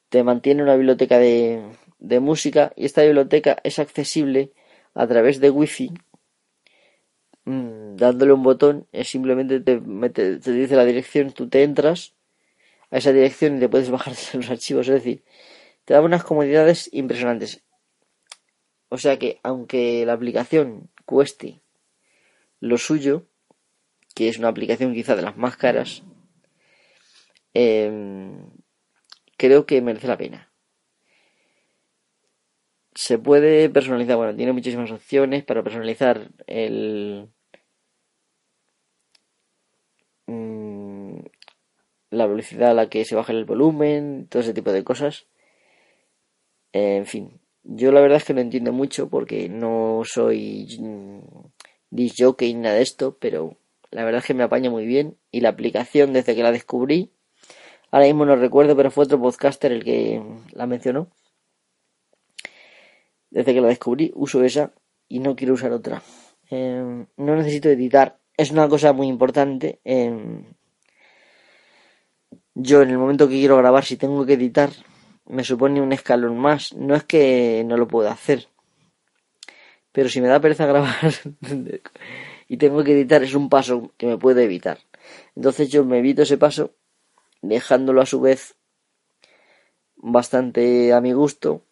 te 0.09 0.23
mantiene 0.23 0.63
una 0.63 0.77
biblioteca 0.77 1.19
de, 1.19 1.63
de 1.99 2.21
música 2.21 2.73
y 2.77 2.87
esta 2.87 3.03
biblioteca 3.03 3.59
es 3.65 3.79
accesible 3.79 4.53
a 4.95 5.07
través 5.07 5.41
de 5.41 5.51
wifi. 5.51 5.93
Mm, 7.45 7.97
dándole 7.97 8.33
un 8.33 8.43
botón 8.43 8.87
simplemente 9.05 9.61
te, 9.61 9.81
te 9.81 10.53
dice 10.53 10.77
la 10.77 10.85
dirección 10.85 11.33
tú 11.33 11.49
te 11.49 11.63
entras 11.63 12.15
a 12.91 12.99
esa 12.99 13.13
dirección 13.13 13.57
y 13.57 13.61
te 13.61 13.69
puedes 13.69 13.91
bajar 13.91 14.15
los 14.35 14.51
archivos. 14.51 14.89
Es 14.89 14.95
decir 14.95 15.23
te 15.85 15.95
da 15.95 16.03
unas 16.03 16.25
comodidades 16.25 16.91
impresionantes. 16.93 17.63
O 18.91 18.99
sea 18.99 19.19
que 19.19 19.41
aunque 19.43 20.05
la 20.07 20.15
aplicación 20.15 20.91
cueste 21.05 21.63
lo 22.61 22.77
suyo 22.79 23.27
que 24.15 24.29
es 24.29 24.39
una 24.39 24.49
aplicación 24.49 24.95
quizá 24.95 25.15
de 25.15 25.23
las 25.23 25.37
más 25.37 25.57
caras 25.57 26.03
eh, 27.55 27.91
creo 29.39 29.65
que 29.65 29.81
merece 29.81 30.09
la 30.09 30.19
pena. 30.19 30.53
Se 32.95 33.19
puede 33.19 33.71
personalizar, 33.71 34.17
bueno, 34.17 34.37
tiene 34.37 34.53
muchísimas 34.53 34.91
opciones 34.91 35.45
para 35.45 35.63
personalizar 35.63 36.29
el... 36.47 37.29
Mm, 40.27 41.21
la 42.11 42.27
velocidad 42.27 42.71
a 42.73 42.75
la 42.75 42.91
que 42.91 43.05
se 43.05 43.15
baja 43.15 43.33
el 43.33 43.45
volumen, 43.45 44.27
todo 44.29 44.43
ese 44.43 44.53
tipo 44.53 44.73
de 44.73 44.85
cosas. 44.85 45.27
En 46.73 47.07
fin, 47.07 47.41
yo 47.63 47.93
la 47.93 48.01
verdad 48.01 48.19
es 48.19 48.25
que 48.25 48.35
no 48.35 48.41
entiendo 48.41 48.73
mucho 48.73 49.09
porque 49.09 49.49
no 49.49 50.03
soy 50.05 50.67
disc 51.91 52.17
jockey 52.19 52.55
ni 52.55 52.61
nada 52.63 52.77
de 52.77 52.83
esto, 52.83 53.17
pero 53.21 53.57
la 53.91 54.05
verdad 54.05 54.21
es 54.21 54.27
que 54.27 54.35
me 54.35 54.43
apaña 54.43 54.71
muy 54.71 54.87
bien 54.87 55.17
y 55.31 55.41
la 55.41 55.51
aplicación 55.51 56.13
desde 56.13 56.35
que 56.35 56.43
la 56.43 56.53
descubrí 56.53 57.13
Ahora 57.91 58.07
mismo 58.07 58.27
no 58.27 58.37
recuerdo, 58.37 58.77
pero 58.77 58.91
fue 58.91 59.05
otro 59.05 59.21
podcaster 59.21 59.73
el 59.73 59.85
que 59.85 60.23
la 60.53 60.67
mencionó. 60.67 61.09
Desde 63.31 63.55
que 63.55 63.61
la 63.61 63.69
descubrí, 63.69 64.13
uso 64.15 64.43
esa 64.45 64.73
y 65.09 65.21
no 65.21 65.37
quiero 65.37 65.55
usar 65.55 65.73
otra. 65.73 66.03
Em, 66.51 67.07
no 67.17 67.37
necesito 67.37 67.69
editar. 67.69 68.19
Es 68.37 68.51
una 68.51 68.69
cosa 68.69 68.93
muy 68.93 69.09
importante. 69.09 69.81
Em, 69.85 70.45
yo 72.55 72.83
en 72.83 72.91
el 72.91 72.99
momento 72.99 73.29
que 73.29 73.35
quiero 73.35 73.57
grabar, 73.57 73.85
si 73.85 73.97
tengo 73.97 74.25
que 74.27 74.35
editar, 74.35 74.71
me 75.27 75.45
supone 75.45 75.81
un 75.81 75.93
escalón 75.93 76.39
más. 76.39 76.75
No 76.75 76.95
es 76.95 77.05
que 77.05 77.65
no 77.67 77.77
lo 77.77 77.89
pueda 77.89 78.13
hacer. 78.13 78.49
Pero 79.93 80.09
si 80.09 80.21
me 80.21 80.29
da 80.29 80.41
pereza 80.41 80.67
grabar 80.73 81.13
y 82.49 82.57
tengo 82.59 82.85
que 82.85 82.93
editar, 82.93 83.23
es 83.23 83.35
un 83.35 83.49
paso 83.49 83.93
que 83.97 84.07
me 84.07 84.19
puedo 84.19 84.41
evitar. 84.41 84.79
Entonces 85.37 85.71
yo 85.71 85.85
me 85.85 85.99
evito 85.99 86.23
ese 86.23 86.39
paso 86.39 86.75
dejándolo 87.43 88.01
a 88.01 88.07
su 88.07 88.21
vez 88.21 88.57
bastante 89.97 90.93
a 90.93 91.01
mi 91.01 91.13
gusto 91.13 91.65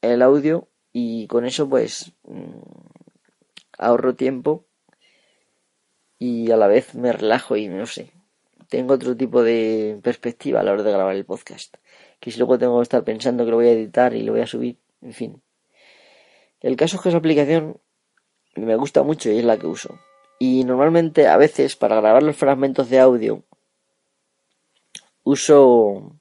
el 0.00 0.22
audio 0.22 0.68
y 0.92 1.26
con 1.26 1.44
eso 1.44 1.68
pues 1.68 2.12
mm, 2.24 2.60
ahorro 3.78 4.14
tiempo 4.14 4.66
y 6.18 6.50
a 6.50 6.56
la 6.56 6.66
vez 6.66 6.94
me 6.94 7.12
relajo 7.12 7.56
y 7.56 7.68
no 7.68 7.86
sé 7.86 8.12
tengo 8.68 8.94
otro 8.94 9.16
tipo 9.16 9.42
de 9.42 10.00
perspectiva 10.02 10.60
a 10.60 10.62
la 10.62 10.72
hora 10.72 10.82
de 10.82 10.92
grabar 10.92 11.14
el 11.14 11.24
podcast 11.24 11.76
que 12.20 12.30
si 12.30 12.38
luego 12.38 12.58
tengo 12.58 12.78
que 12.78 12.82
estar 12.82 13.04
pensando 13.04 13.44
que 13.44 13.50
lo 13.50 13.56
voy 13.56 13.68
a 13.68 13.72
editar 13.72 14.14
y 14.14 14.22
lo 14.22 14.32
voy 14.32 14.42
a 14.42 14.46
subir 14.46 14.78
en 15.00 15.12
fin. 15.12 15.42
El 16.60 16.76
caso 16.76 16.96
es 16.96 17.02
que 17.02 17.08
esa 17.10 17.18
aplicación 17.18 17.80
me 18.56 18.76
gusta 18.76 19.02
mucho 19.02 19.30
y 19.30 19.38
es 19.38 19.44
la 19.44 19.58
que 19.58 19.66
uso. 19.66 19.98
Y 20.38 20.64
normalmente 20.64 21.26
a 21.26 21.36
veces 21.36 21.76
para 21.76 21.96
grabar 21.96 22.22
los 22.22 22.36
fragmentos 22.36 22.90
de 22.90 22.98
audio 22.98 23.44
uso 25.28 26.18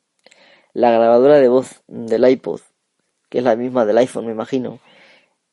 la 0.74 0.92
grabadora 0.92 1.40
de 1.40 1.48
voz 1.48 1.82
del 1.88 2.28
iPod, 2.28 2.60
que 3.30 3.38
es 3.38 3.44
la 3.44 3.56
misma 3.56 3.86
del 3.86 3.98
iPhone, 4.00 4.26
me 4.26 4.34
imagino, 4.34 4.80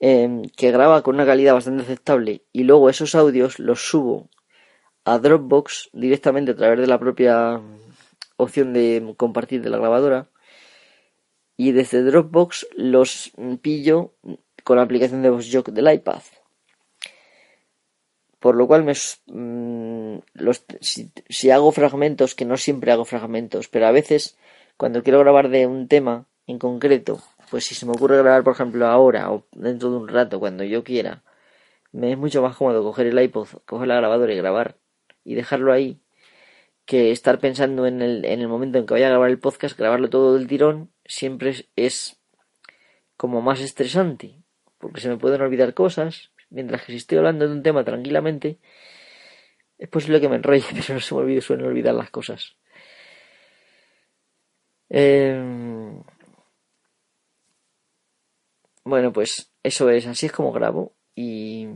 em, 0.01 0.43
que 0.57 0.73
graba 0.73 1.03
con 1.03 1.15
una 1.15 1.25
calidad 1.25 1.55
bastante 1.55 1.85
aceptable 1.85 2.43
y 2.53 2.65
luego 2.65 2.91
esos 2.91 3.15
audios 3.15 3.61
los 3.61 3.89
subo 3.89 4.29
a 5.05 5.19
Dropbox 5.19 5.91
directamente 5.93 6.51
a 6.51 6.57
través 6.57 6.81
de 6.81 6.89
la 6.89 6.99
propia 6.99 7.61
opción 8.37 8.73
de 8.73 9.15
compartir 9.17 9.63
de 9.63 9.71
la 9.71 9.79
grabadora 9.79 10.29
y 11.57 11.71
desde 11.71 12.03
Dropbox 12.03 12.67
los 12.75 13.33
pillo 13.63 14.15
con 14.65 14.79
la 14.79 14.83
aplicación 14.83 15.23
de 15.23 15.31
VoiceJock 15.31 15.69
del 15.69 15.93
iPad. 15.93 16.23
Por 18.45 18.57
lo 18.57 18.67
cual 18.67 18.85
me, 18.85 18.93
mm, 18.93 20.19
los, 20.35 20.67
si, 20.83 21.51
hago 21.51 21.73
fragmentos, 21.73 22.35
que 22.35 22.45
no 22.45 22.59
siempre 22.59 22.93
hago 22.93 23.07
fragmentos, 23.07 23.69
pero 23.69 23.87
a 23.87 23.91
veces 23.91 24.37
cuando 24.77 25.03
quiero 25.03 25.21
grabar 25.21 25.49
de 25.49 25.67
un 25.67 25.89
tema 25.89 26.27
en 26.47 26.59
concreto, 26.59 27.23
pues 27.51 27.65
si 27.65 27.75
se 27.75 27.87
me 27.87 27.93
ocurre 27.93 28.19
grabar, 28.19 28.45
por 28.45 28.53
ejemplo, 28.53 28.87
ahora 28.87 29.33
o 29.33 29.47
dentro 29.53 29.91
de 29.91 29.97
un 29.97 30.09
rato, 30.09 30.41
cuando 30.41 30.63
yo 30.63 30.85
quiera, 30.85 31.23
me 31.91 32.13
es 32.13 32.19
mucho 32.19 32.43
más 32.43 32.55
cómodo 32.55 32.83
coger 32.83 33.07
el 33.07 33.19
iPod, 33.19 33.49
coger 33.65 33.89
la 33.89 33.97
grabadora 33.97 34.35
y 34.35 34.37
grabar 34.37 34.77
y 35.25 35.37
dejarlo 35.37 35.73
ahí, 35.73 36.03
que 36.85 37.13
estar 37.13 37.39
pensando 37.39 37.87
en 37.87 38.03
el, 38.03 38.27
en 38.27 38.41
el 38.43 38.49
momento 38.49 38.77
en 38.77 38.85
que 38.85 38.93
vaya 38.93 39.07
a 39.07 39.11
grabar 39.11 39.31
el 39.31 39.39
podcast, 39.39 39.79
grabarlo 39.79 40.11
todo 40.11 40.35
del 40.35 40.49
tirón, 40.49 40.91
siempre 41.07 41.67
es 41.77 42.21
como 43.17 43.41
más 43.41 43.63
estresante, 43.63 44.43
porque 44.77 45.01
se 45.01 45.09
me 45.09 45.17
pueden 45.17 45.41
olvidar 45.41 45.73
cosas, 45.73 46.31
mientras 46.51 46.83
que 46.83 46.93
si 46.93 46.99
estoy 46.99 47.19
hablando 47.19 47.47
de 47.47 47.53
un 47.53 47.63
tema 47.63 47.85
tranquilamente, 47.85 48.59
es 49.79 49.89
posible 49.89 50.21
que 50.21 50.29
me 50.29 50.37
enrolle, 50.37 50.65
pero 50.71 50.95
no 50.95 51.01
se 51.01 51.15
me 51.15 51.21
olvide, 51.21 51.41
suelen 51.41 51.67
olvidar 51.67 51.95
las 51.95 52.11
cosas. 52.11 52.57
Em, 54.89 56.03
bueno, 58.85 59.13
pues 59.13 59.53
eso 59.63 59.91
es, 59.91 60.07
así 60.07 60.27
es 60.27 60.33
como 60.33 60.53
grabo 60.53 60.95
y 61.15 61.69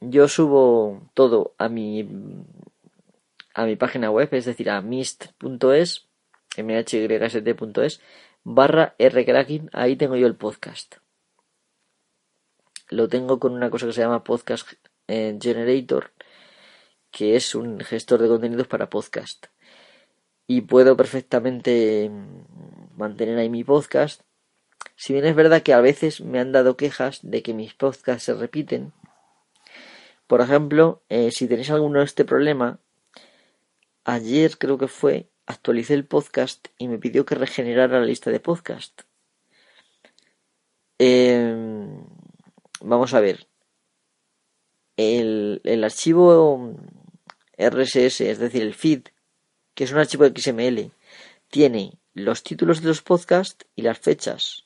yo 0.00 0.28
subo 0.28 1.10
todo 1.14 1.54
a 1.58 1.68
mi 1.68 2.08
a 3.54 3.64
mi 3.64 3.76
página 3.76 4.10
web, 4.10 4.28
es 4.32 4.44
decir, 4.44 4.68
a 4.70 4.82
mist.es, 4.82 6.08
mhyst.es 6.58 8.00
barra 8.44 8.94
rcracking, 8.98 9.70
ahí 9.72 9.96
tengo 9.96 10.16
yo 10.16 10.26
el 10.26 10.36
podcast 10.36 10.96
lo 12.88 13.08
tengo 13.08 13.38
con 13.38 13.52
una 13.52 13.70
cosa 13.70 13.86
que 13.86 13.92
se 13.92 14.00
llama 14.00 14.24
Podcast 14.24 14.72
eh, 15.08 15.36
Generator, 15.40 16.12
que 17.10 17.36
es 17.36 17.54
un 17.54 17.80
gestor 17.80 18.20
de 18.22 18.28
contenidos 18.28 18.66
para 18.66 18.90
podcast. 18.90 19.46
Y 20.46 20.62
puedo 20.62 20.96
perfectamente 20.96 22.08
mm, 22.08 22.96
mantener 22.96 23.38
ahí 23.38 23.48
mi 23.48 23.64
podcast. 23.64 24.22
Si 24.94 25.12
bien 25.12 25.26
es 25.26 25.34
verdad 25.34 25.62
que 25.62 25.72
a 25.72 25.80
veces 25.80 26.20
me 26.20 26.38
han 26.38 26.52
dado 26.52 26.76
quejas 26.76 27.20
de 27.22 27.42
que 27.42 27.54
mis 27.54 27.74
podcasts 27.74 28.24
se 28.24 28.34
repiten. 28.34 28.92
Por 30.26 30.40
ejemplo, 30.40 31.02
eh, 31.08 31.30
si 31.30 31.48
tenéis 31.48 31.70
alguno 31.70 32.00
de 32.00 32.04
este 32.04 32.24
problema, 32.24 32.78
ayer 34.04 34.58
creo 34.58 34.78
que 34.78 34.88
fue, 34.88 35.28
actualicé 35.46 35.94
el 35.94 36.04
podcast 36.04 36.68
y 36.78 36.88
me 36.88 36.98
pidió 36.98 37.24
que 37.24 37.34
regenerara 37.34 38.00
la 38.00 38.06
lista 38.06 38.30
de 38.30 38.40
podcast. 38.40 39.02
Eh, 40.98 41.75
vamos 42.80 43.14
a 43.14 43.20
ver, 43.20 43.46
el, 44.96 45.60
el 45.64 45.84
archivo 45.84 46.74
RSS, 47.58 48.20
es 48.20 48.38
decir, 48.38 48.62
el 48.62 48.74
feed, 48.74 49.02
que 49.74 49.84
es 49.84 49.92
un 49.92 49.98
archivo 49.98 50.26
XML, 50.26 50.90
tiene 51.50 51.98
los 52.14 52.42
títulos 52.42 52.80
de 52.80 52.88
los 52.88 53.02
podcasts 53.02 53.66
y 53.74 53.82
las 53.82 53.98
fechas. 53.98 54.64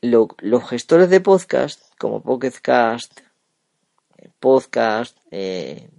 los 0.00 0.68
gestores 0.68 1.10
de 1.10 1.20
podcast, 1.20 1.82
como 1.98 2.22
Pocketcast, 2.22 3.20
Podcast, 4.40 5.18
eh, 5.30 5.90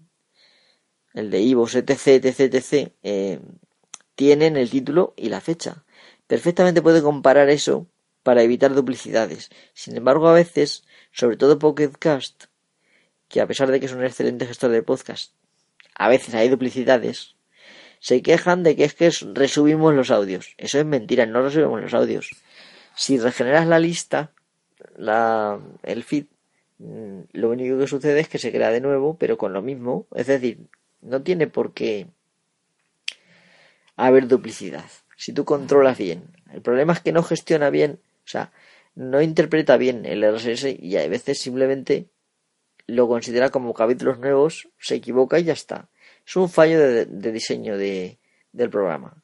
el 1.13 1.30
de 1.30 1.41
Ivo, 1.41 1.67
etc, 1.67 2.07
etc, 2.07 2.39
etc, 2.53 2.93
eh, 3.03 3.39
tienen 4.15 4.57
el 4.57 4.69
título 4.69 5.13
y 5.17 5.30
la 5.30 5.41
fecha. 5.41 5.84
Perfectamente 6.27 6.82
puede 6.82 7.01
comparar 7.01 7.49
eso 7.49 7.88
para 8.24 8.43
evitar 8.43 8.74
duplicidades. 8.74 9.49
Sin 9.74 9.95
embargo, 9.97 10.28
a 10.28 10.34
veces, 10.34 10.84
sobre 11.11 11.38
todo 11.38 11.59
Pocket 11.59 11.91
Cast, 11.97 12.45
que 13.28 13.41
a 13.41 13.47
pesar 13.47 13.72
de 13.72 13.80
que 13.80 13.86
es 13.86 13.93
un 13.93 14.03
excelente 14.03 14.45
gestor 14.45 14.72
de 14.72 14.84
podcast, 14.84 15.34
a 15.95 16.09
veces 16.09 16.34
hay 16.36 16.49
duplicidades, 16.49 17.36
se 17.99 18.22
quejan 18.22 18.63
de 18.63 18.76
que 18.76 18.86
es 18.86 18.93
que 18.93 19.11
resubimos 19.34 19.93
los 19.93 20.11
audios. 20.11 20.55
Eso 20.57 20.80
es 20.80 20.86
mentira, 20.86 21.26
no 21.26 21.41
resubimos 21.41 21.82
los 21.82 21.93
audios. 21.93 22.32
Si 22.95 23.17
regeneras 23.17 23.67
la 23.67 23.80
lista, 23.80 24.32
la, 24.95 25.59
el 25.84 26.03
feed, 26.03 26.26
mm, 26.80 27.20
lo 27.34 27.49
único 27.49 27.78
que 27.78 27.88
sucede 27.88 28.22
es 28.22 28.30
que 28.30 28.39
se 28.39 28.51
crea 28.51 28.72
de 28.72 28.82
nuevo, 28.82 29.17
pero 29.17 29.38
con 29.38 29.53
lo 29.53 29.61
mismo. 29.61 30.07
Es 30.15 30.28
decir, 30.28 30.67
no 31.01 31.22
tiene 31.22 31.47
por 31.47 31.74
qué 31.74 32.07
haber 33.95 34.28
duplicidad. 34.28 34.86
Si 35.17 35.34
tú 35.34 35.43
controlas 35.43 35.97
bien. 35.97 36.24
El 36.53 36.61
problema 36.61 36.93
es 36.93 37.01
que 37.01 37.11
no 37.11 37.22
gestiona 37.22 37.70
bien 37.70 37.99
o 38.30 38.32
sea, 38.32 38.51
no 38.93 39.23
interpreta 39.23 39.75
bien 39.77 40.05
el 40.05 40.23
RSS 40.23 40.75
y 40.77 40.97
a 40.97 41.07
veces 41.07 41.39
simplemente 41.39 42.11
lo 42.86 43.07
considera 43.07 43.49
como 43.49 43.73
capítulos 43.73 44.19
nuevos, 44.19 44.69
se 44.77 44.95
equivoca 44.95 45.39
y 45.39 45.45
ya 45.45 45.53
está. 45.53 45.89
Es 46.27 46.36
un 46.36 46.47
fallo 46.47 46.80
de, 46.80 47.05
diseño 47.32 47.75
de, 47.75 48.19
del 48.51 48.69
programa. 48.69 49.23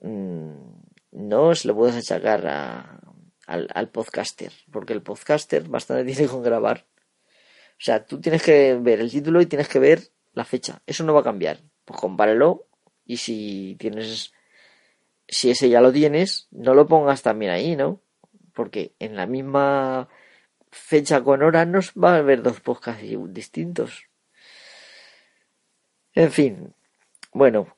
Mm, 0.00 0.72
no 1.12 1.54
se 1.54 1.68
lo 1.68 1.74
puedes 1.76 1.96
achacar 1.96 2.46
al, 2.46 3.68
al 3.74 3.90
podcaster, 3.90 4.52
porque 4.72 4.94
el 4.94 5.02
podcaster 5.02 5.68
bastante 5.68 6.04
tiene 6.10 6.30
con 6.30 6.42
grabar. 6.42 6.86
O 7.72 7.80
sea, 7.84 8.06
tú 8.06 8.22
tienes 8.22 8.42
que 8.42 8.74
ver 8.80 9.00
el 9.00 9.10
título 9.10 9.42
y 9.42 9.46
tienes 9.46 9.68
que 9.68 9.80
ver 9.80 10.00
la 10.32 10.46
fecha. 10.46 10.80
Eso 10.86 11.04
no 11.04 11.12
va 11.12 11.20
a 11.20 11.24
cambiar. 11.24 11.60
Pues 11.84 12.00
compárelo 12.00 12.68
y 13.04 13.18
si 13.18 13.76
tienes, 13.78 14.32
si 15.28 15.50
ese 15.50 15.68
ya 15.68 15.80
lo 15.80 15.92
tienes, 15.92 16.48
no 16.50 16.74
lo 16.74 16.86
pongas 16.86 17.22
también 17.22 17.52
ahí, 17.52 17.76
¿no? 17.76 18.00
Porque 18.54 18.94
en 18.98 19.14
la 19.14 19.26
misma 19.26 20.08
fecha 20.70 21.22
con 21.22 21.42
hora 21.42 21.64
no 21.64 21.80
va 22.02 22.14
a 22.14 22.18
haber 22.18 22.42
dos 22.42 22.60
podcasts 22.60 23.04
distintos. 23.28 24.08
En 26.14 26.32
fin, 26.32 26.74
bueno, 27.32 27.76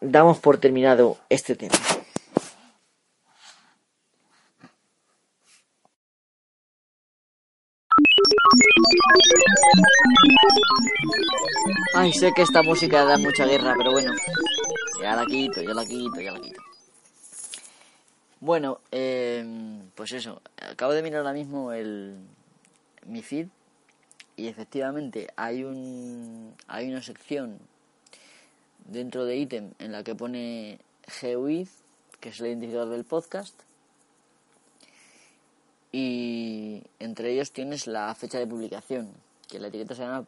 damos 0.00 0.38
por 0.38 0.58
terminado 0.58 1.18
este 1.28 1.56
tema. 1.56 1.74
Ay, 11.94 12.12
sé 12.12 12.32
que 12.34 12.42
esta 12.42 12.62
música 12.62 13.04
da 13.04 13.18
mucha 13.18 13.44
guerra, 13.44 13.74
pero 13.76 13.90
bueno. 13.90 14.12
Ya 15.00 15.14
la 15.14 15.24
quito, 15.26 15.62
ya 15.62 15.74
la 15.74 15.84
quito, 15.84 16.20
ya 16.20 16.32
la 16.32 16.40
quito. 16.40 16.60
Bueno, 18.40 18.80
eh, 18.90 19.44
pues 19.94 20.12
eso. 20.12 20.42
Acabo 20.60 20.92
de 20.92 21.02
mirar 21.02 21.20
ahora 21.20 21.32
mismo 21.32 21.72
el 21.72 22.16
mi 23.06 23.22
feed 23.22 23.48
y 24.36 24.48
efectivamente 24.48 25.28
hay 25.36 25.64
un 25.64 26.54
hay 26.66 26.88
una 26.88 27.02
sección 27.02 27.58
dentro 28.86 29.24
de 29.24 29.36
ítem 29.36 29.72
en 29.78 29.92
la 29.92 30.02
que 30.02 30.14
pone 30.14 30.78
GeoID, 31.06 31.68
que 32.20 32.28
es 32.30 32.40
el 32.40 32.48
identificador 32.48 32.88
del 32.88 33.04
podcast, 33.04 33.54
y 35.92 36.82
entre 36.98 37.32
ellos 37.32 37.52
tienes 37.52 37.86
la 37.86 38.14
fecha 38.14 38.38
de 38.38 38.46
publicación, 38.46 39.12
que 39.48 39.58
la 39.58 39.68
etiqueta 39.68 39.94
se 39.94 40.02
llama 40.02 40.26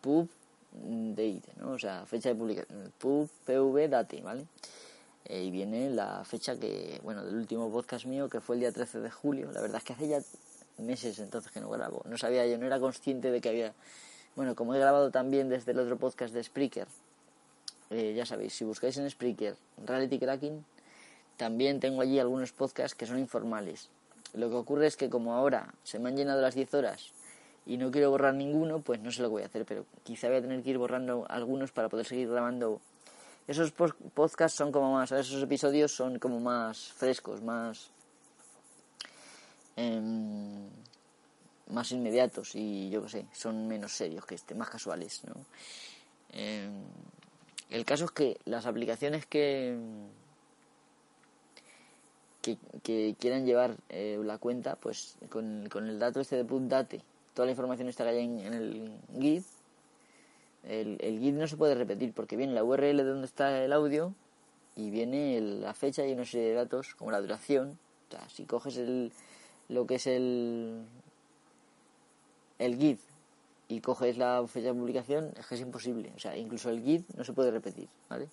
pub 0.00 0.28
date, 0.74 1.52
¿no? 1.56 1.72
O 1.72 1.78
sea, 1.78 2.04
fecha 2.06 2.30
de 2.30 2.34
publicación, 2.34 2.92
pub, 2.98 3.28
pv, 3.44 3.88
date, 3.88 4.20
¿vale? 4.20 4.46
Eh, 5.24 5.44
y 5.44 5.50
viene 5.50 5.90
la 5.90 6.24
fecha 6.24 6.58
que, 6.58 7.00
bueno, 7.02 7.24
del 7.24 7.36
último 7.36 7.70
podcast 7.70 8.04
mío, 8.06 8.28
que 8.28 8.40
fue 8.40 8.56
el 8.56 8.60
día 8.60 8.72
13 8.72 9.00
de 9.00 9.10
julio. 9.10 9.50
La 9.52 9.60
verdad 9.60 9.78
es 9.78 9.84
que 9.84 9.92
hace 9.94 10.08
ya 10.08 10.20
meses 10.78 11.18
entonces 11.18 11.50
que 11.50 11.60
no 11.60 11.70
grabo. 11.70 12.02
No 12.06 12.18
sabía, 12.18 12.46
yo 12.46 12.58
no 12.58 12.66
era 12.66 12.78
consciente 12.78 13.30
de 13.30 13.40
que 13.40 13.48
había... 13.48 13.72
Bueno, 14.36 14.54
como 14.54 14.74
he 14.74 14.78
grabado 14.78 15.10
también 15.10 15.48
desde 15.48 15.72
el 15.72 15.78
otro 15.78 15.96
podcast 15.96 16.34
de 16.34 16.42
Spreaker, 16.42 16.88
eh, 17.90 18.14
ya 18.16 18.26
sabéis, 18.26 18.52
si 18.54 18.64
buscáis 18.64 18.96
en 18.96 19.08
Spreaker 19.08 19.56
Reality 19.86 20.18
Cracking, 20.18 20.64
también 21.36 21.78
tengo 21.78 22.02
allí 22.02 22.18
algunos 22.18 22.52
podcasts 22.52 22.96
que 22.96 23.06
son 23.06 23.18
informales. 23.18 23.88
Lo 24.32 24.50
que 24.50 24.56
ocurre 24.56 24.88
es 24.88 24.96
que 24.96 25.08
como 25.08 25.34
ahora 25.34 25.72
se 25.84 26.00
me 26.00 26.08
han 26.08 26.16
llenado 26.16 26.40
las 26.40 26.56
10 26.56 26.74
horas 26.74 27.12
y 27.66 27.76
no 27.76 27.90
quiero 27.90 28.10
borrar 28.10 28.34
ninguno, 28.34 28.80
pues 28.80 29.00
no 29.00 29.10
sé 29.10 29.22
lo 29.22 29.28
que 29.28 29.32
voy 29.32 29.42
a 29.42 29.46
hacer, 29.46 29.64
pero 29.64 29.86
quizá 30.02 30.28
voy 30.28 30.36
a 30.36 30.42
tener 30.42 30.62
que 30.62 30.70
ir 30.70 30.78
borrando 30.78 31.26
algunos 31.28 31.72
para 31.72 31.88
poder 31.88 32.06
seguir 32.06 32.28
grabando. 32.28 32.80
Esos 33.46 33.72
podcasts 33.72 34.56
son 34.56 34.72
como 34.72 34.92
más, 34.92 35.12
esos 35.12 35.42
episodios 35.42 35.92
son 35.92 36.18
como 36.18 36.40
más 36.40 36.92
frescos, 36.92 37.42
más 37.42 37.90
em, 39.76 40.68
más 41.68 41.90
inmediatos 41.92 42.54
y 42.54 42.90
yo 42.90 43.02
qué 43.02 43.08
sé, 43.08 43.26
son 43.32 43.66
menos 43.66 43.92
serios 43.92 44.24
que 44.26 44.34
este, 44.34 44.54
más 44.54 44.70
casuales, 44.70 45.22
¿no? 45.24 45.34
Em, 46.32 46.82
el 47.70 47.84
caso 47.84 48.04
es 48.06 48.10
que 48.10 48.38
las 48.44 48.66
aplicaciones 48.66 49.26
que 49.26 49.76
que, 52.82 53.16
quieran 53.18 53.46
llevar 53.46 53.76
eh, 53.88 54.20
la 54.22 54.36
cuenta, 54.36 54.76
pues 54.76 55.16
con, 55.30 55.66
con 55.70 55.88
el 55.88 55.98
dato 55.98 56.20
este 56.20 56.42
de 56.42 56.68
date 56.68 57.02
toda 57.34 57.46
la 57.46 57.52
información 57.52 57.88
está 57.88 58.04
que 58.04 58.20
en, 58.20 58.38
en 58.40 58.54
el 58.54 58.92
guide, 59.10 59.44
el, 60.62 60.96
el 61.00 61.20
guide 61.20 61.38
no 61.38 61.46
se 61.46 61.56
puede 61.56 61.74
repetir 61.74 62.12
porque 62.12 62.36
viene 62.36 62.54
la 62.54 62.64
URL 62.64 62.96
de 62.96 63.04
donde 63.04 63.26
está 63.26 63.62
el 63.62 63.72
audio 63.72 64.14
y 64.76 64.90
viene 64.90 65.40
la 65.40 65.74
fecha 65.74 66.06
y 66.06 66.12
una 66.12 66.24
serie 66.24 66.48
de 66.48 66.54
datos 66.54 66.94
como 66.94 67.10
la 67.10 67.20
duración. 67.20 67.78
O 68.08 68.10
sea, 68.10 68.28
si 68.28 68.44
coges 68.44 68.76
el, 68.76 69.12
lo 69.68 69.86
que 69.86 69.96
es 69.96 70.06
el, 70.06 70.84
el 72.58 72.78
guide 72.78 72.98
y 73.68 73.80
coges 73.80 74.16
la 74.16 74.44
fecha 74.46 74.68
de 74.68 74.74
publicación, 74.74 75.32
es 75.36 75.46
que 75.46 75.54
es 75.56 75.60
imposible. 75.60 76.12
O 76.16 76.18
sea, 76.18 76.36
incluso 76.36 76.70
el 76.70 76.82
guide 76.82 77.04
no 77.16 77.24
se 77.24 77.32
puede 77.32 77.50
repetir, 77.50 77.88
¿vale? 78.08 78.28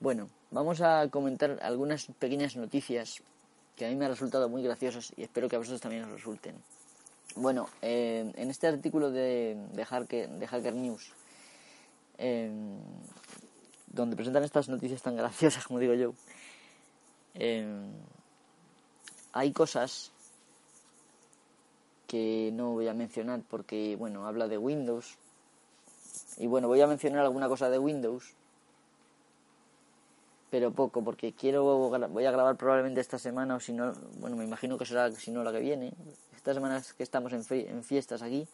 Bueno, 0.00 0.28
vamos 0.50 0.80
a 0.80 1.08
comentar 1.10 1.58
algunas 1.60 2.06
pequeñas 2.18 2.56
noticias 2.56 3.20
que 3.76 3.86
a 3.86 3.88
mí 3.88 3.96
me 3.96 4.04
han 4.04 4.12
resultado 4.12 4.48
muy 4.48 4.62
graciosas 4.62 5.12
y 5.16 5.22
espero 5.22 5.48
que 5.48 5.56
a 5.56 5.58
vosotros 5.58 5.80
también 5.80 6.04
os 6.04 6.10
resulten. 6.10 6.54
Bueno, 7.36 7.68
eh, 7.82 8.32
en 8.34 8.50
este 8.50 8.66
artículo 8.66 9.10
de, 9.10 9.56
Hacker 9.86 10.74
News, 10.74 11.12
eh, 12.18 12.50
donde 13.86 14.16
presentan 14.16 14.44
estas 14.44 14.68
noticias 14.68 15.02
tan 15.02 15.16
graciosas, 15.16 15.66
como 15.66 15.78
digo 15.78 15.94
yo, 15.94 16.14
eh, 17.34 17.66
hay 19.32 19.52
cosas 19.52 20.10
que 22.06 22.50
no 22.54 22.72
voy 22.72 22.88
a 22.88 22.94
mencionar 22.94 23.42
porque, 23.48 23.94
bueno, 23.96 24.26
habla 24.26 24.48
de 24.48 24.58
Windows. 24.58 25.16
Y 26.38 26.46
bueno, 26.46 26.66
voy 26.66 26.80
a 26.80 26.86
mencionar 26.86 27.20
alguna 27.20 27.48
cosa 27.48 27.68
de 27.68 27.78
Windows, 27.78 28.34
pero 30.50 30.72
poco, 30.72 31.04
porque 31.04 31.32
quiero, 31.34 31.64
voy 31.64 32.24
a 32.24 32.30
grabar 32.30 32.56
probablemente 32.56 33.00
esta 33.00 33.18
semana, 33.18 33.56
o 33.56 33.60
si 33.60 33.72
no, 33.72 33.92
bueno, 34.18 34.36
me 34.36 34.44
imagino 34.44 34.78
que 34.78 34.86
será, 34.86 35.12
si 35.12 35.30
no, 35.30 35.44
la 35.44 35.52
que 35.52 35.60
viene, 35.60 35.92
estas 36.38 36.54
semanas 36.54 36.94
que 36.94 37.02
estamos 37.02 37.32
en, 37.32 37.44
en 37.50 37.84
fiestas 37.84 38.22
aquí. 38.22 38.48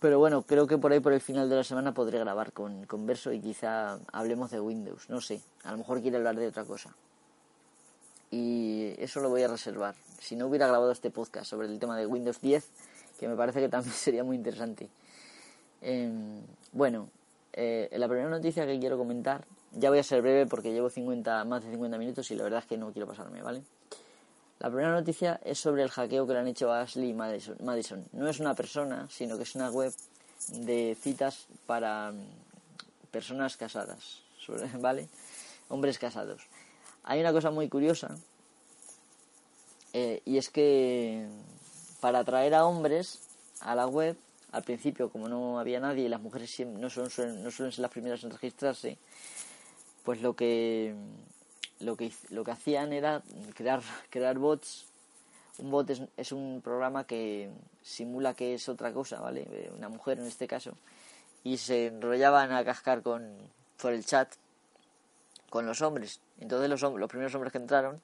Pero 0.00 0.20
bueno, 0.20 0.42
creo 0.42 0.66
que 0.66 0.78
por 0.78 0.92
ahí 0.92 1.00
por 1.00 1.12
el 1.12 1.20
final 1.20 1.48
de 1.48 1.56
la 1.56 1.64
semana 1.64 1.92
podré 1.92 2.20
grabar 2.20 2.52
con, 2.52 2.86
Verso 3.04 3.32
y 3.32 3.40
quizá 3.40 3.98
hablemos 4.12 4.50
de 4.50 4.60
Windows, 4.60 5.10
no 5.10 5.20
sé, 5.20 5.40
a 5.64 5.72
lo 5.72 5.78
mejor 5.78 6.00
quiere 6.00 6.18
hablar 6.18 6.36
de 6.36 6.46
otra 6.46 6.64
cosa. 6.64 6.94
Y 8.30 8.94
eso 8.98 9.20
lo 9.20 9.28
voy 9.28 9.42
a 9.42 9.48
reservar. 9.48 9.96
Si 10.20 10.36
no 10.36 10.46
hubiera 10.46 10.68
grabado 10.68 10.92
este 10.92 11.10
podcast 11.10 11.46
sobre 11.46 11.66
el 11.66 11.80
tema 11.80 11.96
de 11.96 12.06
Windows 12.06 12.40
10, 12.40 12.64
que 13.18 13.26
me 13.26 13.34
parece 13.34 13.60
que 13.60 13.68
también 13.68 13.92
sería 13.94 14.22
muy 14.22 14.36
interesante. 14.36 14.88
Em, 15.80 16.42
bueno, 16.72 17.08
eh, 17.52 17.88
la 17.96 18.06
primera 18.06 18.28
noticia 18.30 18.66
que 18.66 18.78
quiero 18.78 18.98
comentar, 18.98 19.46
ya 19.72 19.90
voy 19.90 19.98
a 19.98 20.04
ser 20.04 20.22
breve 20.22 20.46
porque 20.46 20.72
llevo 20.72 20.90
50, 20.90 21.44
más 21.44 21.64
de 21.64 21.70
50 21.70 21.98
minutos 21.98 22.30
y 22.30 22.36
la 22.36 22.44
verdad 22.44 22.60
es 22.60 22.66
que 22.66 22.76
no 22.76 22.92
quiero 22.92 23.08
pasarme, 23.08 23.42
¿vale? 23.42 23.62
La 24.60 24.68
primera 24.70 24.92
noticia 24.92 25.40
es 25.44 25.60
sobre 25.60 25.84
el 25.84 25.90
hackeo 25.90 26.26
que 26.26 26.32
le 26.32 26.40
han 26.40 26.48
hecho 26.48 26.72
a 26.72 26.80
Ashley 26.80 27.12
Madison. 27.12 28.04
No 28.12 28.28
es 28.28 28.40
una 28.40 28.54
persona, 28.54 29.06
sino 29.08 29.36
que 29.36 29.44
es 29.44 29.54
una 29.54 29.70
web 29.70 29.94
de 30.48 30.96
citas 31.00 31.46
para 31.66 32.10
mm, 32.10 32.26
personas 33.10 33.56
casadas, 33.56 34.22
¿vale? 34.80 35.08
Hombres 35.68 35.98
casados. 35.98 36.42
Hay 37.04 37.20
una 37.20 37.32
cosa 37.32 37.50
muy 37.50 37.68
curiosa 37.68 38.16
eh, 39.92 40.22
y 40.24 40.38
es 40.38 40.50
que 40.50 41.28
para 42.00 42.20
atraer 42.20 42.54
a 42.54 42.66
hombres 42.66 43.20
a 43.60 43.74
la 43.74 43.86
web, 43.86 44.16
al 44.50 44.62
principio 44.64 45.10
como 45.10 45.28
no 45.28 45.60
había 45.60 45.78
nadie 45.78 46.04
y 46.04 46.08
las 46.08 46.20
mujeres 46.20 46.58
no 46.60 46.88
no 46.88 46.90
suelen 46.90 47.50
ser 47.50 47.78
las 47.78 47.90
primeras 47.90 48.24
en 48.24 48.30
registrarse, 48.30 48.98
pues 50.04 50.20
lo 50.20 50.34
que 50.34 50.94
lo 51.80 51.96
que, 51.96 52.12
lo 52.30 52.44
que 52.44 52.50
hacían 52.50 52.92
era 52.92 53.22
crear, 53.54 53.82
crear 54.10 54.38
bots. 54.38 54.86
Un 55.58 55.70
bot 55.70 55.90
es, 55.90 56.02
es, 56.16 56.30
un 56.30 56.60
programa 56.62 57.04
que 57.04 57.50
simula 57.82 58.34
que 58.34 58.54
es 58.54 58.68
otra 58.68 58.92
cosa, 58.92 59.20
¿vale? 59.20 59.46
Eh, 59.50 59.72
una 59.76 59.88
mujer 59.88 60.18
en 60.20 60.26
este 60.26 60.46
caso. 60.46 60.74
Y 61.42 61.56
se 61.56 61.86
enrollaban 61.86 62.52
a 62.52 62.64
cascar 62.64 63.02
con, 63.02 63.36
por 63.80 63.92
el 63.92 64.04
chat 64.04 64.32
con 65.50 65.66
los 65.66 65.82
hombres. 65.82 66.20
Entonces 66.38 66.68
los, 66.68 66.80
los 66.82 67.08
primeros 67.08 67.34
hombres 67.34 67.52
que 67.52 67.58
entraron 67.58 68.00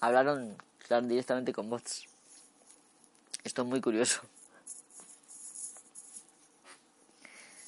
hablaron 0.00 0.56
claro, 0.86 1.06
directamente 1.06 1.52
con 1.52 1.68
bots. 1.70 2.06
Esto 3.44 3.62
es 3.62 3.68
muy 3.68 3.80
curioso. 3.80 4.20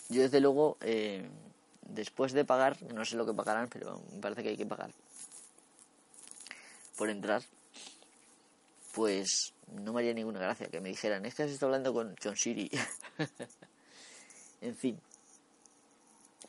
Yo 0.09 0.22
desde 0.22 0.41
luego 0.41 0.79
eh, 0.81 1.29
después 1.89 2.32
de 2.32 2.45
pagar, 2.45 2.80
no 2.95 3.05
sé 3.05 3.16
lo 3.16 3.26
que 3.26 3.34
pagarán, 3.34 3.68
pero 3.68 4.01
me 4.12 4.20
parece 4.20 4.43
que 4.43 4.51
hay 4.51 4.57
que 4.57 4.66
pagar 4.66 4.91
por 6.97 7.11
entrar, 7.11 7.43
pues 8.93 9.53
no 9.72 9.93
me 9.93 10.01
haría 10.01 10.14
ninguna 10.14 10.41
gracia 10.41 10.68
que 10.68 10.80
me 10.80 10.89
dijeran, 10.89 11.24
es 11.26 11.34
que 11.34 11.45
has 11.45 11.51
estado 11.51 11.68
hablando 11.72 11.93
con 11.93 12.16
John 12.22 12.36
Siri. 12.36 12.70
en 14.61 14.76
fin. 14.76 15.01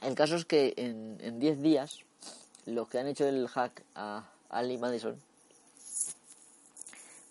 El 0.02 0.16
caso 0.16 0.36
es 0.36 0.46
que 0.46 0.74
en 0.78 1.40
10 1.40 1.62
días, 1.62 2.00
los 2.66 2.88
que 2.88 3.00
han 3.00 3.08
hecho 3.08 3.28
el 3.28 3.48
hack 3.48 3.84
a 3.96 4.30
Ali 4.50 4.78
Madison, 4.78 5.22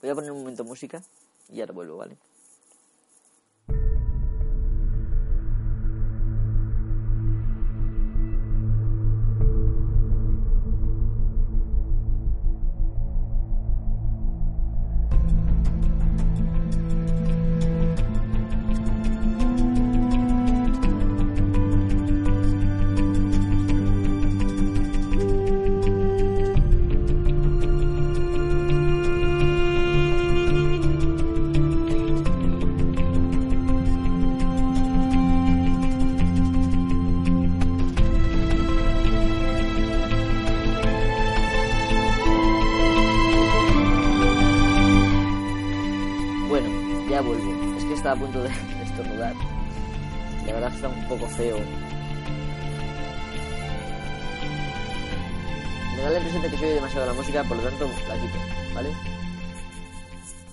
voy 0.00 0.10
a 0.10 0.14
poner 0.14 0.30
un 0.30 0.40
momento 0.40 0.64
música 0.64 1.02
y 1.50 1.60
ahora 1.60 1.72
vuelvo, 1.72 1.96
¿vale? 1.96 2.16
Me 55.98 56.04
da 56.04 56.10
la 56.10 56.18
impresión 56.18 56.42
de 56.42 56.50
que 56.50 56.56
se 56.56 56.64
oye 56.64 56.74
demasiado 56.74 57.06
la 57.06 57.12
música, 57.12 57.42
por 57.42 57.56
lo 57.56 57.62
tanto 57.64 57.88
la 58.06 58.14
quito, 58.14 58.38
¿vale? 58.72 58.94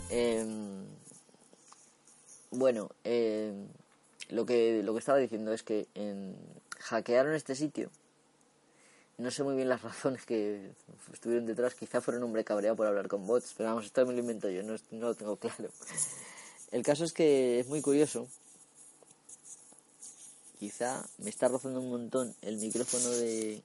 Em, 0.10 0.88
bueno, 2.50 2.90
em, 3.04 3.68
lo 4.30 4.48
que 4.48 4.82
lo 4.82 4.94
que 4.94 5.00
estaba 5.00 5.20
diciendo 5.20 5.54
es 5.54 5.62
que 5.62 5.88
hackearon 6.80 7.36
este 7.36 7.54
sitio. 7.54 7.92
No 9.20 9.30
sé 9.30 9.44
muy 9.44 9.56
bien 9.56 9.70
las 9.70 9.82
razones 9.84 10.26
que 10.26 10.72
estuvieron 11.14 11.46
detrás. 11.46 11.76
Quizá 11.76 12.02
fuera 12.02 12.18
un 12.18 12.24
hombre 12.24 12.44
cabreado 12.44 12.76
por 12.76 12.88
hablar 12.88 13.08
con 13.08 13.28
bots, 13.28 13.54
pero 13.56 13.70
vamos, 13.70 13.86
esto 13.86 14.04
me 14.04 14.14
lo 14.14 14.20
invento 14.22 14.50
yo, 14.50 14.64
no, 14.64 14.74
no 14.90 15.08
lo 15.10 15.14
tengo 15.14 15.38
claro. 15.38 15.70
El 16.72 16.82
caso 16.82 17.04
es 17.04 17.14
que 17.14 17.60
es 17.60 17.68
muy 17.68 17.84
curioso. 17.84 18.28
Quizá 20.60 21.08
me 21.20 21.30
está 21.30 21.50
rozando 21.50 21.82
un 21.82 21.92
montón 21.92 22.34
el 22.42 22.58
micrófono 22.58 23.10
de... 23.12 23.62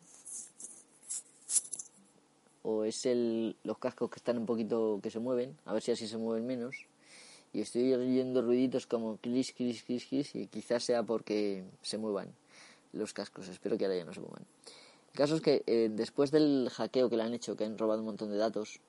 O 2.63 2.85
es 2.85 3.07
el, 3.07 3.57
los 3.65 3.79
cascos 3.79 4.11
que 4.11 4.17
están 4.17 4.39
un 4.39 4.47
poquito 4.47 5.01
que 5.03 5.11
se 5.11 5.19
mueven, 5.19 5.57
a 5.65 5.73
ver 5.73 5.83
si 5.83 5.93
así 5.93 6.07
se 6.07 6.19
mueven 6.19 6.47
menos. 6.47 6.87
Y 7.53 7.61
estoy 7.61 7.93
oyendo 7.95 8.43
ruiditos 8.43 8.87
como 8.87 9.17
clis, 9.17 9.53
clis, 9.53 9.83
clis, 9.83 10.07
clis, 10.07 10.35
y 10.35 10.47
quizás 10.47 10.85
sea 10.85 11.03
porque 11.03 11.65
se 11.83 11.99
muevan 11.99 12.33
los 12.93 13.13
cascos. 13.13 13.49
Espero 13.49 13.77
que 13.77 13.87
ahora 13.87 13.97
ya 13.97 14.05
no 14.05 14.13
se 14.13 14.21
muevan. 14.21 14.45
El 15.13 15.17
caso 15.17 15.35
es 15.35 15.41
que 15.41 15.65
eh, 15.67 15.91
después 15.91 16.31
del 16.31 16.69
hackeo 16.71 17.11
que 17.11 17.17
le 17.17 17.25
han 17.25 17.35
hecho, 17.35 17.57
que 17.57 17.65
han 17.65 17.77
robado 17.79 18.01
un 18.01 18.07
montón 18.07 18.31
de 18.31 18.37
datos, 18.37 18.81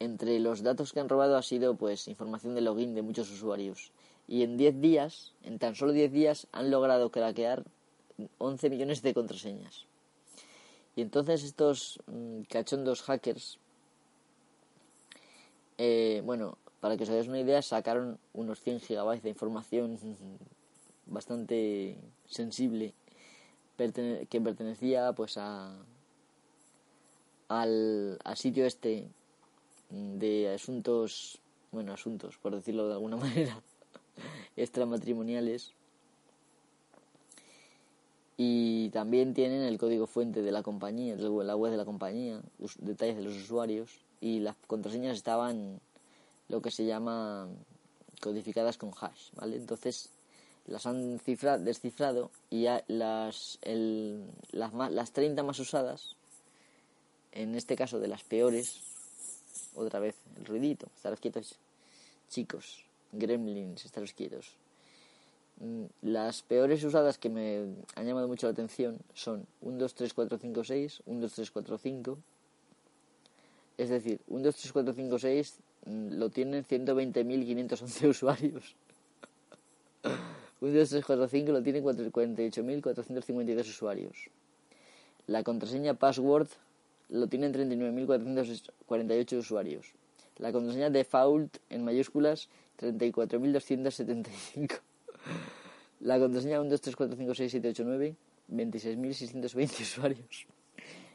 entre 0.00 0.40
los 0.40 0.62
datos 0.62 0.92
que 0.92 0.98
han 0.98 1.08
robado 1.08 1.36
ha 1.36 1.42
sido 1.42 1.76
pues 1.76 2.08
información 2.08 2.56
de 2.56 2.60
login 2.60 2.94
de 2.94 3.02
muchos 3.02 3.30
usuarios. 3.30 3.92
Y 4.26 4.42
en 4.42 4.56
10 4.56 4.80
días, 4.80 5.32
en 5.44 5.58
tan 5.58 5.76
solo 5.76 5.92
10 5.92 6.10
días, 6.10 6.46
han 6.50 6.70
logrado 6.70 7.10
craquear 7.10 7.64
11 8.38 8.70
millones 8.70 9.02
de 9.02 9.14
contraseñas. 9.14 9.86
Y 10.94 11.02
entonces 11.02 11.42
estos 11.42 12.00
mm, 12.06 12.42
cachondos 12.42 13.02
hackers, 13.02 13.58
eh, 15.78 16.22
bueno, 16.24 16.58
para 16.80 16.96
que 16.96 17.04
os 17.04 17.10
hagáis 17.10 17.28
una 17.28 17.40
idea, 17.40 17.62
sacaron 17.62 18.18
unos 18.34 18.60
100 18.60 18.80
gigabytes 18.80 19.22
de 19.22 19.30
información 19.30 19.98
bastante 21.06 21.96
sensible 22.26 22.94
que 23.76 24.40
pertenecía 24.40 25.12
pues 25.12 25.36
a 25.38 25.74
al, 27.48 28.18
al 28.22 28.36
sitio 28.36 28.64
este 28.64 29.08
de 29.90 30.54
asuntos 30.54 31.40
bueno 31.72 31.92
asuntos 31.92 32.38
por 32.38 32.54
decirlo 32.54 32.86
de 32.86 32.94
alguna 32.94 33.16
manera 33.24 33.60
extramatrimoniales 34.56 35.74
y 38.36 38.88
también 38.90 39.34
tienen 39.34 39.62
el 39.62 39.78
código 39.78 40.06
fuente 40.06 40.42
de 40.42 40.52
la 40.52 40.62
compañía 40.62 41.16
la 41.16 41.56
web 41.56 41.70
de 41.70 41.76
la 41.76 41.84
compañía 41.84 42.40
us- 42.58 42.76
detalles 42.80 43.16
de 43.16 43.22
los 43.22 43.36
usuarios 43.36 44.00
y 44.20 44.40
las 44.40 44.56
contraseñas 44.66 45.16
estaban 45.16 45.80
lo 46.48 46.62
que 46.62 46.70
se 46.70 46.84
llama 46.86 47.48
codificadas 48.20 48.78
con 48.78 48.90
hash 48.98 49.30
vale 49.34 49.56
entonces 49.56 50.08
las 50.66 50.86
han 50.86 51.18
cifra- 51.18 51.58
descifrado 51.58 52.30
y 52.48 52.66
las, 52.86 53.58
el, 53.62 54.24
las, 54.52 54.72
ma- 54.72 54.90
las 54.90 55.10
30 55.12 55.42
más 55.42 55.58
usadas, 55.58 56.14
en 57.32 57.56
este 57.56 57.74
caso 57.74 57.98
de 57.98 58.06
las 58.06 58.22
peores, 58.22 58.80
otra 59.74 59.98
vez 59.98 60.14
el 60.36 60.44
ruidito, 60.44 60.86
estaros 60.94 61.18
quietos, 61.18 61.56
chicos, 62.30 62.84
gremlins, 63.10 63.84
estaros 63.84 64.12
quietos. 64.12 64.52
Mm, 65.60 65.84
Las 66.02 66.42
peores 66.42 66.82
usadas 66.84 67.18
que 67.18 67.28
me 67.28 67.74
han 67.94 68.06
llamado 68.06 68.28
mucho 68.28 68.46
la 68.46 68.52
atención 68.52 68.98
son 69.14 69.46
1, 69.60 69.78
2, 69.78 69.94
3, 69.94 70.14
4, 70.14 70.38
5, 70.38 70.64
6, 70.64 71.02
1, 71.06 71.20
2, 71.20 71.32
3, 71.32 71.50
4, 71.50 71.78
5. 71.78 72.18
Es 73.78 73.88
decir, 73.88 74.20
1, 74.28 74.44
2, 74.44 74.56
3, 74.56 74.72
4, 74.72 74.94
5, 74.94 75.18
6 75.18 75.58
mm, 75.86 76.18
lo 76.18 76.30
tienen 76.30 76.64
120.511 76.64 78.08
usuarios. 78.08 78.74
1, 80.60 80.72
2, 80.72 80.88
3, 80.88 81.04
4, 81.04 81.28
5 81.28 81.52
lo 81.52 81.62
tienen 81.62 81.84
48.452 81.84 83.60
usuarios. 83.60 84.30
La 85.26 85.44
contraseña 85.44 85.94
password 85.94 86.48
lo 87.08 87.28
tienen 87.28 87.52
39.448 87.52 89.38
usuarios. 89.38 89.92
La 90.38 90.50
contraseña 90.50 90.90
default 90.90 91.58
en 91.70 91.84
mayúsculas 91.84 92.48
34.275. 92.80 94.80
La 96.00 96.18
contraseña 96.18 96.60
1, 96.60 96.70
2, 96.70 96.80
3, 96.80 96.96
4, 96.96 97.16
5, 97.16 97.34
6, 97.34 97.50
7, 97.50 97.68
8, 97.68 97.84
9 97.86 98.16
26.620 98.50 99.80
usuarios. 99.82 100.46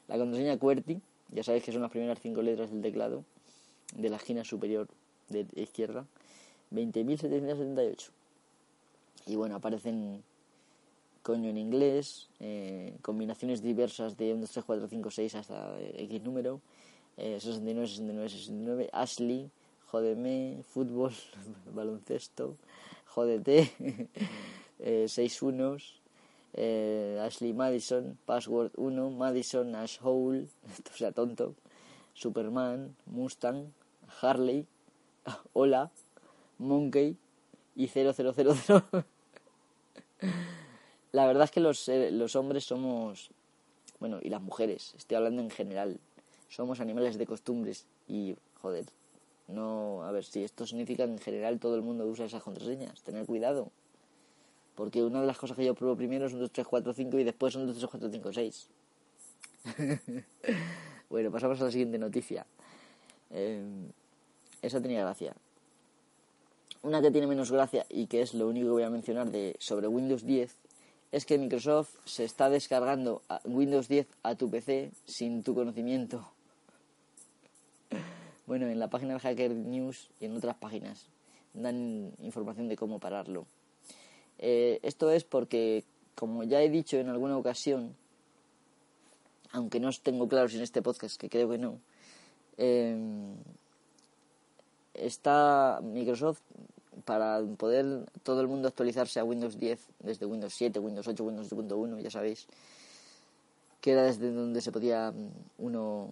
La 0.07 0.17
contraseña 0.17 0.57
QWERTY, 0.57 1.01
ya 1.31 1.43
sabéis 1.43 1.63
que 1.63 1.71
son 1.71 1.81
las 1.81 1.91
primeras 1.91 2.19
cinco 2.21 2.41
letras 2.41 2.71
del 2.71 2.81
teclado 2.81 3.23
de 3.95 4.09
la 4.09 4.17
esquina 4.17 4.43
superior 4.43 4.87
de 5.29 5.45
izquierda, 5.55 6.05
20.778. 6.71 8.09
Y 9.27 9.35
bueno, 9.35 9.55
aparecen 9.55 10.23
coño 11.21 11.49
en 11.49 11.57
inglés, 11.57 12.29
eh, 12.39 12.95
combinaciones 13.01 13.61
diversas 13.61 14.15
de 14.15 14.31
1, 14.33 14.41
2, 14.41 14.51
3, 14.51 14.65
4, 14.65 14.87
5, 14.87 15.11
6 15.11 15.35
hasta 15.35 15.77
X 15.81 16.23
número, 16.23 16.61
eh, 17.17 17.37
69, 17.41 17.87
69, 17.87 18.29
69, 18.29 18.89
Ashley, 18.93 19.51
jódeme, 19.87 20.63
fútbol, 20.69 21.13
baloncesto, 21.75 22.55
jódete, 23.17 23.73
eh, 24.79 25.07
6 25.09 25.41
unos, 25.41 26.03
eh, 26.53 27.17
Ashley 27.25 27.51
Madison, 27.51 28.15
password 28.27 28.69
1, 28.77 29.09
Madison, 29.09 29.73
Ashhole, 29.73 30.45
o 30.93 30.95
sea, 30.95 31.11
tonto, 31.11 31.55
Superman, 32.13 32.95
Mustang, 33.07 33.73
Harley, 34.21 34.67
Hola, 35.53 35.89
Monkey 36.59 37.17
y 37.75 37.87
0000. 37.87 38.53
La 41.11 41.25
verdad 41.25 41.45
es 41.45 41.51
que 41.51 41.59
los, 41.59 41.89
eh, 41.89 42.11
los 42.11 42.35
hombres 42.35 42.65
somos, 42.65 43.31
bueno, 43.99 44.19
y 44.21 44.29
las 44.29 44.43
mujeres, 44.43 44.93
estoy 44.95 45.17
hablando 45.17 45.41
en 45.41 45.49
general, 45.49 45.99
somos 46.49 46.79
animales 46.81 47.17
de 47.17 47.25
costumbres 47.25 47.87
y, 48.07 48.35
joder, 48.61 48.85
no, 49.47 50.03
a 50.03 50.11
ver, 50.11 50.25
si 50.25 50.43
esto 50.43 50.65
significa 50.65 51.05
que 51.05 51.13
en 51.13 51.19
general 51.19 51.59
todo 51.59 51.75
el 51.75 51.81
mundo 51.81 52.05
usa 52.05 52.25
esas 52.25 52.43
contraseñas, 52.43 53.01
tener 53.01 53.25
cuidado. 53.25 53.71
Porque 54.75 55.03
una 55.03 55.21
de 55.21 55.27
las 55.27 55.37
cosas 55.37 55.57
que 55.57 55.65
yo 55.65 55.73
pruebo 55.73 55.95
primero 55.95 56.27
es 56.27 56.33
un 56.33 56.39
2, 56.39 56.51
3, 56.51 56.67
4, 56.67 56.93
5 56.93 57.19
y 57.19 57.23
después 57.23 57.55
un 57.55 57.65
2, 57.65 57.77
3, 57.77 57.89
4, 57.89 58.09
5, 58.11 58.33
6. 58.33 58.69
bueno, 61.09 61.31
pasamos 61.31 61.59
a 61.61 61.65
la 61.65 61.71
siguiente 61.71 61.97
noticia. 61.97 62.45
Eh, 63.31 63.63
esa 64.61 64.81
tenía 64.81 65.01
gracia. 65.01 65.35
Una 66.83 67.01
que 67.01 67.11
tiene 67.11 67.27
menos 67.27 67.51
gracia 67.51 67.85
y 67.89 68.07
que 68.07 68.21
es 68.21 68.33
lo 68.33 68.47
único 68.47 68.67
que 68.67 68.71
voy 68.71 68.83
a 68.83 68.89
mencionar 68.89 69.31
de 69.31 69.55
sobre 69.59 69.87
Windows 69.87 70.25
10 70.25 70.55
es 71.11 71.25
que 71.25 71.37
Microsoft 71.37 71.95
se 72.05 72.25
está 72.25 72.49
descargando 72.49 73.23
Windows 73.45 73.87
10 73.87 74.07
a 74.23 74.35
tu 74.35 74.49
PC 74.49 74.91
sin 75.05 75.41
tu 75.41 75.55
conocimiento. 75.55 76.31
Bueno, 78.47 78.67
en 78.67 78.79
la 78.79 78.89
página 78.89 79.13
de 79.13 79.19
Hacker 79.19 79.51
News 79.51 80.09
y 80.21 80.25
en 80.25 80.37
otras 80.37 80.55
páginas 80.55 81.05
dan 81.53 82.13
información 82.19 82.69
de 82.69 82.77
cómo 82.77 82.97
pararlo. 82.97 83.45
Eh, 84.39 84.79
esto 84.83 85.11
es 85.11 85.25
porque, 85.25 85.83
como 86.15 86.45
ya 86.45 86.61
he 86.61 86.69
dicho 86.69 86.95
en 86.95 87.09
alguna 87.09 87.37
ocasión, 87.37 87.93
aunque 89.51 89.81
no 89.81 89.89
os 89.89 89.99
tengo 89.99 90.29
claro 90.29 90.47
si 90.47 90.55
en 90.55 90.63
este 90.63 90.81
podcast, 90.81 91.19
que 91.19 91.29
creo 91.29 91.49
que 91.49 91.57
no, 91.57 91.81
eh, 92.57 92.95
está 94.93 95.81
Microsoft 95.83 96.39
para 97.03 97.41
poder 97.57 98.05
todo 98.23 98.39
el 98.39 98.47
mundo 98.47 98.69
actualizarse 98.69 99.19
a 99.19 99.25
Windows 99.25 99.57
10 99.57 99.79
desde 99.99 100.25
Windows 100.25 100.53
7, 100.53 100.79
Windows 100.79 101.07
8, 101.07 101.21
Windows 101.21 101.51
2.1, 101.51 101.99
ya 101.99 102.11
sabéis, 102.11 102.47
que 103.81 103.91
era 103.91 104.03
desde 104.03 104.31
donde 104.31 104.61
se 104.61 104.71
podía 104.71 105.11
mm, 105.11 105.29
uno 105.59 106.11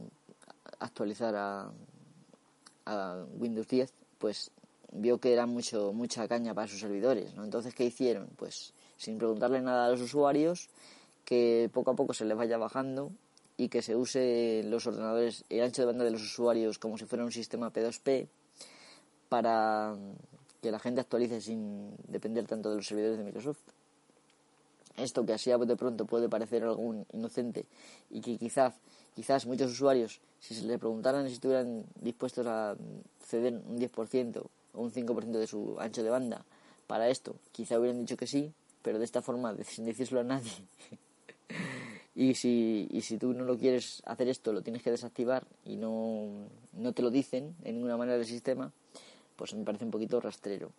actualizar 0.80 1.34
a, 1.36 1.72
a 2.86 3.26
Windows 3.38 3.68
10, 3.68 3.94
pues 4.18 4.52
vio 4.92 5.18
que 5.20 5.34
era 5.34 5.46
mucho 5.46 5.92
mucha 5.94 6.28
caña 6.28 6.54
para 6.54 6.68
sus 6.68 6.80
servidores, 6.80 7.34
¿no? 7.36 7.44
Entonces, 7.44 7.74
¿qué 7.74 7.86
hicieron? 7.86 8.30
Pues 8.38 8.74
sin 8.98 9.18
preguntarle 9.18 9.62
nada 9.62 9.86
a 9.86 9.90
los 9.90 10.02
usuarios, 10.02 10.70
que 11.26 11.70
poco 11.74 11.92
a 11.92 11.96
poco 11.96 12.14
se 12.14 12.26
les 12.26 12.38
vaya 12.38 12.58
bajando 12.58 13.12
y 13.58 13.70
que 13.70 13.82
se 13.82 13.96
use 13.96 14.64
los 14.66 14.86
ordenadores, 14.88 15.44
el 15.50 15.64
ancho 15.64 15.82
de 15.82 15.88
banda 15.88 16.04
de 16.06 16.12
los 16.12 16.22
usuarios 16.22 16.80
como 16.80 16.98
si 16.98 17.06
fuera 17.06 17.26
un 17.26 17.32
sistema 17.32 17.72
P2P 17.72 18.28
para 19.30 19.96
que 20.62 20.72
la 20.72 20.80
gente 20.80 21.02
actualice 21.02 21.42
sin 21.42 21.96
depender 22.08 22.46
tanto 22.48 22.70
de 22.70 22.78
los 22.78 22.88
servidores 22.88 23.18
de 23.18 23.24
Microsoft. 23.24 23.62
Esto 24.98 25.26
que 25.26 25.34
así 25.34 25.52
de 25.52 25.76
pronto 25.76 26.06
puede 26.06 26.30
parecer 26.30 26.64
algún 26.64 27.06
inocente 27.12 27.66
y 28.10 28.22
que 28.22 28.38
quizás, 28.38 28.74
quizás 29.14 29.46
muchos 29.46 29.72
usuarios, 29.72 30.22
si 30.40 30.56
se 30.56 30.66
les 30.66 30.80
preguntaran 30.80 31.28
si 31.28 31.34
estuvieran 31.34 31.84
dispuestos 32.02 32.48
a 32.48 32.76
ceder 33.26 33.62
un 33.68 33.78
10% 33.78 34.44
o 34.74 34.82
un 34.82 34.92
5% 34.92 35.40
de 35.40 35.48
su 35.48 35.76
ancho 35.80 36.04
de 36.04 36.10
banda 36.10 36.46
para 36.88 37.10
esto, 37.10 37.36
quizá 37.52 37.80
hubieran 37.80 38.00
dicho 38.00 38.16
que 38.16 38.28
sí, 38.28 38.54
pero 38.82 39.00
de 39.00 39.06
esta 39.06 39.22
forma, 39.22 39.56
sin 39.64 39.86
decírselo 39.86 40.22
a 40.22 40.24
nadie. 40.24 40.52
y, 42.16 42.36
si, 42.36 42.88
y 42.92 43.02
si 43.02 43.18
tú 43.18 43.34
no 43.34 43.44
lo 43.44 43.58
quieres 43.58 44.02
hacer 44.06 44.30
esto, 44.30 44.54
lo 44.54 44.62
tienes 44.62 44.82
que 44.82 44.92
desactivar 44.92 45.46
y 45.66 45.76
no, 45.76 46.48
no 46.74 46.94
te 46.94 47.02
lo 47.02 47.10
dicen 47.10 47.56
en 47.64 47.76
ninguna 47.76 47.98
manera 47.98 48.18
del 48.18 48.28
sistema, 48.28 48.72
pues 49.36 49.54
me 49.56 49.66
parece 49.66 49.86
un 49.86 49.92
poquito 49.92 50.22
rastrero. 50.22 50.72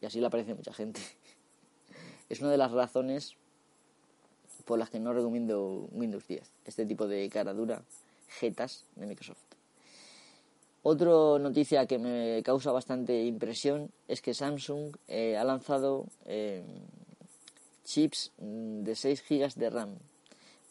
Y 0.00 0.06
así 0.06 0.20
le 0.20 0.26
aparece 0.26 0.54
mucha 0.54 0.72
gente. 0.72 1.00
es 2.28 2.40
una 2.40 2.50
de 2.50 2.58
las 2.58 2.72
razones 2.72 3.36
por 4.64 4.78
las 4.78 4.90
que 4.90 5.00
no 5.00 5.12
recomiendo 5.12 5.88
Windows 5.92 6.26
10, 6.26 6.42
este 6.66 6.84
tipo 6.84 7.06
de 7.06 7.28
cara 7.30 7.54
dura, 7.54 7.82
jetas 8.28 8.84
de 8.96 9.06
Microsoft. 9.06 9.38
Otra 10.82 11.38
noticia 11.38 11.86
que 11.86 11.98
me 11.98 12.42
causa 12.42 12.70
bastante 12.70 13.24
impresión 13.24 13.90
es 14.06 14.22
que 14.22 14.34
Samsung 14.34 14.94
eh, 15.08 15.36
ha 15.36 15.44
lanzado 15.44 16.06
eh, 16.26 16.62
chips 17.84 18.32
de 18.38 18.94
6 18.94 19.24
GB 19.28 19.54
de 19.54 19.70
RAM 19.70 19.98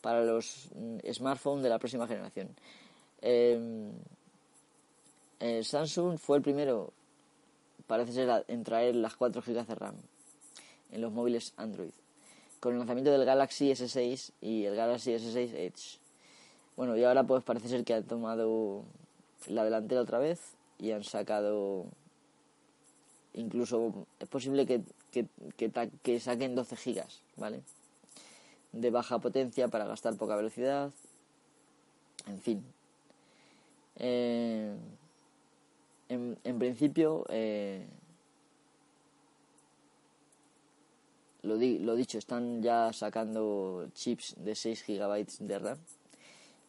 para 0.02 0.24
los 0.24 0.70
mm, 0.76 1.00
smartphones 1.12 1.64
de 1.64 1.70
la 1.70 1.80
próxima 1.80 2.08
generación. 2.08 2.50
Em, 3.22 3.92
eh, 5.40 5.64
Samsung 5.64 6.18
fue 6.18 6.38
el 6.38 6.44
primero, 6.44 6.94
parece 7.86 8.14
ser, 8.14 8.46
en 8.48 8.64
traer 8.64 8.96
las 8.96 9.16
4 9.16 9.42
GB 9.42 9.66
de 9.66 9.76
RAM 9.76 9.96
en 10.92 11.02
los 11.02 11.12
móviles 11.12 11.54
Android, 11.58 11.92
con 12.60 12.74
el 12.74 12.80
lanzamiento 12.80 13.12
del 13.12 13.26
Galaxy 13.26 13.72
S6 13.72 14.32
y 14.42 14.66
el 14.66 14.76
Galaxy 14.76 15.12
S6 15.12 15.54
Edge. 15.54 16.00
Bueno, 16.76 16.96
y 16.96 17.04
ahora 17.04 17.24
pues 17.24 17.44
parece 17.44 17.70
ser 17.70 17.84
que 17.84 17.94
han 17.94 18.04
tomado 18.04 18.84
la 19.48 19.64
delantera 19.64 20.02
otra 20.02 20.20
vez 20.20 20.40
y 20.80 20.92
han 20.92 21.04
sacado 21.04 21.86
incluso 23.34 23.94
es 24.20 24.28
posible 24.28 24.66
que, 24.66 24.82
que, 25.12 25.28
que, 26.04 26.20
saquen 26.20 26.56
12 26.56 26.76
gigas, 26.76 27.22
¿vale? 27.36 27.62
De 28.72 28.90
baja 28.90 29.20
potencia 29.20 29.68
para 29.68 29.86
gastar 29.86 30.16
poca 30.18 30.36
velocidad. 30.36 30.92
En 32.28 32.42
fin. 32.42 32.64
Eh, 33.98 34.76
en, 36.10 36.38
en, 36.44 36.60
principio, 36.60 37.26
eh, 37.30 37.86
lo, 41.48 41.58
di, 41.58 41.80
lo 41.80 41.96
dicho, 41.96 42.18
están 42.18 42.62
ya 42.62 42.94
sacando 42.94 43.88
chips 43.94 44.36
de 44.38 44.54
6 44.54 44.84
gigabytes 44.84 45.38
de 45.40 45.60
RAM 45.60 45.80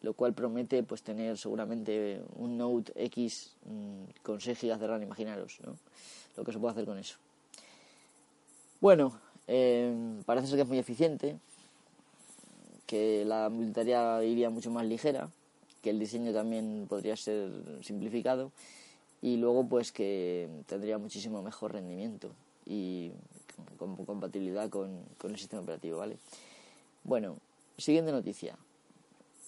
lo 0.03 0.15
cual 0.15 0.33
promete 0.33 0.83
pues 0.83 1.03
tener 1.03 1.37
seguramente 1.37 2.23
un 2.37 2.57
Note 2.57 2.93
X 2.95 3.57
mm, 3.65 4.23
con 4.23 4.41
6 4.41 4.61
GB 4.63 4.79
de 4.79 4.87
RAM, 4.87 5.03
imaginaros, 5.03 5.59
¿no? 5.65 5.77
Lo 6.37 6.45
que 6.45 6.53
se 6.53 6.59
puede 6.59 6.73
hacer 6.73 6.85
con 6.85 6.99
eso. 6.99 7.17
Bueno, 8.81 9.19
eh, 9.49 9.93
parece 10.25 10.47
ser 10.47 10.57
que 10.57 10.63
es 10.63 10.69
muy 10.69 10.79
eficiente, 10.79 11.37
que 12.87 13.25
la 13.25 13.51
militaria 13.51 14.23
iría 14.23 14.51
mucho 14.51 14.71
más 14.71 14.87
ligera, 14.87 15.31
que 15.83 15.91
el 15.91 15.99
diseño 15.99 16.33
también 16.33 16.87
podría 16.89 17.17
ser 17.17 17.51
simplificado 17.83 18.53
y 19.21 19.37
luego 19.37 19.69
pues 19.69 19.91
que 19.91 20.49
tendría 20.67 20.99
muchísimo 20.99 21.43
mejor 21.43 21.73
rendimiento 21.73 22.31
y 22.67 23.11
con, 23.79 23.97
compatibilidad 24.05 24.69
con, 24.69 25.05
el 25.23 25.39
sistema 25.39 25.63
operativo, 25.63 25.99
¿vale? 25.99 26.17
Bueno, 27.05 27.37
siguiente 27.77 28.13
noticia. 28.13 28.57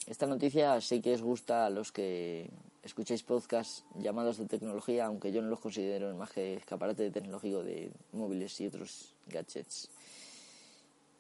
Esta 0.07 0.27
noticia 0.27 0.81
sé 0.81 1.01
que 1.01 1.15
os 1.15 1.23
gusta 1.23 1.67
a 1.67 1.71
los 1.71 1.93
que 1.93 2.49
escucháis 2.83 3.23
podcasts 3.23 3.85
llamados 3.95 4.39
de 4.39 4.47
tecnología, 4.47 5.07
aunque 5.07 5.33
yo 5.33 5.43
no 5.43 5.49
los 5.49 5.61
considero 5.61 6.15
más 6.17 6.31
que 6.31 6.55
escaparate 6.55 7.11
tecnológico 7.11 7.63
de 7.63 7.91
móviles 8.13 8.61
y 8.61 8.67
otros 8.67 9.15
gadgets. 9.27 9.91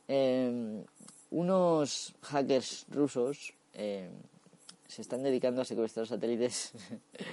Em, 0.08 0.82
unos 1.30 2.14
hackers 2.22 2.86
rusos 2.90 3.54
em, 3.74 4.10
se 4.88 5.02
están 5.02 5.22
dedicando 5.22 5.62
a 5.62 5.64
secuestrar 5.64 6.06
satélites 6.06 6.72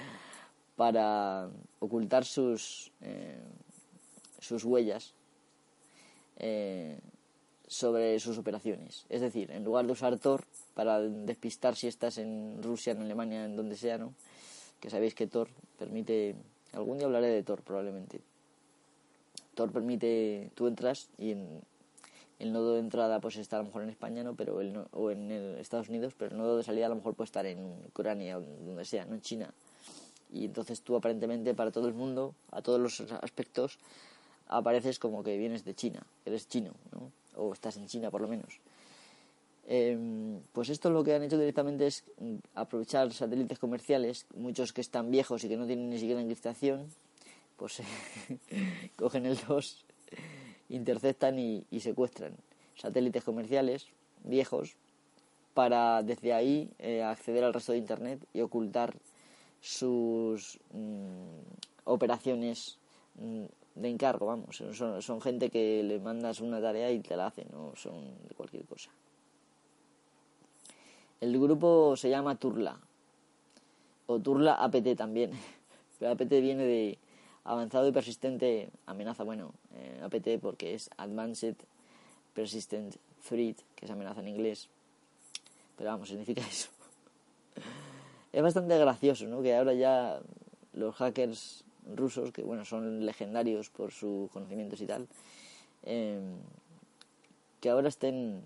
para 0.76 1.50
ocultar 1.80 2.24
sus, 2.24 2.92
em, 3.00 3.42
sus 4.38 4.62
huellas 4.62 5.17
eh, 6.38 6.98
sobre 7.66 8.18
sus 8.20 8.38
operaciones. 8.38 9.04
Es 9.08 9.20
decir, 9.20 9.50
en 9.50 9.64
lugar 9.64 9.86
de 9.86 9.92
usar 9.92 10.18
Tor 10.18 10.44
para 10.74 11.00
despistar 11.00 11.76
si 11.76 11.86
estás 11.86 12.18
en 12.18 12.62
Rusia, 12.62 12.92
en 12.92 13.02
Alemania, 13.02 13.44
en 13.44 13.56
donde 13.56 13.76
sea, 13.76 13.98
¿no? 13.98 14.14
Que 14.80 14.90
sabéis 14.90 15.14
que 15.14 15.26
Tor 15.26 15.48
permite... 15.78 16.34
Algún 16.72 16.98
día 16.98 17.06
hablaré 17.06 17.28
de 17.28 17.42
Tor 17.42 17.62
probablemente. 17.62 18.20
Tor 19.54 19.70
permite... 19.70 20.50
Tú 20.54 20.66
entras 20.66 21.08
y 21.18 21.34
el 22.38 22.52
nodo 22.52 22.74
de 22.74 22.80
entrada 22.80 23.20
pues 23.20 23.36
está 23.36 23.56
a 23.56 23.60
lo 23.60 23.66
mejor 23.66 23.82
en 23.82 23.90
España, 23.90 24.22
¿no? 24.22 24.34
Pero 24.34 24.60
el 24.60 24.84
o 24.92 25.10
en 25.10 25.30
Estados 25.58 25.88
Unidos, 25.88 26.14
pero 26.16 26.30
el 26.32 26.38
nodo 26.38 26.56
de 26.56 26.62
salida 26.62 26.86
a 26.86 26.88
lo 26.88 26.96
mejor 26.96 27.14
puede 27.14 27.26
estar 27.26 27.44
en 27.44 27.58
Ucrania 27.88 28.38
o 28.38 28.40
donde 28.40 28.84
sea, 28.84 29.04
no 29.04 29.14
en 29.14 29.20
China. 29.20 29.52
Y 30.32 30.44
entonces 30.44 30.82
tú 30.82 30.94
aparentemente 30.94 31.54
para 31.54 31.70
todo 31.70 31.88
el 31.88 31.94
mundo, 31.94 32.34
a 32.50 32.62
todos 32.62 32.80
los 32.80 33.00
aspectos, 33.22 33.78
apareces 34.48 34.98
como 34.98 35.22
que 35.22 35.36
vienes 35.36 35.64
de 35.64 35.74
China, 35.74 36.02
eres 36.24 36.48
chino, 36.48 36.72
¿no? 36.92 37.12
o 37.36 37.52
estás 37.52 37.76
en 37.76 37.86
China 37.86 38.10
por 38.10 38.20
lo 38.20 38.28
menos. 38.28 38.60
Em, 39.70 40.40
pues 40.52 40.70
esto 40.70 40.88
lo 40.88 41.04
que 41.04 41.14
han 41.14 41.22
hecho 41.22 41.38
directamente 41.38 41.86
es 41.86 42.04
aprovechar 42.54 43.12
satélites 43.12 43.58
comerciales, 43.58 44.26
muchos 44.34 44.72
que 44.72 44.80
están 44.80 45.10
viejos 45.10 45.44
y 45.44 45.48
que 45.48 45.58
no 45.58 45.66
tienen 45.66 45.90
ni 45.90 45.98
siquiera 45.98 46.20
encriptación, 46.20 46.88
pues 47.56 47.82
cogen 48.96 49.26
el 49.26 49.38
2, 49.46 49.84
interceptan 50.70 51.38
y, 51.38 51.64
secuestran 51.80 52.32
satélites 52.76 53.24
comerciales 53.24 53.86
viejos 54.24 54.74
para 55.52 56.02
desde 56.02 56.32
ahí 56.32 56.70
eh, 56.78 57.02
acceder 57.02 57.44
al 57.44 57.52
resto 57.52 57.72
de 57.72 57.78
Internet 57.78 58.20
y 58.32 58.40
ocultar 58.40 58.94
sus 59.60 60.58
mm, 60.72 61.40
operaciones 61.84 62.78
mm, 63.16 63.44
de 63.78 63.88
encargo, 63.88 64.26
vamos. 64.26 64.62
Son, 64.72 65.20
gente 65.20 65.50
que 65.50 65.82
le 65.82 65.98
mandas 66.00 66.40
una 66.40 66.60
tarea 66.60 66.90
y 66.90 67.00
te 67.00 67.16
la 67.16 67.26
hacen, 67.26 67.46
no 67.52 67.72
son 67.76 67.94
de 68.28 68.34
cualquier 68.34 68.64
cosa. 68.64 68.90
El 71.20 71.38
grupo 71.38 71.96
se 71.96 72.10
llama 72.10 72.36
Turla. 72.36 72.78
O 74.06 74.18
Turla 74.18 74.54
APT 74.54 74.96
también. 74.96 75.32
Pero 75.98 76.12
APT 76.12 76.30
viene 76.30 76.64
de 76.64 76.98
avanzado 77.44 77.88
y 77.88 77.92
persistente 77.92 78.70
amenaza. 78.86 79.24
Bueno, 79.24 79.52
eh, 79.74 80.00
APT 80.02 80.40
porque 80.40 80.74
es 80.74 80.90
Advanced 80.96 81.56
Persistent 82.34 82.96
Threat, 83.28 83.58
que 83.74 83.86
es 83.86 83.90
amenaza 83.90 84.20
en 84.20 84.28
inglés. 84.28 84.68
Pero 85.76 85.90
vamos, 85.90 86.08
significa 86.08 86.42
eso. 86.42 86.68
es 88.32 88.42
bastante 88.42 88.78
gracioso, 88.78 89.26
¿no? 89.26 89.42
Que 89.42 89.56
ahora 89.56 89.74
ya 89.74 90.20
los 90.72 90.94
hackers 90.96 91.64
rusos, 91.94 92.32
que 92.32 92.42
bueno, 92.42 92.64
son 92.64 93.04
legendarios 93.04 93.70
por 93.70 93.92
sus 93.92 94.30
conocimientos 94.30 94.80
y 94.80 94.86
tal, 94.86 95.08
em, 95.84 96.36
que 97.60 97.70
ahora 97.70 97.88
estén 97.88 98.42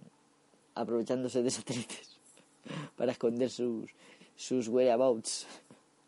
aprovechándose 0.74 1.42
de 1.42 1.50
satélites 1.50 2.18
para 2.96 3.12
esconder 3.12 3.50
sus, 3.50 3.90
sus 4.36 4.68
whereabouts. 4.68 5.46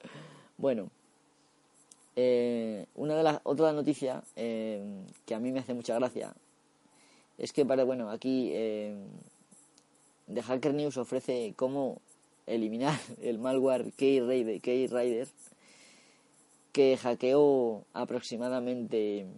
bueno, 0.59 0.91
eh, 2.16 2.87
una 2.95 3.16
de 3.16 3.22
las 3.22 3.41
otra 3.43 3.72
noticia 3.72 4.22
em, 4.37 5.05
que 5.26 5.35
a 5.35 5.41
mí 5.41 5.51
me 5.51 5.61
hace 5.61 5.74
mucha 5.74 5.95
gracia 5.97 6.32
es 7.39 7.53
que 7.53 7.66
para 7.66 7.82
bueno 7.82 8.09
aquí 8.11 8.51
eh, 8.53 8.95
The 10.32 10.41
Hacker 10.43 10.74
News 10.74 10.97
ofrece 10.97 11.55
cómo 11.57 12.01
eliminar 12.47 12.99
el 13.22 13.39
malware 13.39 13.93
Keyrider 13.93 15.28
que 16.75 16.97
hackeó 16.97 17.87
aproximadamente 17.93 19.29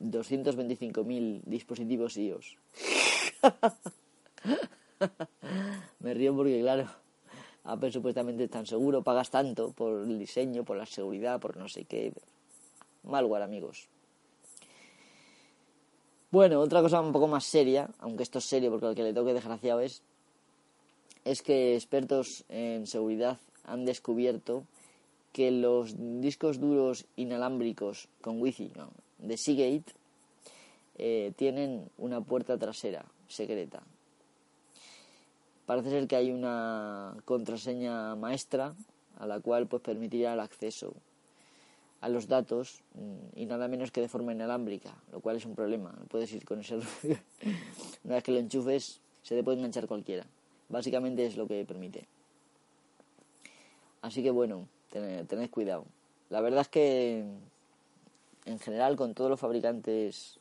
225.000 0.00 1.42
dispositivos 1.44 2.16
iOS. 2.16 2.56
Me 5.98 6.14
río 6.14 6.36
porque, 6.36 6.60
claro, 6.60 6.88
Apple 7.64 7.90
supuestamente 7.90 8.44
es 8.44 8.50
tan 8.50 8.64
seguro, 8.64 9.02
pagas 9.02 9.28
tanto 9.28 9.72
por 9.72 10.04
el 10.04 10.20
diseño, 10.20 10.64
por 10.64 10.76
la 10.76 10.86
seguridad, 10.86 11.40
por 11.40 11.56
no 11.56 11.68
sé 11.68 11.84
qué. 11.84 12.12
Malware, 13.02 13.42
amigos. 13.42 13.88
Bueno, 16.30 16.60
otra 16.60 16.80
cosa 16.80 17.00
un 17.00 17.10
poco 17.10 17.26
más 17.26 17.44
seria, 17.44 17.90
aunque 17.98 18.22
esto 18.22 18.38
es 18.38 18.44
serio 18.44 18.70
porque 18.70 18.86
al 18.86 18.94
que 18.94 19.02
le 19.02 19.12
toque 19.12 19.34
desgraciado 19.34 19.80
es, 19.80 20.00
es 21.24 21.42
que 21.42 21.74
expertos 21.74 22.44
en 22.48 22.86
seguridad 22.86 23.40
han 23.64 23.84
descubierto 23.84 24.62
que 25.36 25.50
los 25.50 25.94
discos 25.98 26.58
duros 26.58 27.04
inalámbricos 27.16 28.08
con 28.22 28.40
wifi 28.40 28.72
de 29.18 29.36
Seagate 29.36 29.92
eh, 30.96 31.34
tienen 31.36 31.90
una 31.98 32.22
puerta 32.22 32.56
trasera 32.56 33.04
secreta 33.28 33.82
Parece 35.66 35.90
ser 35.90 36.08
que 36.08 36.16
hay 36.16 36.30
una 36.30 37.14
contraseña 37.26 38.16
maestra 38.16 38.74
a 39.18 39.26
la 39.26 39.40
cual 39.40 39.66
pues 39.66 39.82
permitirá 39.82 40.32
el 40.32 40.40
acceso 40.40 40.94
a 42.00 42.08
los 42.08 42.28
datos 42.28 42.82
mm, 42.94 43.38
y 43.38 43.44
nada 43.44 43.68
menos 43.68 43.90
que 43.90 44.00
de 44.00 44.08
forma 44.08 44.32
inalámbrica, 44.32 44.94
lo 45.12 45.20
cual 45.20 45.36
es 45.36 45.44
un 45.44 45.54
problema. 45.54 45.92
No 45.98 46.06
puedes 46.06 46.32
ir 46.32 46.46
con 46.46 46.60
ese 46.60 46.76
una 48.04 48.14
vez 48.14 48.24
que 48.24 48.32
lo 48.32 48.38
enchufes 48.38 49.02
se 49.22 49.34
te 49.34 49.44
puede 49.44 49.58
enganchar 49.58 49.86
cualquiera. 49.86 50.24
Básicamente 50.70 51.26
es 51.26 51.36
lo 51.36 51.46
que 51.46 51.62
permite. 51.66 52.06
Así 54.00 54.22
que 54.22 54.30
bueno, 54.30 54.68
tened 55.26 55.50
cuidado. 55.50 55.84
La 56.30 56.40
verdad 56.40 56.62
es 56.62 56.68
que 56.68 57.24
en 58.46 58.58
general 58.58 58.96
con 58.96 59.14
todos 59.14 59.30
los 59.30 59.40
fabricantes 59.40 60.38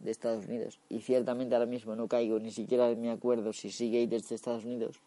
de 0.00 0.10
Estados 0.10 0.46
Unidos. 0.46 0.78
Y 0.88 1.00
ciertamente 1.00 1.54
ahora 1.54 1.66
mismo 1.66 1.96
no 1.96 2.08
caigo, 2.08 2.38
ni 2.38 2.50
siquiera 2.50 2.88
me 2.94 3.10
acuerdo 3.10 3.52
si 3.52 3.70
sigue 3.70 4.06
desde 4.06 4.34
Estados 4.34 4.64
Unidos. 4.64 5.00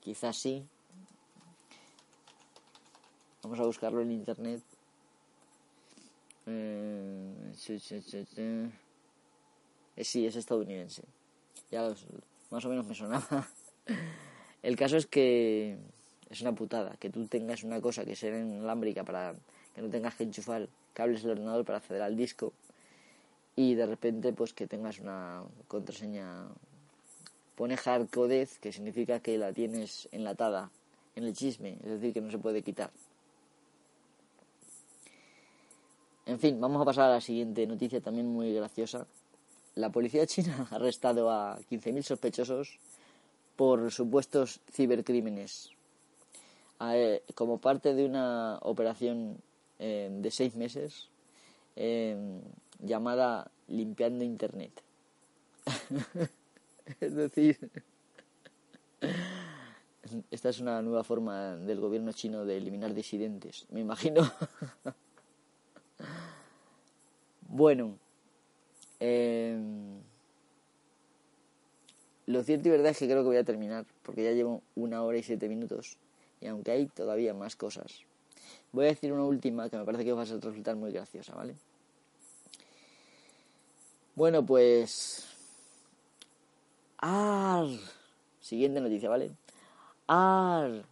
Quizás 0.00 0.36
sí. 0.36 0.64
Vamos 3.42 3.60
a 3.60 3.64
buscarlo 3.64 4.00
en 4.00 4.12
internet. 4.12 4.62
Eh, 6.46 7.52
sí, 7.54 7.74
es 10.26 10.36
estadounidense. 10.36 11.02
Ya 11.70 11.94
más 12.50 12.64
o 12.64 12.68
menos 12.68 12.86
me 12.86 12.94
sonaba. 12.94 13.48
El 14.62 14.76
caso 14.76 14.96
es 14.96 15.06
que 15.06 15.76
es 16.30 16.40
una 16.42 16.54
putada 16.54 16.96
que 16.98 17.10
tú 17.10 17.26
tengas 17.26 17.64
una 17.64 17.80
cosa 17.80 18.04
que 18.04 18.14
sea 18.14 18.38
inalámbrica 18.38 19.04
para 19.04 19.34
que 19.74 19.82
no 19.82 19.88
tengas 19.88 20.14
que 20.14 20.24
enchufar 20.24 20.68
cables 20.92 21.22
del 21.22 21.32
ordenador 21.32 21.64
para 21.64 21.78
acceder 21.78 22.02
al 22.02 22.16
disco 22.16 22.52
y 23.56 23.74
de 23.74 23.86
repente 23.86 24.32
pues 24.32 24.52
que 24.52 24.66
tengas 24.66 24.98
una 24.98 25.42
contraseña 25.68 26.48
pone 27.56 27.76
hardcoded 27.76 28.48
que 28.60 28.72
significa 28.72 29.20
que 29.20 29.38
la 29.38 29.52
tienes 29.52 30.08
enlatada 30.12 30.70
en 31.16 31.24
el 31.24 31.34
chisme 31.34 31.78
es 31.82 31.90
decir 31.90 32.12
que 32.12 32.20
no 32.20 32.30
se 32.30 32.38
puede 32.38 32.62
quitar. 32.62 32.90
En 36.26 36.38
fin 36.38 36.60
vamos 36.60 36.82
a 36.82 36.84
pasar 36.84 37.10
a 37.10 37.14
la 37.14 37.20
siguiente 37.20 37.66
noticia 37.66 38.00
también 38.00 38.26
muy 38.26 38.52
graciosa. 38.52 39.06
La 39.76 39.90
policía 39.90 40.26
china 40.26 40.68
ha 40.70 40.74
arrestado 40.76 41.30
a 41.30 41.58
15.000 41.70 42.02
sospechosos 42.02 42.78
por 43.56 43.90
supuestos 43.90 44.60
cibercrímenes 44.70 45.77
eh, 46.80 47.22
como 47.34 47.58
parte 47.58 47.94
de 47.94 48.04
una 48.04 48.58
operación 48.62 49.38
eh, 49.78 50.08
de 50.10 50.30
seis 50.30 50.54
meses 50.54 51.08
eh, 51.76 52.16
llamada 52.80 53.50
Limpiando 53.68 54.24
Internet. 54.24 54.82
es 57.00 57.14
decir, 57.14 57.70
esta 60.30 60.48
es 60.48 60.60
una 60.60 60.82
nueva 60.82 61.04
forma 61.04 61.56
del 61.56 61.80
gobierno 61.80 62.12
chino 62.12 62.44
de 62.44 62.56
eliminar 62.56 62.94
disidentes, 62.94 63.66
me 63.70 63.80
imagino. 63.80 64.22
bueno, 67.48 67.98
em, 69.00 69.98
lo 72.26 72.42
cierto 72.42 72.68
y 72.68 72.72
verdad 72.72 72.90
es 72.90 72.98
que 72.98 73.06
creo 73.06 73.22
que 73.22 73.28
voy 73.28 73.36
a 73.36 73.44
terminar, 73.44 73.86
porque 74.02 74.24
ya 74.24 74.32
llevo 74.32 74.62
una 74.74 75.02
hora 75.02 75.18
y 75.18 75.22
siete 75.22 75.48
minutos, 75.48 75.98
y 76.40 76.46
aunque 76.46 76.70
hay 76.70 76.86
todavía 76.86 77.34
más 77.34 77.56
cosas, 77.56 78.02
voy 78.72 78.86
a 78.86 78.88
decir 78.88 79.12
una 79.12 79.24
última 79.24 79.68
que 79.68 79.76
me 79.76 79.84
parece 79.84 80.04
que 80.04 80.12
va 80.12 80.22
a 80.22 80.24
resultar 80.24 80.76
muy 80.76 80.92
graciosa, 80.92 81.34
¿vale? 81.34 81.54
Bueno, 84.14 84.44
pues... 84.44 85.24
AR. 86.98 87.68
Siguiente 88.40 88.80
noticia, 88.80 89.08
¿vale? 89.08 89.30
AR. 90.08 90.82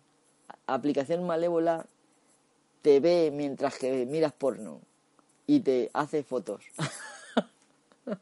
Aplicación 0.66 1.26
malévola 1.26 1.86
te 2.82 3.00
ve 3.00 3.32
mientras 3.32 3.78
que 3.78 4.06
miras 4.06 4.32
porno 4.32 4.80
y 5.46 5.60
te 5.60 5.90
hace 5.92 6.22
fotos. 6.22 6.64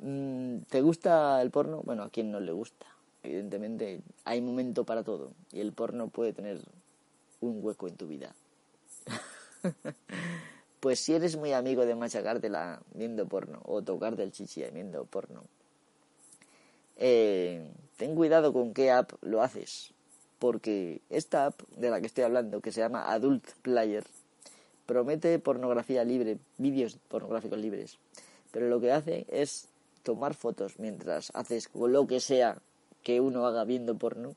Mm, 0.00 0.58
¿Te 0.70 0.80
gusta 0.80 1.42
el 1.42 1.50
porno? 1.50 1.82
Bueno, 1.84 2.04
a 2.04 2.08
quien 2.08 2.30
no 2.30 2.38
le 2.38 2.52
gusta. 2.52 2.86
Evidentemente 3.28 4.00
hay 4.24 4.40
momento 4.40 4.84
para 4.84 5.04
todo 5.04 5.32
y 5.52 5.60
el 5.60 5.74
porno 5.74 6.08
puede 6.08 6.32
tener 6.32 6.62
un 7.40 7.62
hueco 7.62 7.86
en 7.86 7.96
tu 7.96 8.06
vida. 8.08 8.34
Pues 10.80 11.00
si 11.00 11.12
eres 11.12 11.36
muy 11.36 11.52
amigo 11.52 11.84
de 11.84 11.96
machacártela 11.96 12.80
viendo 12.94 13.26
porno 13.26 13.60
o 13.64 13.82
tocarte 13.82 14.22
el 14.22 14.30
chichi 14.30 14.62
viendo 14.72 15.04
porno, 15.06 15.42
eh, 16.96 17.68
ten 17.96 18.14
cuidado 18.14 18.52
con 18.52 18.72
qué 18.72 18.92
app 18.92 19.10
lo 19.20 19.42
haces. 19.42 19.92
Porque 20.38 21.00
esta 21.10 21.46
app 21.46 21.60
de 21.76 21.90
la 21.90 22.00
que 22.00 22.06
estoy 22.06 22.22
hablando, 22.22 22.60
que 22.60 22.70
se 22.70 22.80
llama 22.80 23.12
Adult 23.12 23.44
Player, 23.62 24.04
promete 24.86 25.40
pornografía 25.40 26.04
libre, 26.04 26.38
vídeos 26.58 26.96
pornográficos 27.08 27.58
libres. 27.58 27.98
Pero 28.52 28.68
lo 28.68 28.78
que 28.78 28.92
hace 28.92 29.26
es 29.28 29.66
tomar 30.04 30.34
fotos 30.34 30.78
mientras 30.78 31.32
haces 31.34 31.68
lo 31.74 32.06
que 32.06 32.20
sea 32.20 32.62
que 33.02 33.20
uno 33.20 33.46
haga 33.46 33.64
viendo 33.64 33.96
porno 33.96 34.34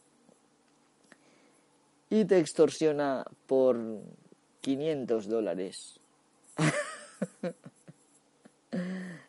y 2.09 2.25
te 2.25 2.39
extorsiona 2.39 3.25
por 3.47 3.77
500 4.61 5.27
dólares 5.27 5.99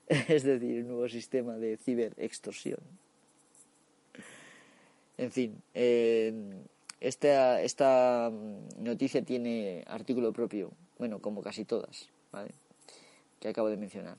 es 0.09 0.43
decir, 0.43 0.83
un 0.83 0.89
nuevo 0.89 1.09
sistema 1.09 1.57
de 1.57 1.77
ciberextorsión. 1.77 2.81
En 5.19 5.31
fin, 5.31 5.63
esta, 7.01 7.63
esta 7.63 8.31
noticia 8.79 9.23
tiene 9.23 9.85
artículo 9.87 10.33
propio, 10.33 10.73
bueno, 10.99 11.21
como 11.21 11.43
casi 11.43 11.65
todas, 11.65 12.09
¿vale? 12.33 12.53
que 13.41 13.49
acabo 13.49 13.69
de 13.69 13.77
mencionar. 13.77 14.17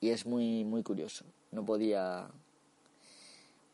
Y 0.00 0.10
es 0.10 0.26
muy, 0.26 0.64
muy 0.64 0.82
curioso. 0.82 1.24
No 1.50 1.64
podía... 1.64 2.28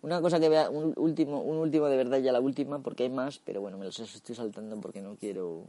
Una 0.04 0.20
cosa 0.20 0.38
que 0.38 0.50
vea, 0.50 0.68
un 0.68 0.92
último, 0.98 1.40
un 1.40 1.56
último 1.56 1.86
de 1.88 1.96
verdad, 1.96 2.18
ya 2.18 2.30
la 2.30 2.38
última, 2.38 2.78
porque 2.78 3.04
hay 3.04 3.08
más, 3.08 3.38
pero 3.38 3.62
bueno, 3.62 3.78
me 3.78 3.86
los 3.86 3.98
estoy 3.98 4.34
saltando 4.34 4.78
porque 4.78 5.00
no 5.00 5.16
quiero 5.16 5.64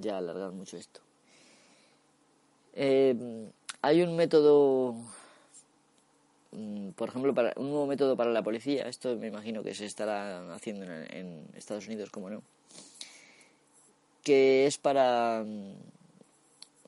ya 0.00 0.18
alargar 0.18 0.50
mucho 0.50 0.76
esto. 0.76 1.00
Eh, 2.72 3.14
hay 3.80 4.02
un 4.02 4.16
método, 4.16 4.96
mm, 6.50 6.88
por 6.96 7.10
ejemplo, 7.10 7.32
para 7.32 7.52
un 7.54 7.68
nuevo 7.68 7.86
método 7.86 8.16
para 8.16 8.32
la 8.32 8.42
policía. 8.42 8.88
Esto 8.88 9.14
me 9.16 9.28
imagino 9.28 9.62
que 9.62 9.72
se 9.72 9.86
estará 9.86 10.52
haciendo 10.52 10.86
en, 10.86 11.46
Estados 11.54 11.86
Unidos, 11.86 12.10
como 12.10 12.30
no, 12.30 12.42
que 14.24 14.66
es 14.66 14.78
para 14.78 15.44
mm, 15.46 15.74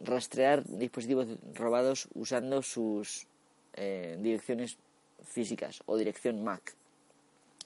rastrear 0.00 0.64
dispositivos 0.66 1.28
robados 1.54 2.08
usando 2.12 2.60
sus 2.60 3.28
eh, 3.74 4.16
direcciones 4.18 4.78
físicas 5.24 5.82
o 5.86 5.96
dirección 5.96 6.42
MAC. 6.42 6.74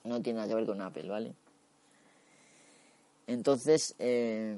No 0.05 0.21
tiene 0.21 0.39
nada 0.39 0.49
que 0.49 0.55
ver 0.55 0.67
con 0.67 0.81
Apple, 0.81 1.09
¿vale? 1.09 1.35
Entonces, 3.27 3.95
eh, 3.99 4.57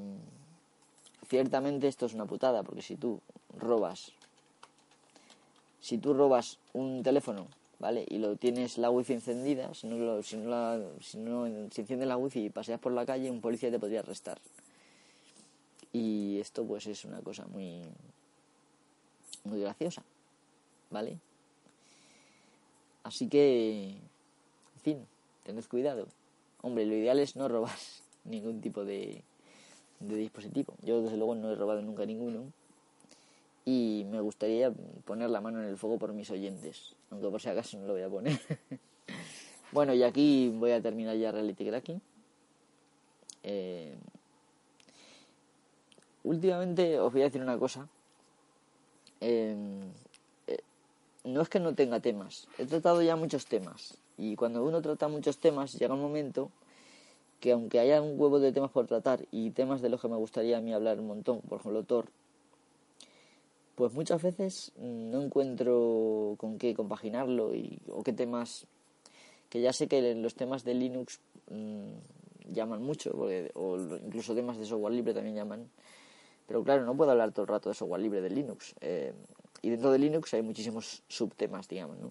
ciertamente 1.28 1.88
esto 1.88 2.06
es 2.06 2.14
una 2.14 2.26
putada, 2.26 2.62
porque 2.62 2.82
si 2.82 2.96
tú 2.96 3.20
robas, 3.56 4.12
si 5.80 5.98
tú 5.98 6.14
robas 6.14 6.58
un 6.72 7.02
teléfono, 7.02 7.46
¿vale? 7.78 8.04
Y 8.08 8.18
lo 8.18 8.36
tienes 8.36 8.78
la 8.78 8.90
wifi 8.90 9.14
encendida, 9.14 9.72
si 9.74 9.86
no, 9.86 10.22
si 10.22 10.36
no, 10.36 10.50
la, 10.50 10.82
si 11.00 11.18
no 11.18 11.46
si 11.70 11.80
enciendes 11.80 12.08
la 12.08 12.16
wifi 12.16 12.46
y 12.46 12.50
paseas 12.50 12.80
por 12.80 12.92
la 12.92 13.06
calle, 13.06 13.30
un 13.30 13.40
policía 13.40 13.70
te 13.70 13.78
podría 13.78 14.00
arrestar. 14.00 14.38
Y 15.92 16.38
esto 16.40 16.64
pues 16.64 16.86
es 16.86 17.04
una 17.04 17.20
cosa 17.20 17.46
muy, 17.46 17.82
muy 19.44 19.60
graciosa, 19.60 20.02
¿vale? 20.90 21.18
Así 23.06 23.28
que, 23.28 23.90
en 23.90 24.80
fin, 24.82 25.06
tened 25.44 25.64
cuidado. 25.66 26.08
Hombre, 26.60 26.84
lo 26.86 26.94
ideal 26.96 27.20
es 27.20 27.36
no 27.36 27.46
robar, 27.46 27.78
ningún 28.24 28.60
tipo 28.60 28.84
de, 28.84 29.22
dispositivo. 30.00 30.74
Yo 30.82 31.00
desde 31.00 31.16
luego 31.16 31.36
no 31.36 31.52
he 31.52 31.54
robado 31.54 31.82
nunca 31.82 32.04
ninguno 32.04 32.52
y 33.64 34.04
me 34.10 34.20
gustaría 34.20 34.72
poner 35.04 35.30
la 35.30 35.40
mano 35.40 35.62
en 35.62 35.68
el 35.68 35.76
fuego 35.76 35.98
por 35.98 36.14
mis 36.14 36.32
oyentes, 36.32 36.96
aunque 37.10 37.28
por 37.28 37.40
si 37.40 37.48
acaso 37.48 37.78
no 37.78 37.86
lo 37.86 37.92
voy 37.92 38.02
a 38.02 38.08
poner. 38.08 38.40
bueno, 39.70 39.94
y 39.94 40.02
aquí 40.02 40.48
voy 40.48 40.72
a 40.72 40.82
terminar 40.82 41.16
ya 41.16 41.30
Reality 41.30 41.64
Cracking. 41.64 42.02
Eh, 43.44 43.94
últimamente 46.24 46.98
os 46.98 47.12
voy 47.12 47.22
a 47.22 47.26
decir 47.26 47.40
una 47.40 47.56
cosa. 47.56 47.88
Em, 49.20 49.92
no 51.26 51.42
es 51.42 51.48
que 51.48 51.60
no 51.60 51.74
tenga 51.74 52.00
temas, 52.00 52.48
he 52.58 52.64
tratado 52.66 53.02
ya 53.02 53.16
muchos 53.16 53.46
temas. 53.46 53.98
Y 54.16 54.36
cuando 54.36 54.64
uno 54.64 54.80
trata 54.80 55.08
muchos 55.08 55.38
temas, 55.38 55.74
llega 55.74 55.92
un 55.92 56.00
momento 56.00 56.50
que 57.40 57.52
aunque 57.52 57.78
haya 57.78 58.00
un 58.00 58.18
huevo 58.18 58.38
de 58.38 58.52
temas 58.52 58.70
por 58.70 58.86
tratar 58.86 59.26
y 59.30 59.50
temas 59.50 59.82
de 59.82 59.90
los 59.90 60.00
que 60.00 60.08
me 60.08 60.16
gustaría 60.16 60.56
a 60.56 60.60
mí 60.60 60.72
hablar 60.72 61.00
un 61.00 61.08
montón, 61.08 61.40
por 61.42 61.60
ejemplo 61.60 61.82
Thor, 61.82 62.06
pues 63.74 63.92
muchas 63.92 64.22
veces 64.22 64.72
no 64.78 65.20
encuentro 65.22 66.34
con 66.38 66.58
qué 66.58 66.74
compaginarlo 66.74 67.54
y, 67.54 67.78
o 67.88 68.02
qué 68.02 68.14
temas, 68.14 68.66
que 69.50 69.60
ya 69.60 69.72
sé 69.72 69.86
que 69.86 70.14
los 70.14 70.34
temas 70.34 70.64
de 70.64 70.74
Linux 70.74 71.20
mmm, 71.50 71.92
llaman 72.52 72.82
mucho, 72.82 73.10
o 73.12 73.76
incluso 73.98 74.34
temas 74.34 74.56
de 74.56 74.64
software 74.64 74.94
libre 74.94 75.12
también 75.12 75.34
llaman, 75.34 75.68
pero 76.46 76.62
claro, 76.62 76.86
no 76.86 76.96
puedo 76.96 77.10
hablar 77.10 77.32
todo 77.32 77.42
el 77.42 77.48
rato 77.48 77.68
de 77.68 77.74
software 77.74 78.00
libre 78.00 78.22
de 78.22 78.30
Linux. 78.30 78.74
Eh, 78.80 79.12
y 79.62 79.70
dentro 79.70 79.90
de 79.90 79.98
Linux 79.98 80.34
hay 80.34 80.42
muchísimos 80.42 81.02
subtemas, 81.08 81.68
digamos, 81.68 81.98
¿no? 81.98 82.10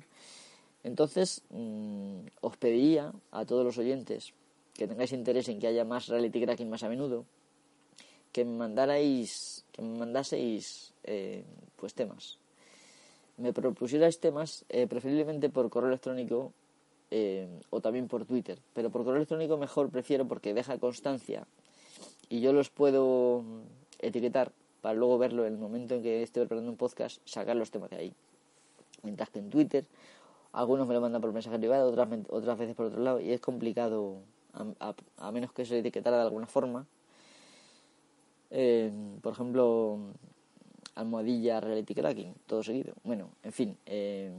Entonces, 0.84 1.42
mmm, 1.50 2.28
os 2.42 2.58
pediría 2.58 3.12
a 3.32 3.46
todos 3.46 3.66
los 3.66 3.78
oyentes 3.78 4.34
que 4.74 4.88
tengáis 4.88 5.14
interés 5.14 5.50
en 5.50 5.60
que 5.60 5.68
haya 5.68 5.84
más 5.84 6.08
reality 6.08 6.42
cracking 6.42 6.70
más 6.70 6.84
a 6.84 6.90
menudo, 6.90 7.26
que 8.32 8.46
me 8.46 8.58
mandarais, 8.58 9.66
que 9.72 9.82
me 9.82 9.98
mandaseis 9.98 10.94
eh, 11.04 11.44
pues 11.76 11.94
temas. 11.94 12.38
Me 13.38 13.52
propusierais 13.52 14.20
temas 14.20 14.66
eh, 14.70 14.88
preferiblemente 14.88 15.50
por 15.50 15.70
correo 15.70 15.90
electrónico 15.90 16.54
eh, 17.10 17.48
o 17.70 17.82
también 17.82 18.08
por 18.08 18.26
Twitter, 18.26 18.60
pero 18.74 18.90
por 18.90 19.04
correo 19.04 19.18
electrónico 19.18 19.58
mejor 19.58 19.90
prefiero 19.90 20.28
porque 20.28 20.54
deja 20.54 20.78
constancia 20.78 21.48
y 22.30 22.42
yo 22.42 22.54
los 22.54 22.70
puedo 22.70 23.44
etiquetar 24.00 24.52
para 24.86 24.94
luego 24.94 25.18
verlo 25.18 25.48
en 25.48 25.54
el 25.54 25.60
momento 25.60 25.96
en 25.96 26.04
que 26.04 26.22
esté 26.22 26.42
preparando 26.42 26.70
un 26.70 26.78
podcast, 26.78 27.20
sacar 27.26 27.56
los 27.56 27.72
temas 27.72 27.90
de 27.90 27.96
ahí. 27.96 28.14
Mientras 29.02 29.32
que 29.32 29.40
en 29.40 29.50
Twitter 29.50 29.84
algunos 30.54 30.88
me 30.88 30.94
lo 30.94 31.02
mandan 31.02 31.24
por 31.24 31.34
mensaje 31.34 31.58
privado, 31.58 31.90
otras, 31.90 32.08
otras 32.30 32.56
veces 32.56 32.76
por 32.76 32.86
otro 32.86 33.02
lado 33.02 33.20
y 33.20 33.32
es 33.32 33.42
complicado 33.42 34.18
a, 34.54 35.32
menos 35.32 35.52
que 35.54 35.66
se 35.66 35.80
etiquetara 35.80 36.18
de 36.18 36.22
alguna 36.22 36.46
forma. 36.46 36.86
por 39.24 39.34
ejemplo, 39.34 39.98
almohadilla 40.94 41.62
reality 41.62 41.96
cracking, 41.96 42.36
todo 42.46 42.62
seguido. 42.62 42.94
Bueno, 43.04 43.30
en 43.42 43.54
fin, 43.54 43.78
eh, 43.88 44.32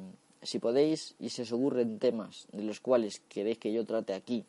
si 0.43 0.61
podéis 0.61 1.17
y 1.19 1.31
se 1.31 1.43
os 1.43 1.51
ocurren 1.51 1.99
temas 1.99 2.47
de 2.53 2.63
los 2.63 2.79
cuales 2.79 3.21
queréis 3.29 3.59
que 3.59 3.73
yo 3.73 3.85
trate 3.85 4.15
aquí, 4.15 4.45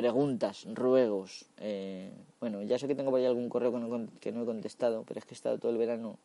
preguntas, 0.00 0.66
ruegos, 0.72 1.44
eh, 1.58 2.10
bueno, 2.40 2.62
ya 2.62 2.78
sé 2.78 2.88
que 2.88 2.94
tengo 2.94 3.10
por 3.10 3.20
ahí 3.20 3.26
algún 3.26 3.50
correo 3.50 3.70
que 3.70 3.78
no, 3.78 4.08
que 4.18 4.32
no 4.32 4.42
he 4.42 4.46
contestado, 4.46 5.04
pero 5.06 5.20
es 5.20 5.26
que 5.26 5.34
he 5.34 5.36
estado 5.36 5.58
todo 5.58 5.70
el 5.70 5.76
verano 5.76 6.16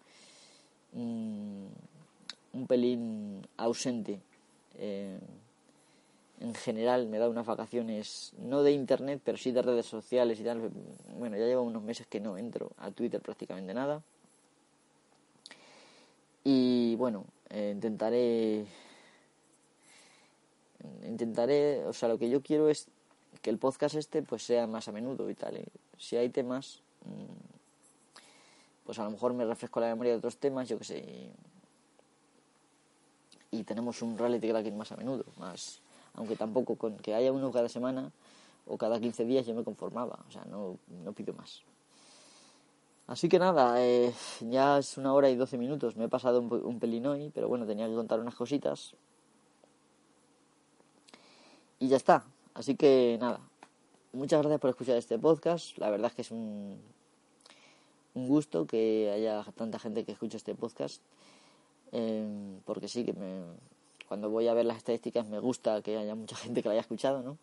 mm, 0.93 1.65
un 2.53 2.67
pelín 2.67 3.45
ausente. 3.57 4.21
Eh, 4.77 5.19
en 6.39 6.53
general 6.53 7.07
me 7.07 7.17
da 7.17 7.27
unas 7.27 7.45
vacaciones, 7.45 8.31
no 8.37 8.63
de 8.63 8.71
internet, 8.71 9.19
pero 9.25 9.37
sí 9.37 9.51
de 9.51 9.61
redes 9.61 9.87
sociales 9.87 10.39
y 10.39 10.43
tal. 10.45 10.71
Bueno, 11.19 11.35
ya 11.35 11.45
llevo 11.45 11.63
unos 11.63 11.83
meses 11.83 12.07
que 12.07 12.21
no 12.21 12.37
entro 12.37 12.71
a 12.77 12.91
Twitter 12.91 13.21
prácticamente 13.21 13.73
nada. 13.73 14.01
Y 16.45 16.95
bueno, 16.95 17.25
eh, 17.49 17.71
intentaré. 17.75 18.65
Intentaré, 21.05 21.83
o 21.85 21.91
sea, 21.91 22.07
lo 22.07 22.17
que 22.17 22.29
yo 22.29 22.41
quiero 22.41 22.69
es 22.69 22.87
que 23.41 23.49
el 23.49 23.57
podcast 23.57 23.95
este 23.95 24.21
pues 24.21 24.43
sea 24.43 24.67
más 24.67 24.87
a 24.87 24.91
menudo 24.91 25.29
y 25.29 25.35
tal. 25.35 25.63
si 25.97 26.17
hay 26.17 26.29
temas, 26.29 26.81
mm, 27.05 27.55
pues 28.85 28.99
a 28.99 29.03
lo 29.03 29.11
mejor 29.11 29.33
me 29.33 29.45
refresco 29.45 29.79
la 29.79 29.87
memoria 29.87 30.13
de 30.13 30.17
otros 30.19 30.37
temas, 30.37 30.69
yo 30.69 30.77
que 30.77 30.85
sé. 30.85 31.31
Y, 33.51 33.63
tenemos 33.63 34.01
un 34.01 34.17
reality 34.17 34.49
cracking 34.49 34.77
más 34.77 34.91
a 34.91 34.97
menudo, 34.97 35.23
más 35.37 35.81
aunque 36.13 36.35
tampoco 36.35 36.75
con 36.75 36.97
que 36.97 37.13
haya 37.15 37.31
uno 37.31 37.51
cada 37.51 37.69
semana 37.69 38.11
o 38.67 38.77
cada 38.77 38.99
15 38.99 39.25
días 39.25 39.45
yo 39.45 39.53
me 39.53 39.63
conformaba, 39.63 40.19
o 40.27 40.31
sea, 40.31 40.45
no, 40.45 40.77
no 41.03 41.13
pido 41.13 41.33
más. 41.33 41.63
Así 43.07 43.29
que 43.29 43.37
nada, 43.37 43.83
eh, 43.83 44.13
ya 44.41 44.79
es 44.79 44.97
una 44.97 45.13
hora 45.13 45.29
y 45.29 45.35
doce 45.35 45.57
minutos. 45.57 45.95
Me 45.95 46.05
he 46.05 46.09
pasado 46.09 46.41
un, 46.41 46.51
un 46.51 46.79
pelín 46.79 47.05
hoy, 47.05 47.31
pero 47.33 47.47
bueno, 47.47 47.65
tenía 47.67 47.87
que 47.87 47.93
contar 47.93 48.19
unas 48.19 48.35
cositas. 48.35 48.95
Y 51.79 51.87
ya 51.87 51.97
está. 51.97 52.25
Así 52.55 52.75
que 52.75 53.17
nada, 53.21 53.39
muchas 54.13 54.39
gracias 54.39 54.59
por 54.59 54.69
escuchar 54.71 54.97
este 54.97 55.19
podcast. 55.19 55.77
La 55.77 55.89
verdad 55.89 56.07
es 56.07 56.15
que 56.15 56.21
es 56.23 56.31
un, 56.31 56.79
un 58.15 58.27
gusto 58.27 58.65
que 58.65 59.11
haya 59.13 59.43
tanta 59.55 59.77
gente 59.77 60.03
que 60.03 60.13
escuche 60.13 60.37
este 60.37 60.55
podcast. 60.55 61.01
Eh, 61.91 62.59
porque 62.65 62.87
sí 62.87 63.05
que 63.05 63.13
me, 63.13 63.43
cuando 64.07 64.29
voy 64.29 64.47
a 64.47 64.53
ver 64.53 64.65
las 64.65 64.77
estadísticas 64.77 65.27
me 65.27 65.39
gusta 65.39 65.81
que 65.81 65.97
haya 65.97 66.15
mucha 66.15 66.35
gente 66.35 66.61
que 66.61 66.69
lo 66.69 66.71
haya 66.71 66.81
escuchado, 66.81 67.21
¿no? 67.21 67.37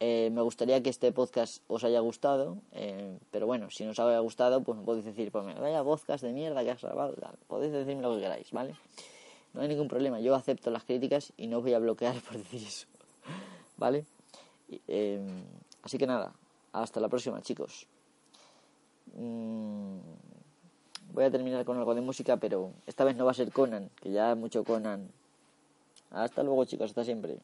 Eh, 0.00 0.30
me 0.32 0.42
gustaría 0.42 0.82
que 0.82 0.90
este 0.90 1.12
podcast 1.12 1.62
os 1.68 1.84
haya 1.84 2.00
gustado, 2.00 2.58
eh, 2.72 3.18
pero 3.30 3.46
bueno, 3.46 3.70
si 3.70 3.84
no 3.84 3.90
os 3.90 3.98
haya 3.98 4.18
gustado, 4.18 4.62
pues 4.62 4.78
me 4.78 4.84
podéis 4.84 5.04
decir, 5.04 5.30
pues 5.30 5.44
vaya 5.58 5.84
podcast 5.84 6.22
de 6.24 6.32
mierda 6.32 6.62
que 6.64 6.72
has 6.72 6.82
grabado, 6.82 7.14
podéis 7.46 7.72
decirme 7.72 8.02
lo 8.02 8.14
que 8.14 8.22
queráis, 8.22 8.50
¿vale? 8.50 8.74
No 9.52 9.62
hay 9.62 9.68
ningún 9.68 9.88
problema, 9.88 10.20
yo 10.20 10.34
acepto 10.34 10.70
las 10.70 10.84
críticas 10.84 11.32
y 11.36 11.46
no 11.46 11.58
os 11.58 11.62
voy 11.62 11.74
a 11.74 11.78
bloquear 11.78 12.20
por 12.28 12.36
decir 12.36 12.62
eso, 12.66 12.86
¿vale? 13.76 14.06
Eh, 14.88 15.20
así 15.82 15.98
que 15.98 16.06
nada, 16.06 16.32
hasta 16.72 17.00
la 17.00 17.08
próxima, 17.08 17.40
chicos. 17.42 17.86
Mm, 19.14 19.98
voy 21.12 21.24
a 21.24 21.30
terminar 21.30 21.64
con 21.64 21.76
algo 21.76 21.94
de 21.94 22.00
música, 22.00 22.36
pero 22.36 22.72
esta 22.86 23.04
vez 23.04 23.16
no 23.16 23.24
va 23.24 23.30
a 23.30 23.34
ser 23.34 23.52
Conan, 23.52 23.90
que 24.00 24.10
ya 24.10 24.34
mucho 24.34 24.64
Conan. 24.64 25.08
Hasta 26.10 26.42
luego, 26.42 26.64
chicos, 26.64 26.90
hasta 26.90 27.04
siempre. 27.04 27.38